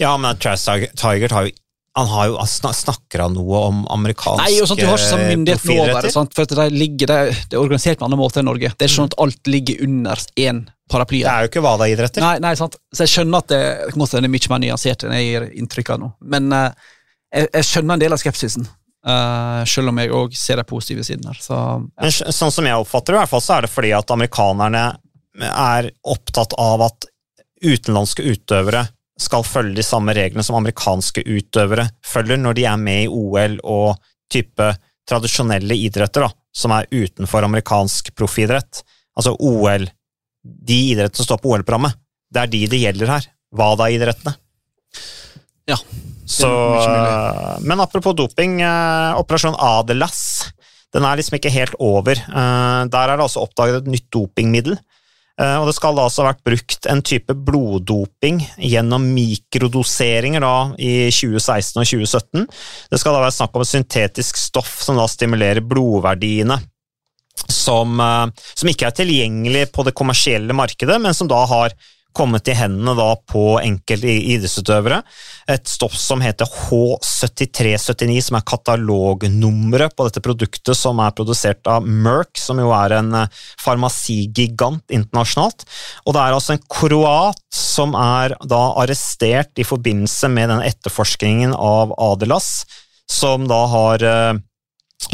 Ja, 0.00 0.16
men 0.16 0.38
Travis 0.40 0.64
Tiger- 0.64 1.34
har 1.34 1.48
jo 1.48 1.56
han 1.98 2.06
har 2.06 2.26
jo, 2.30 2.36
han 2.38 2.74
snakker 2.74 3.24
han 3.24 3.34
noe 3.34 3.60
om 3.68 3.78
amerikanske 3.90 4.44
Nei, 4.44 4.60
og 4.62 4.68
sånt, 4.70 4.78
Du 4.78 4.86
har 4.86 5.00
ikke 5.00 5.08
samme 5.08 5.30
myndighet 5.32 5.64
nå 5.66 5.78
over 5.82 6.10
sant? 6.14 6.34
for 6.36 6.46
det, 6.46 6.66
ligger, 6.70 7.10
det, 7.10 7.16
er- 7.16 7.40
det 7.50 7.56
er 7.56 7.62
organisert 7.62 7.98
på 7.98 8.04
en 8.06 8.12
annen 8.12 8.20
måte 8.20 8.38
enn 8.38 8.46
Norge. 8.46 8.70
Det 8.70 8.86
er 8.86 8.90
ikke 8.90 8.98
sånn 9.00 9.10
at 9.10 9.16
alt 9.24 9.50
ligger 9.50 9.82
under 9.82 10.22
én 10.38 10.60
paraply. 10.92 11.24
Det 11.24 11.32
er 11.32 11.46
jo 11.46 11.50
ikke 11.50 11.64
WADA-idretter. 11.64 12.22
Nei, 12.22 12.36
nei, 12.44 12.52
sant? 12.60 12.78
Så 12.94 13.02
jeg 13.04 13.14
skjønner 13.16 13.42
at 13.42 13.50
det, 13.50 13.62
det 13.90 14.10
det 14.12 14.20
er 14.22 14.32
mye 14.36 14.52
mer 14.52 14.62
nyansert 14.62 15.04
enn 15.04 15.16
jeg 15.16 15.26
gir 15.26 15.48
inntrykk 15.64 15.90
av 15.96 16.00
nå. 16.04 16.12
Men 16.36 16.52
uh, 16.54 16.70
jeg, 17.34 17.50
jeg 17.58 17.68
skjønner 17.72 17.98
en 17.98 18.04
del 18.04 18.14
av 18.14 18.22
skepsisen, 18.22 18.68
eh, 19.08 19.62
selv 19.68 19.92
om 19.92 20.00
jeg 20.02 20.14
òg 20.14 20.36
ser 20.36 20.60
de 20.60 20.66
positive 20.68 21.04
sidene 21.06 21.32
her. 21.32 21.40
Så 21.42 21.56
ja. 21.56 21.78
Men 21.78 22.14
sånn 22.14 22.54
som 22.54 22.68
jeg 22.68 22.80
oppfatter 22.80 23.14
det, 23.14 23.18
i 23.18 23.22
hvert 23.24 23.32
fall, 23.34 23.44
så 23.44 23.56
er 23.56 23.66
det 23.66 23.72
fordi 23.72 23.94
at 23.96 24.14
amerikanerne 24.14 24.84
er 25.48 25.90
opptatt 26.08 26.56
av 26.58 26.88
at 26.88 27.08
utenlandske 27.64 28.24
utøvere 28.26 28.84
skal 29.18 29.46
følge 29.46 29.80
de 29.80 29.86
samme 29.86 30.14
reglene 30.14 30.44
som 30.46 30.58
amerikanske 30.58 31.24
utøvere 31.26 31.88
følger 32.06 32.38
når 32.38 32.58
de 32.58 32.66
er 32.70 32.78
med 32.78 33.06
i 33.06 33.10
OL 33.10 33.58
og 33.66 33.96
type 34.30 34.68
tradisjonelle 35.08 35.74
idretter, 35.74 36.26
da, 36.26 36.30
som 36.54 36.74
er 36.76 36.86
utenfor 36.92 37.46
amerikansk 37.46 38.12
proffidrett. 38.18 38.82
Altså 39.16 39.32
OL, 39.40 39.88
de 40.44 40.78
idrettene 40.92 41.18
som 41.18 41.30
står 41.30 41.40
på 41.42 41.54
OL-programmet, 41.54 41.96
det 42.30 42.44
er 42.44 42.52
de 42.52 42.62
det 42.70 42.82
gjelder 42.82 43.14
her. 43.14 43.28
WADA-idrettene. 43.56 44.34
Ja, 45.68 45.78
Så, 46.28 46.48
men 47.64 47.80
apropos 47.80 48.12
doping, 48.12 48.58
eh, 48.60 49.16
Operasjon 49.16 49.56
Adelas 49.56 50.50
den 50.94 51.04
er 51.04 51.18
liksom 51.20 51.36
ikke 51.36 51.52
helt 51.52 51.76
over. 51.84 52.16
Eh, 52.16 52.82
der 52.88 53.10
er 53.10 53.18
det 53.18 53.24
altså 53.24 53.44
oppdaget 53.44 53.82
et 53.82 53.90
nytt 53.92 54.06
dopingmiddel. 54.14 54.78
Eh, 55.38 55.56
og 55.60 55.68
det 55.68 55.76
skal 55.76 55.94
da 55.94 56.06
altså 56.08 56.24
ha 56.24 56.32
vært 56.32 56.46
brukt 56.48 56.88
en 56.90 57.02
type 57.04 57.34
bloddoping 57.46 58.40
gjennom 58.56 59.04
mikrodoseringer 59.14 60.42
da 60.42 60.54
i 60.80 61.10
2016 61.14 61.78
og 61.78 61.90
2017. 61.92 62.48
Det 62.90 63.00
skal 63.02 63.14
da 63.14 63.22
være 63.22 63.36
snakk 63.36 63.54
om 63.54 63.66
et 63.66 63.70
syntetisk 63.70 64.40
stoff 64.40 64.80
som 64.82 64.98
da 64.98 65.06
stimulerer 65.10 65.62
blodverdiene. 65.62 66.58
Som, 67.38 68.00
eh, 68.02 68.48
som 68.56 68.72
ikke 68.72 68.88
er 68.88 68.96
tilgjengelig 68.98 69.68
på 69.70 69.84
det 69.86 69.94
kommersielle 69.94 70.56
markedet, 70.56 70.98
men 71.00 71.14
som 71.14 71.30
da 71.30 71.44
har 71.46 71.76
kommet 72.16 72.48
i 72.48 72.56
hendene 72.56 72.94
da 72.98 73.12
på 73.30 73.58
enkelte 73.60 74.10
idrettsutøvere. 74.32 75.02
Et 75.50 75.68
stoff 75.70 75.94
som 75.98 76.22
heter 76.24 76.48
H7379, 76.48 78.16
som 78.28 78.38
er 78.38 78.46
katalognummeret 78.48 79.94
på 79.96 80.08
dette 80.08 80.22
produktet 80.24 80.76
som 80.78 81.02
er 81.04 81.14
produsert 81.16 81.68
av 81.70 81.86
Merck, 81.86 82.34
som 82.40 82.60
jo 82.60 82.72
er 82.74 82.96
en 82.98 83.14
eh, 83.22 83.38
farmasigigant 83.62 84.82
internasjonalt. 84.94 85.66
Og 86.06 86.16
det 86.16 86.24
er 86.24 86.36
altså 86.36 86.56
en 86.56 86.66
kroat 86.72 87.44
som 87.54 87.94
er 87.98 88.34
da 88.48 88.62
arrestert 88.82 89.60
i 89.60 89.66
forbindelse 89.66 90.30
med 90.32 90.52
den 90.52 90.66
etterforskningen 90.66 91.54
av 91.54 91.94
Adelas, 92.02 92.66
som 93.08 93.46
da 93.48 93.62
har 93.72 94.04
eh, 94.04 94.34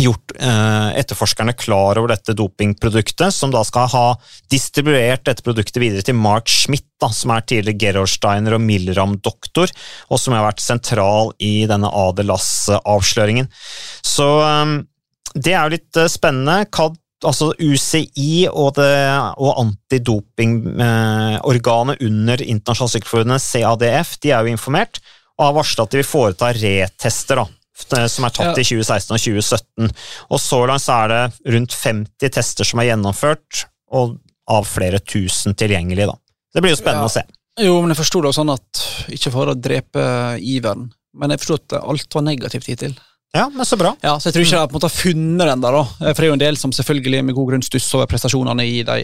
gjort 0.01 0.33
eh, 0.40 0.99
etterforskerne 0.99 1.53
klar 1.61 1.99
over 2.01 2.09
dette 2.14 2.33
dopingproduktet, 2.37 3.35
som 3.35 3.51
da 3.53 3.64
skal 3.66 3.88
ha 3.92 4.18
distribuert 4.53 5.27
dette 5.29 5.42
produktet 5.44 5.83
videre 5.83 6.03
til 6.07 6.16
Mark 6.16 6.49
Schmidt, 6.49 6.87
da, 7.03 7.09
som 7.12 7.31
er 7.35 7.42
tidligere 7.44 7.81
Gerolsteiner 7.83 8.53
og 8.57 8.62
Milram-doktor, 8.64 9.68
og 10.09 10.18
som 10.20 10.35
har 10.37 10.47
vært 10.49 10.64
sentral 10.64 11.27
i 11.42 11.66
denne 11.70 11.88
Adelas-avsløringen. 11.92 13.47
Så 14.01 14.29
eh, 14.49 14.64
det 15.35 15.53
er 15.53 15.62
jo 15.62 15.75
litt 15.77 15.97
eh, 16.01 16.12
spennende. 16.12 16.66
CAD 16.73 16.94
altså 17.25 17.55
UCI 17.57 18.49
og, 18.51 18.79
og 18.79 19.59
antidopingorganet 19.62 21.97
eh, 21.97 22.07
under 22.09 22.37
Internasjonalt 22.42 22.92
sykkelforbundet, 22.97 23.44
CADF, 23.44 24.11
de 24.20 24.29
er 24.33 24.40
jo 24.44 24.51
informert 24.53 24.94
og 25.35 25.42
har 25.49 25.57
varslet 25.57 25.83
at 25.83 25.92
de 25.94 25.99
vil 25.99 26.07
foreta 26.07 26.47
retester. 26.55 27.37
da, 27.40 27.44
som 27.74 28.26
er 28.26 28.34
tatt 28.34 28.52
ja. 28.52 28.62
i 28.62 28.66
2016 28.66 29.14
og 29.14 29.22
2017. 29.22 29.94
Og 30.30 30.40
Så 30.40 30.60
langt 30.70 30.84
så 30.84 30.98
er 31.04 31.12
det 31.12 31.54
rundt 31.56 31.74
50 31.74 32.34
tester 32.37 32.68
som 32.68 32.82
er 32.82 32.92
gjennomført, 32.92 33.64
og 33.94 34.18
av 34.50 34.66
flere 34.68 35.00
tusen 35.00 35.56
tilgjengelige. 35.56 36.06
da. 36.10 36.18
Det 36.54 36.62
blir 36.62 36.74
jo 36.74 36.78
spennende 36.78 37.08
ja. 37.08 37.10
å 37.10 37.14
se. 37.14 37.24
Jo, 37.64 37.74
men 37.80 37.94
jeg 37.94 38.00
forsto 38.00 38.20
det 38.24 38.32
sånn 38.34 38.50
at 38.50 38.80
Ikke 39.14 39.30
for 39.30 39.52
å 39.52 39.54
drepe 39.54 40.04
iveren, 40.42 40.88
men 41.14 41.30
jeg 41.30 41.42
forsto 41.42 41.58
at 41.60 41.76
alt 41.78 42.16
var 42.16 42.24
negativt 42.26 42.70
hittil. 42.72 42.96
Ja, 43.34 43.48
men 43.50 43.66
så 43.66 43.76
bra. 43.78 43.96
Ja, 44.02 44.14
så 44.20 44.28
Jeg 44.28 44.37
tror 44.37 44.44
ikke 44.46 44.74
måte 44.76 44.88
har 44.88 44.94
funnet 44.94 45.48
den 45.48 45.62
der. 45.62 45.74
da. 45.74 45.84
For 45.98 46.20
det 46.20 46.26
er 46.26 46.30
jo 46.30 46.37
en 46.37 46.42
del 46.44 46.58
som 46.58 46.72
selvfølgelig 46.74 47.22
med 47.26 47.34
god 47.34 47.48
grunn 47.50 47.64
stusser 47.66 47.98
over 47.98 48.10
prestasjonene 48.10 48.66
i 48.66 48.82
de 48.87 48.98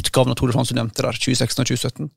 utgavene 0.00 0.32
av 0.32 0.38
de 0.40 0.72
du 0.72 0.78
nevnte 0.78 1.04
der, 1.04 1.12
2016 1.12 1.60
og 1.60 1.68
2017. 1.68 2.08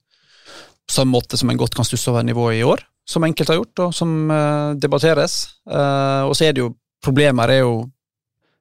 På 0.88 0.96
samme 0.96 1.12
måte 1.12 1.38
som 1.38 1.52
en 1.52 1.60
godt 1.60 1.76
kan 1.76 1.88
stusse 1.88 2.08
over 2.12 2.24
nivået 2.24 2.62
i 2.62 2.64
år, 2.64 2.86
som 3.10 3.26
enkelte 3.26 3.54
har 3.54 3.62
gjort, 3.62 3.82
og 3.86 3.96
som 3.96 4.12
uh, 4.30 4.76
debatteres. 4.78 5.42
Uh, 5.66 6.30
og 6.30 6.36
så 6.38 6.50
er 6.50 6.56
det 6.56 6.64
jo 6.66 6.74
problemer 7.04 7.50
er 7.50 7.64
jo 7.64 7.74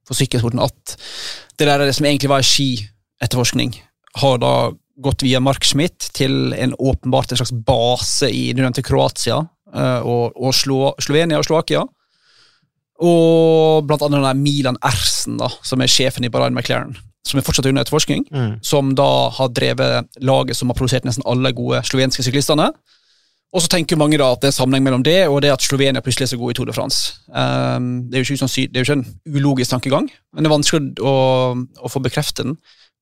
for 0.09 0.17
sykkelsporten 0.17 0.63
at 0.63 0.95
det 1.59 1.67
der 1.67 1.75
er 1.75 1.89
det 1.89 1.97
som 1.97 2.07
egentlig 2.09 2.31
var 2.31 2.47
skietterforskning, 2.47 3.75
har 4.23 4.39
da 4.41 4.53
gått 5.05 5.23
via 5.27 5.41
Mark 5.43 5.67
Schmidt 5.67 6.09
til 6.17 6.55
en 6.57 6.73
åpenbart 6.79 7.31
en 7.31 7.41
slags 7.41 7.53
base 7.53 8.31
i 8.33 8.49
du 8.55 8.63
nevnte 8.63 8.83
Kroatia 8.87 9.43
uh, 9.43 10.01
og, 10.01 10.33
og 10.35 10.57
Slo 10.57 10.95
Slovenia 11.03 11.39
og 11.39 11.47
Slovakia 11.47 11.85
og 12.99 13.87
blant 13.87 14.03
annet 14.03 14.41
Milan 14.41 14.79
Ersen, 14.83 15.37
da, 15.39 15.47
som 15.63 15.83
er 15.83 15.91
sjefen 15.91 16.27
i 16.27 16.31
Bahrain 16.33 16.57
McLaren, 16.57 16.97
som 17.27 17.39
er 17.39 17.45
fortsatt 17.47 17.69
under 17.71 17.85
etterforskning. 17.85 18.25
Mm. 18.35 18.57
Som 18.65 18.95
da 18.99 19.29
har 19.37 19.53
drevet 19.55 20.09
laget 20.25 20.59
som 20.59 20.73
har 20.73 20.79
produsert 20.79 21.07
nesten 21.07 21.27
alle 21.29 21.53
gode 21.55 21.85
slovenske 21.87 22.25
syklistene. 22.27 22.73
Og 23.49 23.63
så 23.65 23.71
tenker 23.73 23.97
mange 23.97 24.19
da 24.21 24.27
at 24.35 24.43
det 24.43 24.51
er 24.51 24.57
sammenheng 24.59 24.85
mellom 24.85 25.05
det 25.07 25.23
og 25.29 25.41
det 25.41 25.55
at 25.55 25.65
Slovenia 25.65 26.03
plutselig 26.05 26.27
er 26.27 26.33
så 26.35 26.41
god 26.41 26.53
i 26.53 26.57
Tour 26.59 26.69
de 26.69 26.75
France. 26.77 27.15
Um, 27.33 28.11
det, 28.11 28.21
er 28.21 28.29
sånn, 28.29 28.51
det 28.69 28.77
er 28.77 28.85
jo 28.85 28.89
ikke 28.89 28.99
en 28.99 29.39
ulogisk 29.39 29.73
tankegang, 29.73 30.11
men 30.35 30.45
det 30.45 30.51
er 30.51 30.53
vanskelig 30.53 31.01
å, 31.01 31.15
å 31.57 31.93
få 31.93 32.03
bekreftet 32.05 32.45
den. 32.45 32.59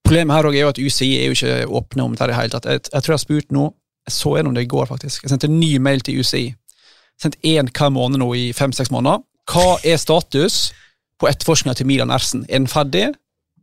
Problemet 0.06 0.36
her 0.36 0.46
er 0.52 0.60
jo 0.60 0.70
at 0.70 0.78
UCI 0.78 1.08
er 1.18 1.26
jo 1.26 1.34
ikke 1.34 1.56
åpne 1.80 2.06
om 2.06 2.14
det 2.14 2.30
i 2.30 2.36
hele 2.38 2.54
tatt. 2.54 2.68
Jeg, 2.70 2.84
jeg, 2.86 3.02
tror 3.02 3.12
jeg 3.12 3.18
har 3.18 3.24
spurt 3.24 3.50
nå 3.54 3.64
Jeg 4.06 4.14
så 4.14 4.36
gjennom 4.36 4.54
det 4.54 4.62
i 4.62 4.70
går, 4.70 4.86
faktisk. 4.86 5.24
Jeg 5.24 5.32
sendte 5.32 5.48
en 5.50 5.58
ny 5.58 5.80
mail 5.82 6.04
til 6.06 6.20
UCI. 6.22 6.44
Jeg 6.46 7.24
sendt 7.24 7.40
én 7.42 7.66
hver 7.74 7.90
måned 7.90 8.22
nå 8.22 8.28
i 8.38 8.52
fem-seks 8.54 8.92
måneder 8.94 9.24
hva 9.50 9.76
er 9.86 9.98
status 9.98 10.72
på 11.20 11.28
etterforskninga 11.30 11.78
til 11.78 11.86
Milan 11.86 12.12
Ersen? 12.14 12.44
Er 12.48 12.58
den 12.58 12.70
ferdig? 12.70 13.04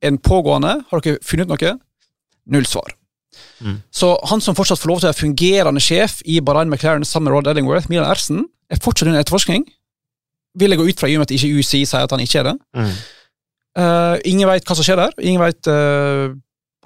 Er 0.02 0.12
den 0.12 0.20
pågående? 0.24 0.78
Har 0.90 1.04
dere 1.04 1.20
funnet 1.24 1.52
noe? 1.52 1.74
Null 2.52 2.68
svar. 2.68 2.96
Mm. 3.64 3.80
Så 3.94 4.14
han 4.30 4.44
som 4.44 4.58
fortsatt 4.58 4.82
får 4.82 4.92
lov 4.92 5.02
til 5.02 5.08
å 5.08 5.12
være 5.12 5.22
fungerende 5.22 5.84
sjef 5.84 6.20
i 6.30 6.40
Bahrain 6.44 6.72
McLaren 6.72 7.06
sammen 7.08 7.30
med 7.30 7.38
Rod 7.38 7.50
Ellingworth, 7.52 7.90
Milan 7.92 8.10
Ersen, 8.12 8.46
er 8.72 8.82
fortsatt 8.84 9.10
under 9.10 9.24
etterforskning. 9.24 9.66
Vil 10.60 10.74
jeg 10.74 10.82
gå 10.82 10.88
ut 10.90 11.02
fra 11.02 11.10
i 11.10 11.18
og 11.18 11.24
med 11.24 11.32
at 11.32 11.36
ikke 11.36 11.60
UCI 11.60 11.84
sier 11.90 12.06
at 12.06 12.14
han 12.14 12.24
ikke 12.24 12.44
er 12.44 12.52
det. 12.52 12.56
Mm. 12.78 12.96
Uh, 13.74 14.16
ingen 14.30 14.50
veit 14.50 14.68
hva 14.68 14.78
som 14.78 14.86
skjer 14.86 15.00
der. 15.02 15.14
Ingen 15.24 15.42
veit 15.42 15.70
uh, 15.72 16.34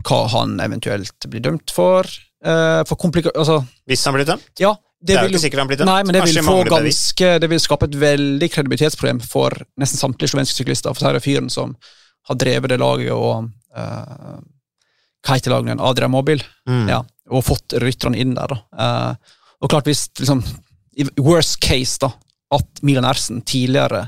hva 0.07 0.19
han 0.31 0.55
eventuelt 0.63 1.29
blir 1.31 1.43
dømt 1.43 1.73
for. 1.75 2.07
Uh, 2.45 2.83
for 2.87 3.09
altså, 3.33 3.61
Hvis 3.89 4.05
han 4.07 4.15
blir 4.15 4.27
dømt? 4.27 4.51
Ja, 4.61 4.75
det, 5.01 5.11
det 5.11 5.17
er 5.17 5.27
jo 5.27 5.33
ikke 5.33 5.43
sikkert 5.43 5.63
han 5.65 5.71
blir 5.71 5.81
dømt. 5.81 5.91
Nei, 5.91 6.01
men 6.07 6.15
det 6.15 6.23
vil, 6.29 6.39
få 6.47 6.61
ganske, 6.69 7.31
det 7.43 7.49
vil 7.51 7.61
skape 7.61 7.89
et 7.89 7.99
veldig 7.99 8.51
kredibilitetsproblem 8.53 9.19
for 9.25 9.55
nesten 9.81 9.99
samtlige 9.99 10.31
slovenske 10.31 10.61
syklister. 10.61 10.95
For 10.95 11.09
dette 11.09 11.19
er 11.19 11.27
fyren 11.27 11.51
som 11.51 11.75
har 12.27 12.39
drevet 12.39 12.71
det 12.71 12.79
laget 12.81 13.11
og 13.15 13.51
heter? 15.29 15.55
Adria 15.77 16.09
Mobil. 16.11 16.43
Mm. 16.69 16.85
Ja, 16.91 17.01
og 17.29 17.45
fått 17.45 17.75
rytterne 17.81 18.19
inn 18.19 18.35
der. 18.37 18.55
Uh, 18.71 19.13
og 19.61 19.71
klart 19.71 19.89
hvis 19.89 20.07
liksom, 20.19 20.43
i 20.97 21.07
worst 21.19 21.59
case 21.63 21.99
da, 22.03 22.11
at 22.55 22.81
Milan 22.87 23.05
Ersen 23.05 23.41
tidligere 23.43 24.05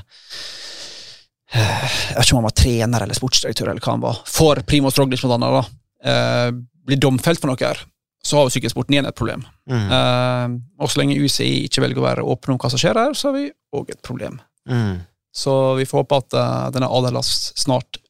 Jeg 1.52 2.16
vet 2.16 2.24
ikke 2.24 2.34
om 2.36 2.40
han 2.40 2.48
var 2.48 2.56
trener 2.56 3.04
eller 3.04 3.18
sportsdirektør, 3.18 3.72
eller 3.72 3.84
hva 3.84 3.96
han 3.96 4.04
var, 4.04 4.20
for 4.30 4.62
Primoz 4.66 4.98
Roglic 4.98 5.22
blant 5.24 5.36
annet, 5.40 5.60
da, 5.60 6.10
eh, 6.10 6.50
blir 6.86 7.00
domfelt 7.02 7.42
for 7.42 7.50
noe 7.50 7.60
her 7.60 7.80
så 8.22 8.36
har 8.36 8.46
jo 8.46 8.52
sykkelsporten 8.52 8.94
igjen 8.94 9.08
et 9.08 9.16
problem. 9.16 9.44
Mm. 9.70 9.86
Eh, 9.96 10.56
og 10.82 10.90
så 10.92 11.00
lenge 11.00 11.16
UCI 11.16 11.64
ikke 11.66 11.84
velger 11.84 12.02
å 12.02 12.04
være 12.06 12.26
åpne 12.34 12.54
om 12.54 12.60
hva 12.60 12.70
som 12.72 12.80
skjer 12.80 13.00
her, 13.00 13.14
så 13.16 13.30
har 13.30 13.38
vi 13.38 13.46
òg 13.76 13.92
et 13.94 14.02
problem. 14.04 14.40
Mm. 14.68 15.00
Så 15.32 15.54
vi 15.78 15.86
får 15.88 16.02
håpe 16.02 16.18
at 16.18 16.34
uh, 16.34 16.68
denne 16.74 16.88
Adelas 16.90 17.52
snart 17.58 18.00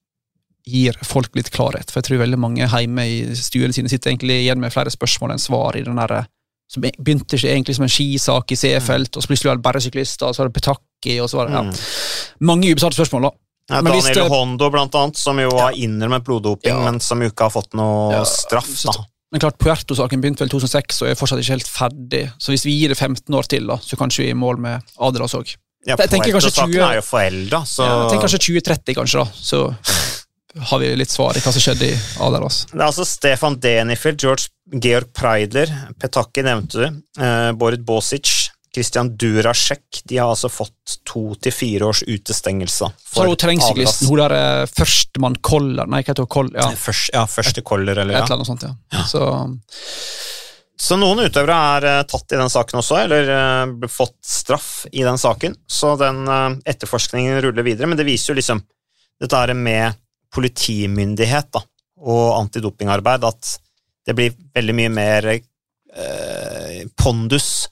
gir 0.67 0.97
folk 1.07 1.35
litt 1.39 1.53
klarhet, 1.55 1.91
for 1.91 2.01
jeg 2.01 2.11
tror 2.11 2.23
veldig 2.25 2.41
mange 2.41 2.69
hjemme 2.69 3.07
i 3.07 3.23
stuene 3.39 3.75
sine 3.75 3.91
sitter 3.91 4.13
egentlig 4.13 4.43
igjen 4.43 4.61
med 4.61 4.75
flere 4.75 4.93
spørsmål 4.93 5.35
enn 5.35 5.43
svar 5.43 5.79
i 5.79 5.85
den 5.87 5.99
derre 6.01 6.25
som 6.71 6.85
begynte 6.85 7.35
ikke 7.35 7.51
egentlig 7.51 7.75
som 7.75 7.85
en 7.87 7.91
skisak 7.91 8.53
i 8.55 8.59
C-felt, 8.59 9.17
og 9.17 9.25
så 9.25 9.31
plutselig 9.31 9.51
var 9.51 9.59
det 9.59 9.65
bare 9.65 9.81
syklister, 9.83 10.29
og 10.29 10.37
så 10.37 10.45
var 10.45 10.51
det 10.51 10.61
Petaki, 10.61 11.17
og 11.19 11.31
så 11.31 11.41
var 11.41 11.49
det 11.49 11.57
ja. 11.57 11.63
Mm. 11.67 11.79
Mange 12.47 12.71
ubesvarte 12.71 12.99
spørsmål, 12.99 13.27
da. 13.27 13.33
Ja, 13.71 13.81
Daniel 13.87 14.15
det, 14.15 14.27
Hondo, 14.31 14.69
blant 14.71 14.95
annet, 14.99 15.19
som 15.19 15.39
jo 15.43 15.51
har 15.57 15.75
ja. 15.75 15.87
innrømmet 15.87 16.27
bloddoping, 16.27 16.71
ja. 16.71 16.85
men 16.87 17.01
som 17.03 17.23
jo 17.23 17.31
ikke 17.31 17.49
har 17.49 17.55
fått 17.55 17.75
noe 17.79 18.23
straff. 18.27 18.71
da. 18.87 18.95
Men 19.31 19.43
klart, 19.43 19.59
Puerto-saken 19.63 20.23
begynte 20.23 20.43
vel 20.43 20.51
2006 20.51 21.05
og 21.05 21.11
er 21.11 21.19
fortsatt 21.19 21.43
ikke 21.43 21.55
helt 21.55 21.71
ferdig. 21.71 22.23
Så 22.43 22.55
hvis 22.55 22.67
vi 22.67 22.75
gir 22.81 22.91
det 22.91 22.99
15 22.99 23.35
år 23.39 23.51
til, 23.51 23.67
da, 23.71 23.79
så 23.83 23.99
kanskje 23.99 24.25
vi 24.25 24.31
er 24.31 24.35
i 24.35 24.39
mål 24.39 24.59
med 24.63 24.95
Adras 24.99 25.37
òg. 25.39 25.53
Ja, 25.87 25.97
Puerto-saken 25.97 26.83
er 26.83 26.99
jo 26.99 27.05
forelda, 27.07 27.63
så 27.67 27.87
Jeg 27.87 28.11
tenker 28.15 28.27
kanskje 28.27 28.43
2030, 28.47 28.99
kanskje, 28.99 29.23
da. 29.23 29.43
Så 29.43 29.63
har 30.59 30.79
vi 30.83 30.95
litt 30.99 31.11
svar 31.11 31.37
i 31.37 31.43
hva 31.43 31.53
som 31.55 31.63
skjedde 31.63 31.93
i 31.93 31.99
Adidas. 32.25 32.65
Det 32.73 32.81
er 32.81 32.89
altså 32.89 33.07
Stefan 33.07 33.59
Denifeld, 33.63 34.19
George 34.23 34.51
Georg 34.71 35.13
Preidler, 35.15 35.71
Petaki 35.99 36.43
nevnte 36.47 36.79
du, 36.79 37.03
eh, 37.23 37.51
Borid 37.59 37.85
Bosic, 37.87 38.31
Christian 38.75 39.17
Durasjek 39.19 40.03
de 40.05 40.19
har 40.21 40.31
altså 40.31 40.49
fått 40.49 41.01
to 41.07 41.35
til 41.43 41.53
fire 41.53 41.89
års 41.91 42.05
utestengelse. 42.07 42.91
Så 43.03 43.23
er 43.23 43.31
hun 43.31 43.39
terrengsyklisten, 43.39 44.11
hun 44.11 44.21
der 44.23 44.35
eh, 44.37 44.67
førstemann 44.71 45.41
Koller 45.43 45.91
Nei, 45.91 46.05
hva 46.05 46.13
heter 46.13 46.27
hun? 46.27 46.31
Koll, 46.31 46.53
ja. 46.55 46.69
Først, 46.79 47.11
ja, 47.15 47.25
første 47.31 47.65
Koller, 47.67 47.99
eller 47.99 48.15
ja. 48.15 48.23
Et 48.23 48.31
eller 48.31 48.39
annet 48.39 48.51
sånt, 48.53 48.67
ja. 48.69 48.77
ja. 48.95 49.07
Så, 49.11 49.25
så 50.81 50.99
noen 51.01 51.25
utøvere 51.27 51.57
er 51.77 51.89
uh, 51.99 52.05
tatt 52.09 52.37
i 52.37 52.39
den 52.39 52.53
saken 52.53 52.83
også, 52.83 53.01
eller 53.03 53.33
uh, 53.35 53.89
fått 53.91 54.21
straff 54.25 54.71
i 54.93 55.03
den 55.07 55.19
saken. 55.19 55.59
Så 55.67 55.97
den 56.01 56.23
uh, 56.31 56.55
etterforskningen 56.63 57.43
ruller 57.43 57.67
videre, 57.67 57.91
men 57.91 57.99
det 57.99 58.07
viser 58.07 58.33
jo 58.33 58.39
liksom 58.39 58.63
dette 59.21 59.37
er 59.37 59.53
med 59.53 59.99
politimyndighet 60.35 61.51
da, 61.53 61.63
og 62.01 62.39
antidopingarbeid, 62.39 63.27
at 63.27 63.57
det 64.07 64.17
blir 64.17 64.37
veldig 64.55 64.77
mye 64.79 64.93
mer 64.95 65.29
pondus 66.97 67.67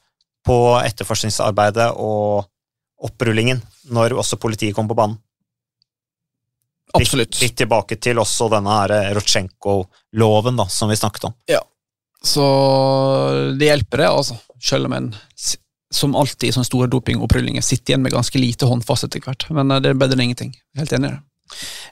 på 0.44 0.56
etterforskningsarbeidet 0.82 1.86
og 2.02 2.48
opprullingen 3.06 3.60
når 3.94 4.16
også 4.18 4.40
politiet 4.42 4.74
kommer 4.74 4.90
på 4.90 4.98
banen. 4.98 5.16
Absolutt. 6.98 7.30
Litt, 7.36 7.40
litt 7.44 7.56
tilbake 7.62 7.98
til 8.02 8.18
også 8.18 8.48
denne 8.52 8.74
her 8.80 9.14
Rotsjenko-loven 9.16 10.58
da, 10.58 10.66
som 10.72 10.90
vi 10.90 10.98
snakket 10.98 11.28
om. 11.30 11.36
Ja, 11.48 11.62
så 12.22 12.44
det 13.58 13.70
hjelper 13.70 14.02
det, 14.02 14.08
altså. 14.08 14.36
Selv 14.60 14.86
om 14.86 14.92
en 14.92 15.08
som 15.94 16.16
alltid 16.18 16.50
i 16.50 16.52
sånne 16.52 16.68
store 16.68 16.90
dopingopprullingen 16.92 17.64
sitter 17.64 17.94
igjen 17.94 18.02
med 18.04 18.12
ganske 18.12 18.40
lite 18.40 18.66
håndfast 18.68 19.06
etter 19.06 19.22
hvert. 19.24 19.46
Men 19.54 19.70
eh, 19.72 19.80
det 19.84 19.92
er 19.92 20.00
bedre 20.00 20.18
enn 20.18 20.26
ingenting. 20.26 20.52
Helt 20.76 20.92
enig 20.92 21.08
i 21.08 21.14
det. 21.14 21.22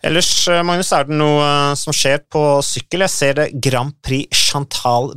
Ellers, 0.06 0.30
eh, 0.48 0.62
Magnus, 0.66 0.92
er 0.92 1.08
det 1.08 1.16
noe 1.16 1.42
eh, 1.44 1.72
som 1.78 1.94
skjer 1.96 2.22
på 2.32 2.42
sykkel? 2.64 3.06
Jeg 3.06 3.14
ser 3.14 3.38
det 3.40 3.48
Grand 3.62 3.94
Prix 4.04 4.44
Chantal 4.46 5.12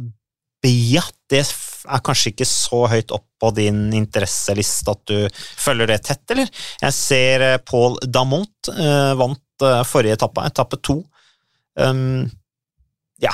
Biat. 0.64 1.16
Det 1.30 1.44
er 1.46 2.02
kanskje 2.04 2.34
ikke 2.34 2.48
så 2.50 2.84
høyt 2.92 3.14
opp 3.16 3.28
på 3.40 3.52
din 3.56 3.88
interesseliste 3.96 4.92
at 4.92 5.04
du 5.08 5.44
følger 5.62 5.92
det 5.94 6.02
tett, 6.08 6.24
eller? 6.34 6.50
Jeg 6.82 6.96
ser 6.98 7.46
eh, 7.46 7.62
Paul 7.64 8.00
Damont 8.04 8.72
uh, 8.74 9.14
vant 9.20 9.66
uh, 9.66 9.84
forrige 9.88 10.18
etappe, 10.18 10.44
etappe 10.50 10.82
to. 10.84 11.00
Um, 11.80 12.26
ja, 13.24 13.32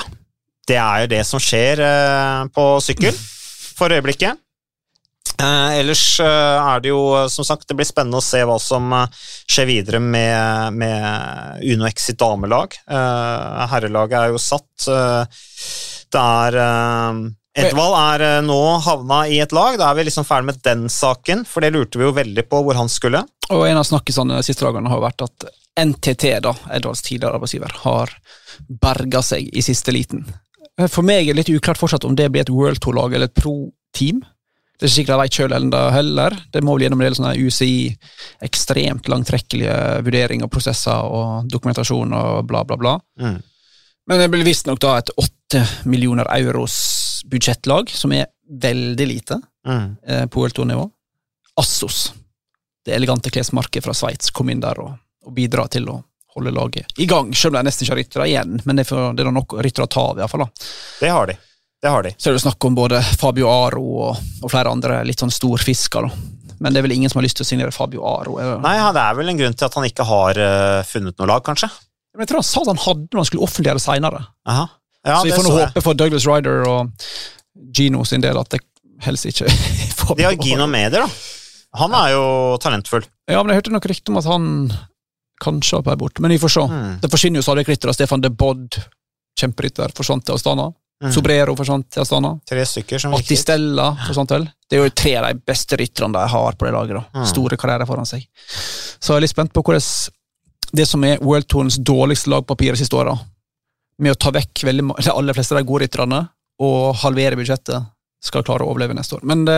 det 0.68 0.78
er 0.78 1.04
jo 1.04 1.12
det 1.16 1.22
som 1.26 1.42
skjer 1.42 1.82
uh, 1.82 2.46
på 2.54 2.68
sykkel 2.84 3.16
for 3.76 3.92
øyeblikket. 3.92 4.45
Ellers 5.42 6.04
er 6.22 6.82
det 6.84 6.92
jo 6.92 7.00
som 7.32 7.46
sagt, 7.46 7.66
det 7.68 7.76
blir 7.78 7.88
spennende 7.88 8.20
å 8.20 8.24
se 8.24 8.40
hva 8.46 8.56
som 8.62 8.94
skjer 9.46 9.68
videre 9.68 10.00
med, 10.02 10.76
med 10.76 11.64
Uno 11.66 11.88
X 11.90 12.10
sitt 12.10 12.20
damelag. 12.20 12.78
herrelaget 12.86 14.18
er 14.20 14.34
jo 14.34 14.40
satt. 14.42 14.86
det 16.12 16.22
er 16.22 16.60
Edvald 17.56 17.96
er 17.96 18.24
eh, 18.24 18.42
nå 18.44 18.58
havna 18.84 19.22
i 19.32 19.38
et 19.40 19.52
lag. 19.56 19.78
Da 19.80 19.88
er 19.88 19.98
vi 19.98 20.06
liksom 20.08 20.26
ferdig 20.28 20.50
med 20.50 20.62
den 20.66 20.86
saken, 20.92 21.44
for 21.48 21.64
det 21.64 21.72
lurte 21.72 22.00
vi 22.00 22.04
jo 22.04 22.16
veldig 22.16 22.44
på 22.50 22.60
hvor 22.66 22.76
han 22.76 22.90
skulle. 22.92 23.22
Og 23.48 23.64
en 23.68 23.80
av 23.80 23.86
snakkisene 23.88 24.42
siste 24.44 24.66
dagene 24.66 24.92
har 24.92 25.00
vært 25.04 25.24
at 25.24 25.48
NTT, 25.80 26.26
da, 26.44 26.52
Edvalds 26.76 27.04
tidligere 27.04 27.38
arbeidsgiver, 27.38 27.72
har 27.84 28.12
berga 28.82 29.22
seg 29.24 29.48
i 29.48 29.64
siste 29.64 29.94
liten. 29.94 30.24
For 30.92 31.04
meg 31.06 31.24
er 31.24 31.36
det 31.36 31.44
litt 31.44 31.56
uklart 31.56 31.80
fortsatt 31.80 32.04
om 32.04 32.16
det 32.16 32.28
blir 32.32 32.44
et 32.44 32.52
World 32.52 32.82
Tour-lag 32.84 33.14
eller 33.14 33.30
et 33.30 33.36
pro-team. 33.36 34.20
Det 34.76 34.84
er 34.84 34.90
ikke 34.90 34.94
sikkert 34.94 35.14
jeg 35.14 35.22
vet 35.22 35.36
sjøl 35.38 35.92
heller. 35.94 36.36
Det 36.52 36.60
må 36.64 36.74
vel 36.76 36.84
gjennom 36.84 37.00
en 37.00 37.06
del 37.06 37.14
sånne 37.16 37.34
UCI, 37.40 37.96
ekstremt 38.44 39.08
langtrekkelige 39.08 39.76
vurderinger, 40.04 40.50
prosesser 40.52 41.06
og 41.08 41.48
dokumentasjon 41.48 42.12
og 42.12 42.42
bla, 42.50 42.60
bla, 42.68 42.76
bla. 42.76 42.92
Mm. 43.20 43.38
Men 44.06 44.20
det 44.20 44.28
blir 44.30 44.44
visstnok 44.46 44.78
da 44.84 44.98
et 45.00 45.10
åtte 45.18 45.62
millioner 45.88 46.28
euros 46.36 46.76
budsjettlag, 47.26 47.88
som 47.90 48.12
er 48.12 48.28
veldig 48.46 49.06
lite 49.12 49.40
Mm. 49.66 49.96
eh, 50.06 50.26
på 50.30 50.44
OL2-nivå. 50.44 50.84
Assos, 51.58 52.12
det 52.84 52.94
elegante 52.94 53.30
klesmarkedet 53.34 53.82
fra 53.82 53.94
Sveits, 53.98 54.30
kom 54.30 54.50
inn 54.52 54.60
der 54.62 54.78
og, 54.78 54.92
og 55.26 55.32
bidra 55.34 55.64
til 55.72 55.88
å 55.90 55.96
holde 56.36 56.52
laget 56.54 56.92
i 57.02 57.06
gang, 57.10 57.32
selv 57.34 57.56
om 57.56 57.58
de 57.58 57.66
nesten 57.66 57.82
ikke 57.82 57.94
har 57.96 57.98
ryttere 57.98 58.26
igjen. 58.30 58.60
Men 58.64 58.76
det 58.78 58.84
er, 58.84 58.88
for, 58.92 59.12
det 59.16 59.24
er 59.24 59.32
nok 59.34 59.56
ryttere 59.58 59.88
å 59.88 59.90
ta 59.90 60.04
av, 60.12 60.20
iallfall. 60.20 60.44
Det 61.00 61.10
har 61.10 61.26
de. 61.32 61.34
Det 61.86 61.90
har 61.94 62.02
de. 62.02 62.10
Så 62.18 62.32
er 62.32 62.34
det 62.34 62.42
snakk 62.42 62.64
om 62.66 62.74
både 62.74 62.98
Fabio 63.14 63.46
Aro 63.46 63.84
og, 64.08 64.24
og 64.42 64.50
flere 64.50 64.72
andre 64.74 64.98
litt 65.06 65.20
sånn 65.22 65.30
storfisker. 65.30 66.08
Men 66.58 66.74
det 66.74 66.80
er 66.80 66.86
vel 66.88 66.96
ingen 66.96 67.12
som 67.12 67.20
har 67.20 67.26
lyst 67.28 67.38
til 67.38 67.46
å 67.46 67.48
signere 67.52 67.74
Fabio 67.74 68.02
Aro. 68.02 68.40
Eller? 68.42 68.58
Nei, 68.64 68.72
det 68.96 69.02
er 69.04 69.18
vel 69.18 69.30
en 69.30 69.38
grunn 69.38 69.54
til 69.54 69.68
at 69.68 69.76
han 69.78 69.86
ikke 69.86 70.06
har 70.08 70.40
uh, 70.40 70.80
funnet 70.88 71.14
noe 71.14 71.28
lag, 71.30 71.44
kanskje. 71.46 71.68
Men 72.16 72.24
jeg 72.24 72.32
tror 72.32 72.40
han 72.40 72.48
sa 72.48 72.62
at 72.64 72.70
han 72.72 72.80
hadde 72.82 73.06
når 73.12 73.20
han 73.20 73.28
skulle 73.28 73.46
offentliggjøre 73.46 73.82
seinere. 73.84 74.22
Ja, 74.48 74.64
så 75.20 75.20
vi 75.28 75.34
får 75.36 75.46
nå 75.46 75.52
håpe 75.54 75.82
for 75.84 75.98
Douglas 76.00 76.26
Ryder 76.26 76.64
og 76.66 77.06
Gino 77.76 78.02
sin 78.08 78.24
del 78.24 78.40
at 78.40 78.50
det 78.56 78.64
helst 79.04 79.28
ikke 79.28 79.46
De 80.18 80.26
har 80.26 80.34
Gino 80.40 80.66
Meder, 80.70 81.04
da. 81.04 81.76
Han 81.84 81.94
er 81.94 82.16
jo 82.16 82.24
talentfull. 82.64 83.06
Ja, 83.30 83.44
men 83.44 83.52
jeg 83.52 83.60
hørte 83.60 83.76
nok 83.76 83.86
rykte 83.92 84.10
om 84.10 84.18
at 84.18 84.26
han 84.26 84.48
kanskje 85.44 85.78
er 85.78 85.86
på 85.86 85.92
vei 85.92 86.00
bort, 86.00 86.18
men 86.24 86.34
vi 86.34 86.40
får 86.42 86.54
se. 86.56 86.66
Mm. 86.66 86.98
Det 87.04 87.12
forsvinner 87.12 87.44
jo 87.44 87.46
stadig 87.46 87.66
ryttere. 87.68 87.94
Stefan 87.94 88.24
de 88.24 88.32
Bodd, 88.32 88.80
kjemperytter, 89.38 89.94
forsvant 89.94 90.26
til 90.26 90.34
Astana. 90.34 90.70
Mm. 91.04 91.10
Sobrero 91.12 91.52
forsvant 91.58 91.90
til 91.92 92.00
Astana. 92.00 92.30
Tre 92.48 92.62
stykker 92.64 93.00
som 93.02 93.12
virker. 93.12 93.26
for 93.98 94.06
forsvant 94.08 94.30
vel. 94.32 94.46
Det 94.68 94.78
er 94.78 94.84
jo 94.86 94.92
tre 94.96 95.12
av 95.20 95.26
de 95.28 95.40
beste 95.46 95.76
rytterne 95.76 96.16
de 96.16 96.28
har 96.32 96.52
på 96.56 96.64
det 96.64 96.72
laget. 96.72 96.96
da. 96.96 97.20
Mm. 97.20 97.26
Store 97.28 97.56
karrierer 97.60 97.86
foran 97.88 98.08
seg. 98.08 98.24
Så 98.48 99.12
jeg 99.12 99.16
er 99.20 99.26
litt 99.26 99.34
spent 99.34 99.52
på 99.52 99.62
hvordan 99.62 99.84
det 100.76 100.86
som 100.88 101.04
er 101.04 101.20
World 101.22 101.46
Tourens 101.48 101.76
dårligste 101.78 102.30
lagpapir 102.32 102.76
siste 102.80 102.96
åra, 102.96 103.12
med 103.98 104.12
å 104.12 104.18
ta 104.18 104.32
vekk 104.34 104.64
veldig, 104.68 104.88
de 105.04 105.12
aller 105.12 105.36
fleste 105.36 105.54
av 105.54 105.60
de 105.60 105.68
gode 105.68 105.84
rytterne 105.86 106.22
og 106.64 106.96
halvere 107.04 107.36
budsjettet, 107.38 107.92
skal 108.26 108.42
klare 108.42 108.64
å 108.64 108.72
overleve 108.72 108.96
neste 108.96 109.18
år. 109.18 109.22
Men 109.28 109.44
det 109.46 109.56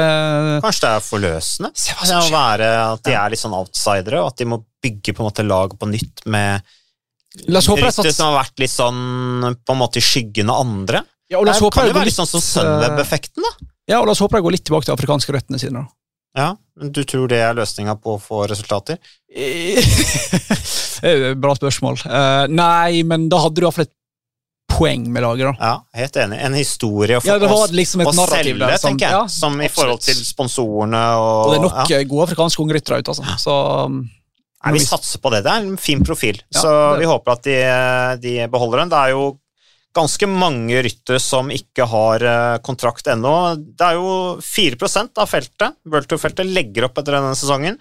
Kanskje 0.63 0.83
det 0.85 0.91
er 0.91 1.05
forløsende? 1.07 1.71
Det 1.73 1.79
som 1.87 2.19
å 2.19 2.27
skjer. 2.27 2.35
være 2.35 2.69
at 2.83 3.05
de 3.07 3.15
er 3.15 3.31
litt 3.33 3.41
sånn 3.41 3.55
outsidere, 3.57 4.21
og 4.21 4.33
at 4.33 4.43
de 4.43 4.49
må 4.51 4.59
bygge 4.83 5.15
på 5.15 5.23
en 5.23 5.31
måte 5.31 5.47
lag 5.47 5.79
på 5.79 5.89
nytt 5.89 6.27
med 6.27 6.75
La 7.47 7.61
oss 7.61 7.69
håpe 7.71 7.83
det 7.85 7.87
er 7.87 7.93
ryttere 7.93 8.15
som 8.17 8.33
har 8.33 8.41
vært 8.43 8.59
litt 8.63 8.73
sånn 8.73 9.55
på 9.63 9.75
en 9.75 9.79
måte 9.79 10.01
i 10.01 10.05
skyggen 10.05 10.51
av 10.51 10.65
andre. 10.65 11.05
Ja, 11.29 11.39
og 11.39 11.45
la 11.47 11.53
oss 11.53 11.59
Det 11.61 11.67
håpe 11.69 11.83
det 11.85 11.91
jo 11.93 11.99
går 11.99 12.09
litt 12.09 12.17
sånn 12.17 12.31
som 12.31 12.41
Sunweb-effekten, 12.41 13.45
da. 13.45 13.69
Ja, 13.89 14.01
og 14.01 14.07
la 14.09 14.13
oss 14.17 14.21
håpe 14.25 14.37
de 14.39 14.45
går 14.47 14.55
litt 14.57 14.65
tilbake 14.69 14.89
til 14.89 14.95
afrikanske 14.97 15.35
røttene 15.37 15.61
sine. 15.61 15.83
da. 15.85 15.87
Ja, 16.39 16.49
men 16.79 16.93
Du 16.93 17.03
tror 17.05 17.29
det 17.29 17.39
er 17.43 17.55
løsninga 17.57 17.97
på 18.01 18.17
å 18.17 18.21
få 18.23 18.47
resultater? 18.49 18.99
Det 19.29 21.09
er 21.09 21.17
jo 21.17 21.31
et 21.33 21.41
Bra 21.41 21.55
spørsmål. 21.59 22.01
Uh, 22.07 22.45
nei, 22.51 23.03
men 23.07 23.29
da 23.33 23.41
hadde 23.45 23.59
du 23.61 23.65
iallfall 23.67 23.87
et 23.89 23.95
poeng 24.69 25.07
med 25.11 25.25
laget, 25.25 25.49
da. 25.49 25.55
Ja, 25.65 26.03
helt 26.03 26.19
enig. 26.21 26.39
En 26.45 26.55
historie 26.59 27.19
å 27.19 27.25
Ja, 27.25 27.39
det 27.41 27.49
liksom 27.75 28.03
å 28.05 28.13
narrativ 28.13 28.53
selge, 28.53 28.67
der 28.67 28.77
som- 28.79 28.91
tenker 28.93 29.07
jeg. 29.07 29.17
ja, 29.17 29.27
som 29.33 29.61
i 29.61 29.69
forhold 29.73 30.01
til 30.05 30.15
sponsorene 30.15 31.03
og, 31.17 31.47
Og 31.47 31.51
det 31.53 31.59
er 31.59 31.67
nok 31.69 31.91
ja. 31.91 31.99
eh, 31.99 32.05
gode 32.05 32.29
afrikanske 32.29 32.63
unge 32.63 32.77
ryttere 32.77 33.01
ute, 33.01 33.11
altså. 33.15 33.25
Så 33.41 33.85
um, 33.87 34.11
Nei, 34.65 34.73
Vi 34.75 34.81
satser 34.83 35.21
på 35.23 35.31
det. 35.31 35.45
Det 35.45 35.53
er 35.53 35.61
en 35.63 35.77
fin 35.79 36.03
profil, 36.05 36.41
så 36.53 36.93
det- 36.93 37.01
vi 37.01 37.07
håper 37.07 37.33
at 37.33 37.43
de, 37.43 37.59
de 38.21 38.47
beholder 38.49 38.79
den. 38.83 38.89
Det 38.91 38.99
er 38.99 39.11
jo 39.15 39.39
ganske 39.97 40.29
mange 40.31 40.83
ryttere 40.85 41.21
som 41.23 41.51
ikke 41.53 41.87
har 41.89 42.25
eh, 42.25 42.59
kontrakt 42.65 43.09
ennå. 43.11 43.33
Det 43.57 43.87
er 43.87 43.99
jo 43.99 44.37
4% 44.45 45.23
av 45.23 45.31
feltet, 45.31 45.79
World 45.89 46.11
Tour-feltet, 46.11 46.47
legger 46.47 46.89
opp 46.89 47.01
etter 47.01 47.19
denne 47.19 47.35
sesongen. 47.39 47.79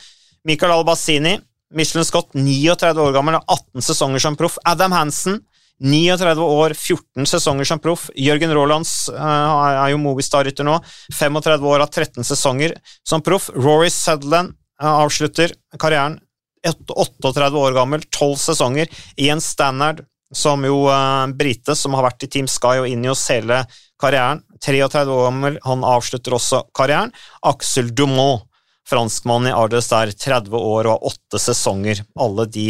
Michael 0.47 0.77
Albassini, 0.77 1.37
Michelin 1.75 2.07
Scott, 2.07 2.31
39 2.37 3.03
år 3.03 3.13
gammel, 3.15 3.37
har 3.39 3.59
18 3.59 3.85
sesonger 3.89 4.23
som 4.23 4.37
proff. 4.39 4.57
Adam 4.65 4.95
Hansen, 4.95 5.41
39 5.83 6.41
år, 6.41 6.73
14 6.73 7.27
sesonger 7.29 7.67
som 7.69 7.81
proff. 7.83 8.07
Jørgen 8.17 8.53
Rolands 8.55 8.93
eh, 9.13 9.19
er 9.19 9.91
jo 9.93 10.01
Movistar-rytter 10.01 10.67
nå, 10.67 10.79
35 11.13 11.67
år, 11.73 11.83
har 11.83 11.91
13 11.91 12.25
sesonger 12.25 12.77
som 13.07 13.25
proff. 13.25 13.51
Rory 13.53 13.91
Sutherland 13.93 14.55
eh, 14.81 14.87
avslutter 14.87 15.53
karrieren 15.77 16.21
38 16.67 17.55
år 17.55 17.75
gammel, 17.77 18.03
12 18.11 18.35
sesonger. 18.41 18.89
Ian 19.21 19.41
Stannard, 19.43 20.01
som 20.34 20.65
jo 20.65 20.84
uh, 20.89 21.28
brite, 21.36 21.75
som 21.75 21.95
har 21.95 22.07
vært 22.09 22.28
i 22.28 22.32
Team 22.32 22.49
Sky 22.51 22.82
og 22.82 22.89
Ineos 22.89 23.23
hele 23.32 23.61
karrieren, 24.01 24.43
33 24.63 25.05
år 25.13 25.25
gammel, 25.30 25.57
han 25.63 25.86
avslutter 25.86 26.36
også 26.38 26.63
karrieren. 26.75 27.13
Axel 27.47 27.93
Dumont, 27.95 28.45
franskmann 28.88 29.49
i 29.49 29.55
Ardes 29.55 29.89
der, 29.91 30.13
30 30.15 30.55
år 30.57 30.88
og 30.88 30.93
har 30.93 31.09
8 31.11 31.41
sesonger. 31.43 32.03
Alle 32.19 32.47
de 32.51 32.69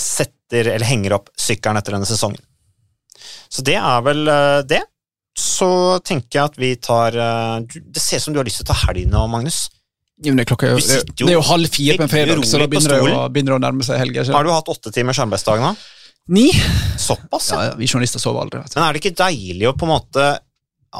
setter, 0.00 0.72
eller 0.74 0.88
henger 0.88 1.18
opp 1.18 1.28
sykkelen 1.38 1.80
etter 1.80 1.96
denne 1.96 2.08
sesongen. 2.08 2.40
Så 3.52 3.64
det 3.66 3.76
er 3.78 4.04
vel 4.04 4.24
uh, 4.28 4.62
det. 4.66 4.82
Så 5.38 5.98
tenker 6.04 6.38
jeg 6.38 6.50
at 6.50 6.58
vi 6.60 6.74
tar 6.76 7.14
uh, 7.16 7.62
Det 7.64 8.00
ser 8.04 8.20
ut 8.20 8.24
som 8.26 8.34
du 8.34 8.40
har 8.42 8.44
lyst 8.44 8.60
til 8.60 8.66
å 8.66 8.72
ta 8.74 8.76
helg 8.82 9.06
nå, 9.08 9.22
Magnus. 9.32 9.64
jo, 10.20 10.34
det, 10.34 10.44
er 10.44 10.48
klokka, 10.50 10.74
jo- 10.74 10.82
det, 10.82 11.30
er 11.30 11.38
jo 11.38 11.46
halv 11.48 11.72
fire 11.72 11.96
på 11.96 12.04
en 12.04 12.12
fredag, 12.12 12.44
så 12.48 12.60
da 12.60 12.68
begynner 12.68 12.98
det, 12.98 13.14
å, 13.16 13.24
begynner 13.32 13.54
det 13.54 13.60
å 13.60 13.64
nærme 13.64 13.86
seg 13.86 14.00
helg. 14.02 14.20
Har 14.28 14.44
du 14.44 14.52
hatt 14.52 14.68
åtte 14.72 14.92
timers 14.94 15.20
arbeidsdag 15.24 15.64
nå? 15.64 15.72
Ni? 16.28 16.52
Såpass, 16.98 17.50
Ja, 17.50 17.64
ja, 17.64 17.74
vi 17.78 17.88
journalister 17.88 18.22
sover 18.22 18.44
aldri. 18.44 18.60
Du. 18.62 18.76
Men 18.76 18.84
er 18.86 18.94
det 18.94 19.02
ikke 19.02 19.16
deilig 19.18 19.68
å 19.68 19.74
på 19.76 19.88
en 19.88 19.94
måte 19.96 20.26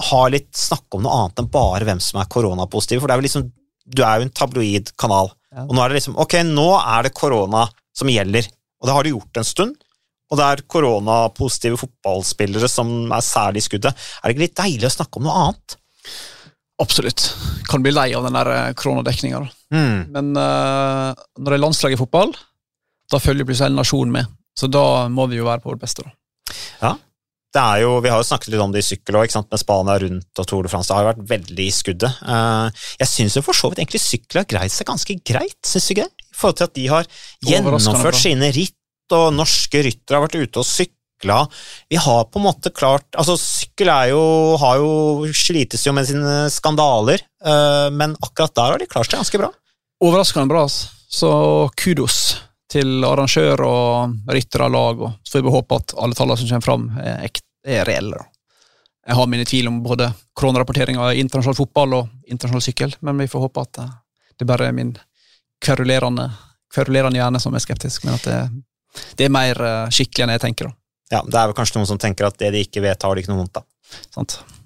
ha 0.09 0.23
litt 0.33 0.51
snakke 0.57 0.97
om 0.99 1.05
noe 1.05 1.19
annet 1.21 1.43
enn 1.43 1.51
bare 1.53 1.87
hvem 1.87 2.01
som 2.03 2.19
er 2.23 2.31
koronapositive? 2.33 3.03
For 3.03 3.11
det 3.11 3.15
er 3.15 3.23
jo 3.23 3.27
liksom, 3.29 3.47
du 3.87 4.03
er 4.03 4.19
jo 4.19 4.27
en 4.27 4.35
tabloid-kanal, 4.41 5.33
Ja. 5.53 5.67
og 5.69 5.75
nå 5.77 5.83
er 5.85 5.93
det 5.93 5.99
liksom 6.01 6.17
Ok, 6.17 6.35
nå 6.49 6.69
er 6.81 7.03
det 7.05 7.15
korona 7.15 7.67
som 7.95 8.09
gjelder, 8.09 8.47
og 8.81 8.89
det 8.89 8.95
har 8.97 9.03
det 9.05 9.13
gjort 9.13 9.37
en 9.37 9.45
stund. 9.45 9.75
Og 10.33 10.39
det 10.41 10.45
er 10.49 10.63
koronapositive 10.65 11.77
fotballspillere 11.77 12.69
som 12.73 13.13
er 13.13 13.21
særlig 13.21 13.61
i 13.61 13.67
skuddet. 13.69 13.93
Er 13.93 14.29
det 14.29 14.33
ikke 14.35 14.47
litt 14.47 14.57
deilig 14.57 14.89
å 14.89 14.95
snakke 14.97 15.21
om 15.21 15.27
noe 15.29 15.35
annet? 15.43 15.77
Absolutt. 16.81 17.27
Kan 17.69 17.83
bli 17.85 17.93
lei 17.93 18.15
av 18.17 18.25
den 18.25 18.33
der 18.33 18.49
eh, 18.49 18.73
koronadekninga. 18.73 19.43
Mm. 19.77 19.99
Men 20.11 20.31
uh, 20.35 21.13
når 21.37 21.51
det 21.53 21.59
er 21.59 21.63
landslag 21.63 21.93
i 21.93 22.01
fotball, 22.01 22.33
da 23.13 23.21
følger 23.21 23.45
plutselig 23.45 23.69
hele 23.69 23.79
nasjonen 23.83 24.17
med. 24.17 24.33
Så 24.59 24.69
da 24.71 25.09
må 25.09 25.29
vi 25.31 25.39
jo 25.41 25.47
være 25.49 25.63
på 25.65 25.73
vårt 25.73 25.83
beste. 25.83 26.05
da. 26.05 26.13
Det 27.53 27.61
er 27.61 27.83
jo, 27.85 28.01
Vi 28.01 28.09
har 28.09 28.17
jo 28.17 28.25
snakket 28.25 28.49
litt 28.55 28.63
om 28.65 28.73
det 28.73 28.81
i 28.81 28.87
sykkel 28.87 29.19
òg, 29.21 29.29
med 29.51 29.61
Spania 29.61 29.99
rundt 30.01 30.41
og 30.41 30.47
Tour 30.49 30.65
de 30.65 30.71
France. 30.73 30.89
Det 30.89 30.97
har 30.97 31.05
jo 31.05 31.11
vært 31.11 31.27
veldig 31.29 31.67
i 31.69 31.75
skuddet. 31.75 32.23
Eh, 32.25 32.85
Jeg 33.03 33.09
syns 33.11 33.37
for 33.45 33.53
så 33.53 33.69
vidt 33.69 33.83
egentlig 33.83 34.01
sykkel 34.01 34.41
har 34.41 34.49
greid 34.49 34.73
seg 34.73 34.89
ganske 34.89 35.17
greit, 35.21 35.59
syns 35.61 35.87
du 35.89 35.93
ikke 35.93 36.07
det? 36.09 36.25
I 36.33 36.39
forhold 36.41 36.57
til 36.57 36.65
at 36.65 36.75
de 36.75 36.87
har 36.89 37.05
gjennomført 37.45 38.17
sine 38.17 38.49
ritt, 38.57 38.79
og 39.13 39.35
norske 39.37 39.83
ryttere 39.85 40.17
har 40.17 40.25
vært 40.25 40.41
ute 40.41 40.63
og 40.63 40.65
sykla. 40.65 41.43
Vi 41.93 41.97
har 42.01 42.25
på 42.25 42.41
en 42.41 42.47
måte 42.47 42.73
klart 42.73 43.05
Altså, 43.21 43.37
sykkel 43.37 43.91
er 43.93 44.09
jo, 44.15 44.57
har 44.57 44.81
jo 44.81 45.29
slites 45.37 45.85
jo 45.85 45.93
med 45.93 46.09
sine 46.09 46.49
skandaler, 46.49 47.21
eh, 47.45 47.91
men 47.93 48.17
akkurat 48.23 48.55
der 48.57 48.73
har 48.73 48.79
de 48.81 48.89
klart 48.89 49.11
seg 49.13 49.21
ganske 49.21 49.39
bra. 49.39 49.53
Overraskende 50.03 50.49
bra, 50.49 50.65
altså. 50.65 50.89
Så 51.13 51.69
kudos 51.77 52.39
til 52.73 53.05
arrangør 53.05 53.63
og 53.67 54.33
ryttere 54.33 54.67
av 54.69 54.75
lag. 54.75 55.03
Og 55.07 55.17
så 55.23 55.39
får 55.39 55.47
vi 55.47 55.55
håpe 55.57 55.81
at 55.81 55.95
alle 56.01 56.19
tallene 56.19 56.41
som 56.41 56.51
kommer 56.51 56.67
fram, 56.67 56.87
er, 56.99 57.43
er 57.69 57.89
reelle. 57.89 58.21
da. 58.21 58.29
Jeg 59.03 59.19
har 59.19 59.27
mine 59.27 59.47
tvil 59.49 59.69
om 59.69 59.81
både 59.83 60.13
koronarapporteringa 60.39 61.09
i 61.13 61.23
internasjonal 61.25 61.59
fotball 61.59 61.97
og 61.99 62.11
internasjonal 62.31 62.63
sykkel, 62.63 62.93
men 63.03 63.19
vi 63.19 63.27
får 63.31 63.49
håpe 63.49 63.65
at 63.65 63.81
eh, 63.83 63.97
det 64.39 64.47
bare 64.47 64.69
er 64.71 64.77
min 64.77 64.93
kverulerende, 65.63 66.29
kverulerende 66.75 67.19
hjerne 67.19 67.41
som 67.43 67.55
er 67.59 67.65
skeptisk, 67.65 68.07
men 68.07 68.15
at 68.15 68.29
det, 68.29 68.39
det 69.19 69.27
er 69.27 69.35
mer 69.35 69.59
eh, 69.67 69.91
skikkelig 69.91 70.29
enn 70.29 70.35
jeg 70.37 70.45
tenker. 70.47 70.71
da. 70.71 70.79
Ja, 71.17 71.25
Det 71.27 71.35
er 71.35 71.51
vel 71.51 71.59
kanskje 71.59 71.81
noen 71.81 71.91
som 71.91 72.01
tenker 72.01 72.31
at 72.31 72.39
det 72.41 72.53
de 72.55 72.63
ikke 72.65 72.85
vet, 72.87 73.03
har 73.03 73.15
de 73.15 73.25
ikke 73.25 73.35
noe 73.35 73.43
vondt 73.43 73.61
av. 73.61 73.67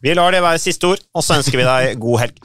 Vi 0.04 0.12
lar 0.14 0.36
det 0.36 0.44
være 0.44 0.60
siste 0.62 0.92
ord, 0.92 1.00
og 1.16 1.24
så 1.24 1.40
ønsker 1.40 1.58
vi 1.58 1.66
deg 1.66 1.96
god 2.02 2.26
helg. 2.26 2.44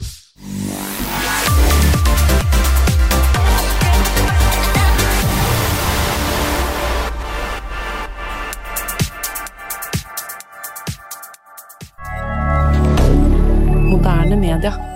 Moderne 14.02 14.34
media. 14.34 14.91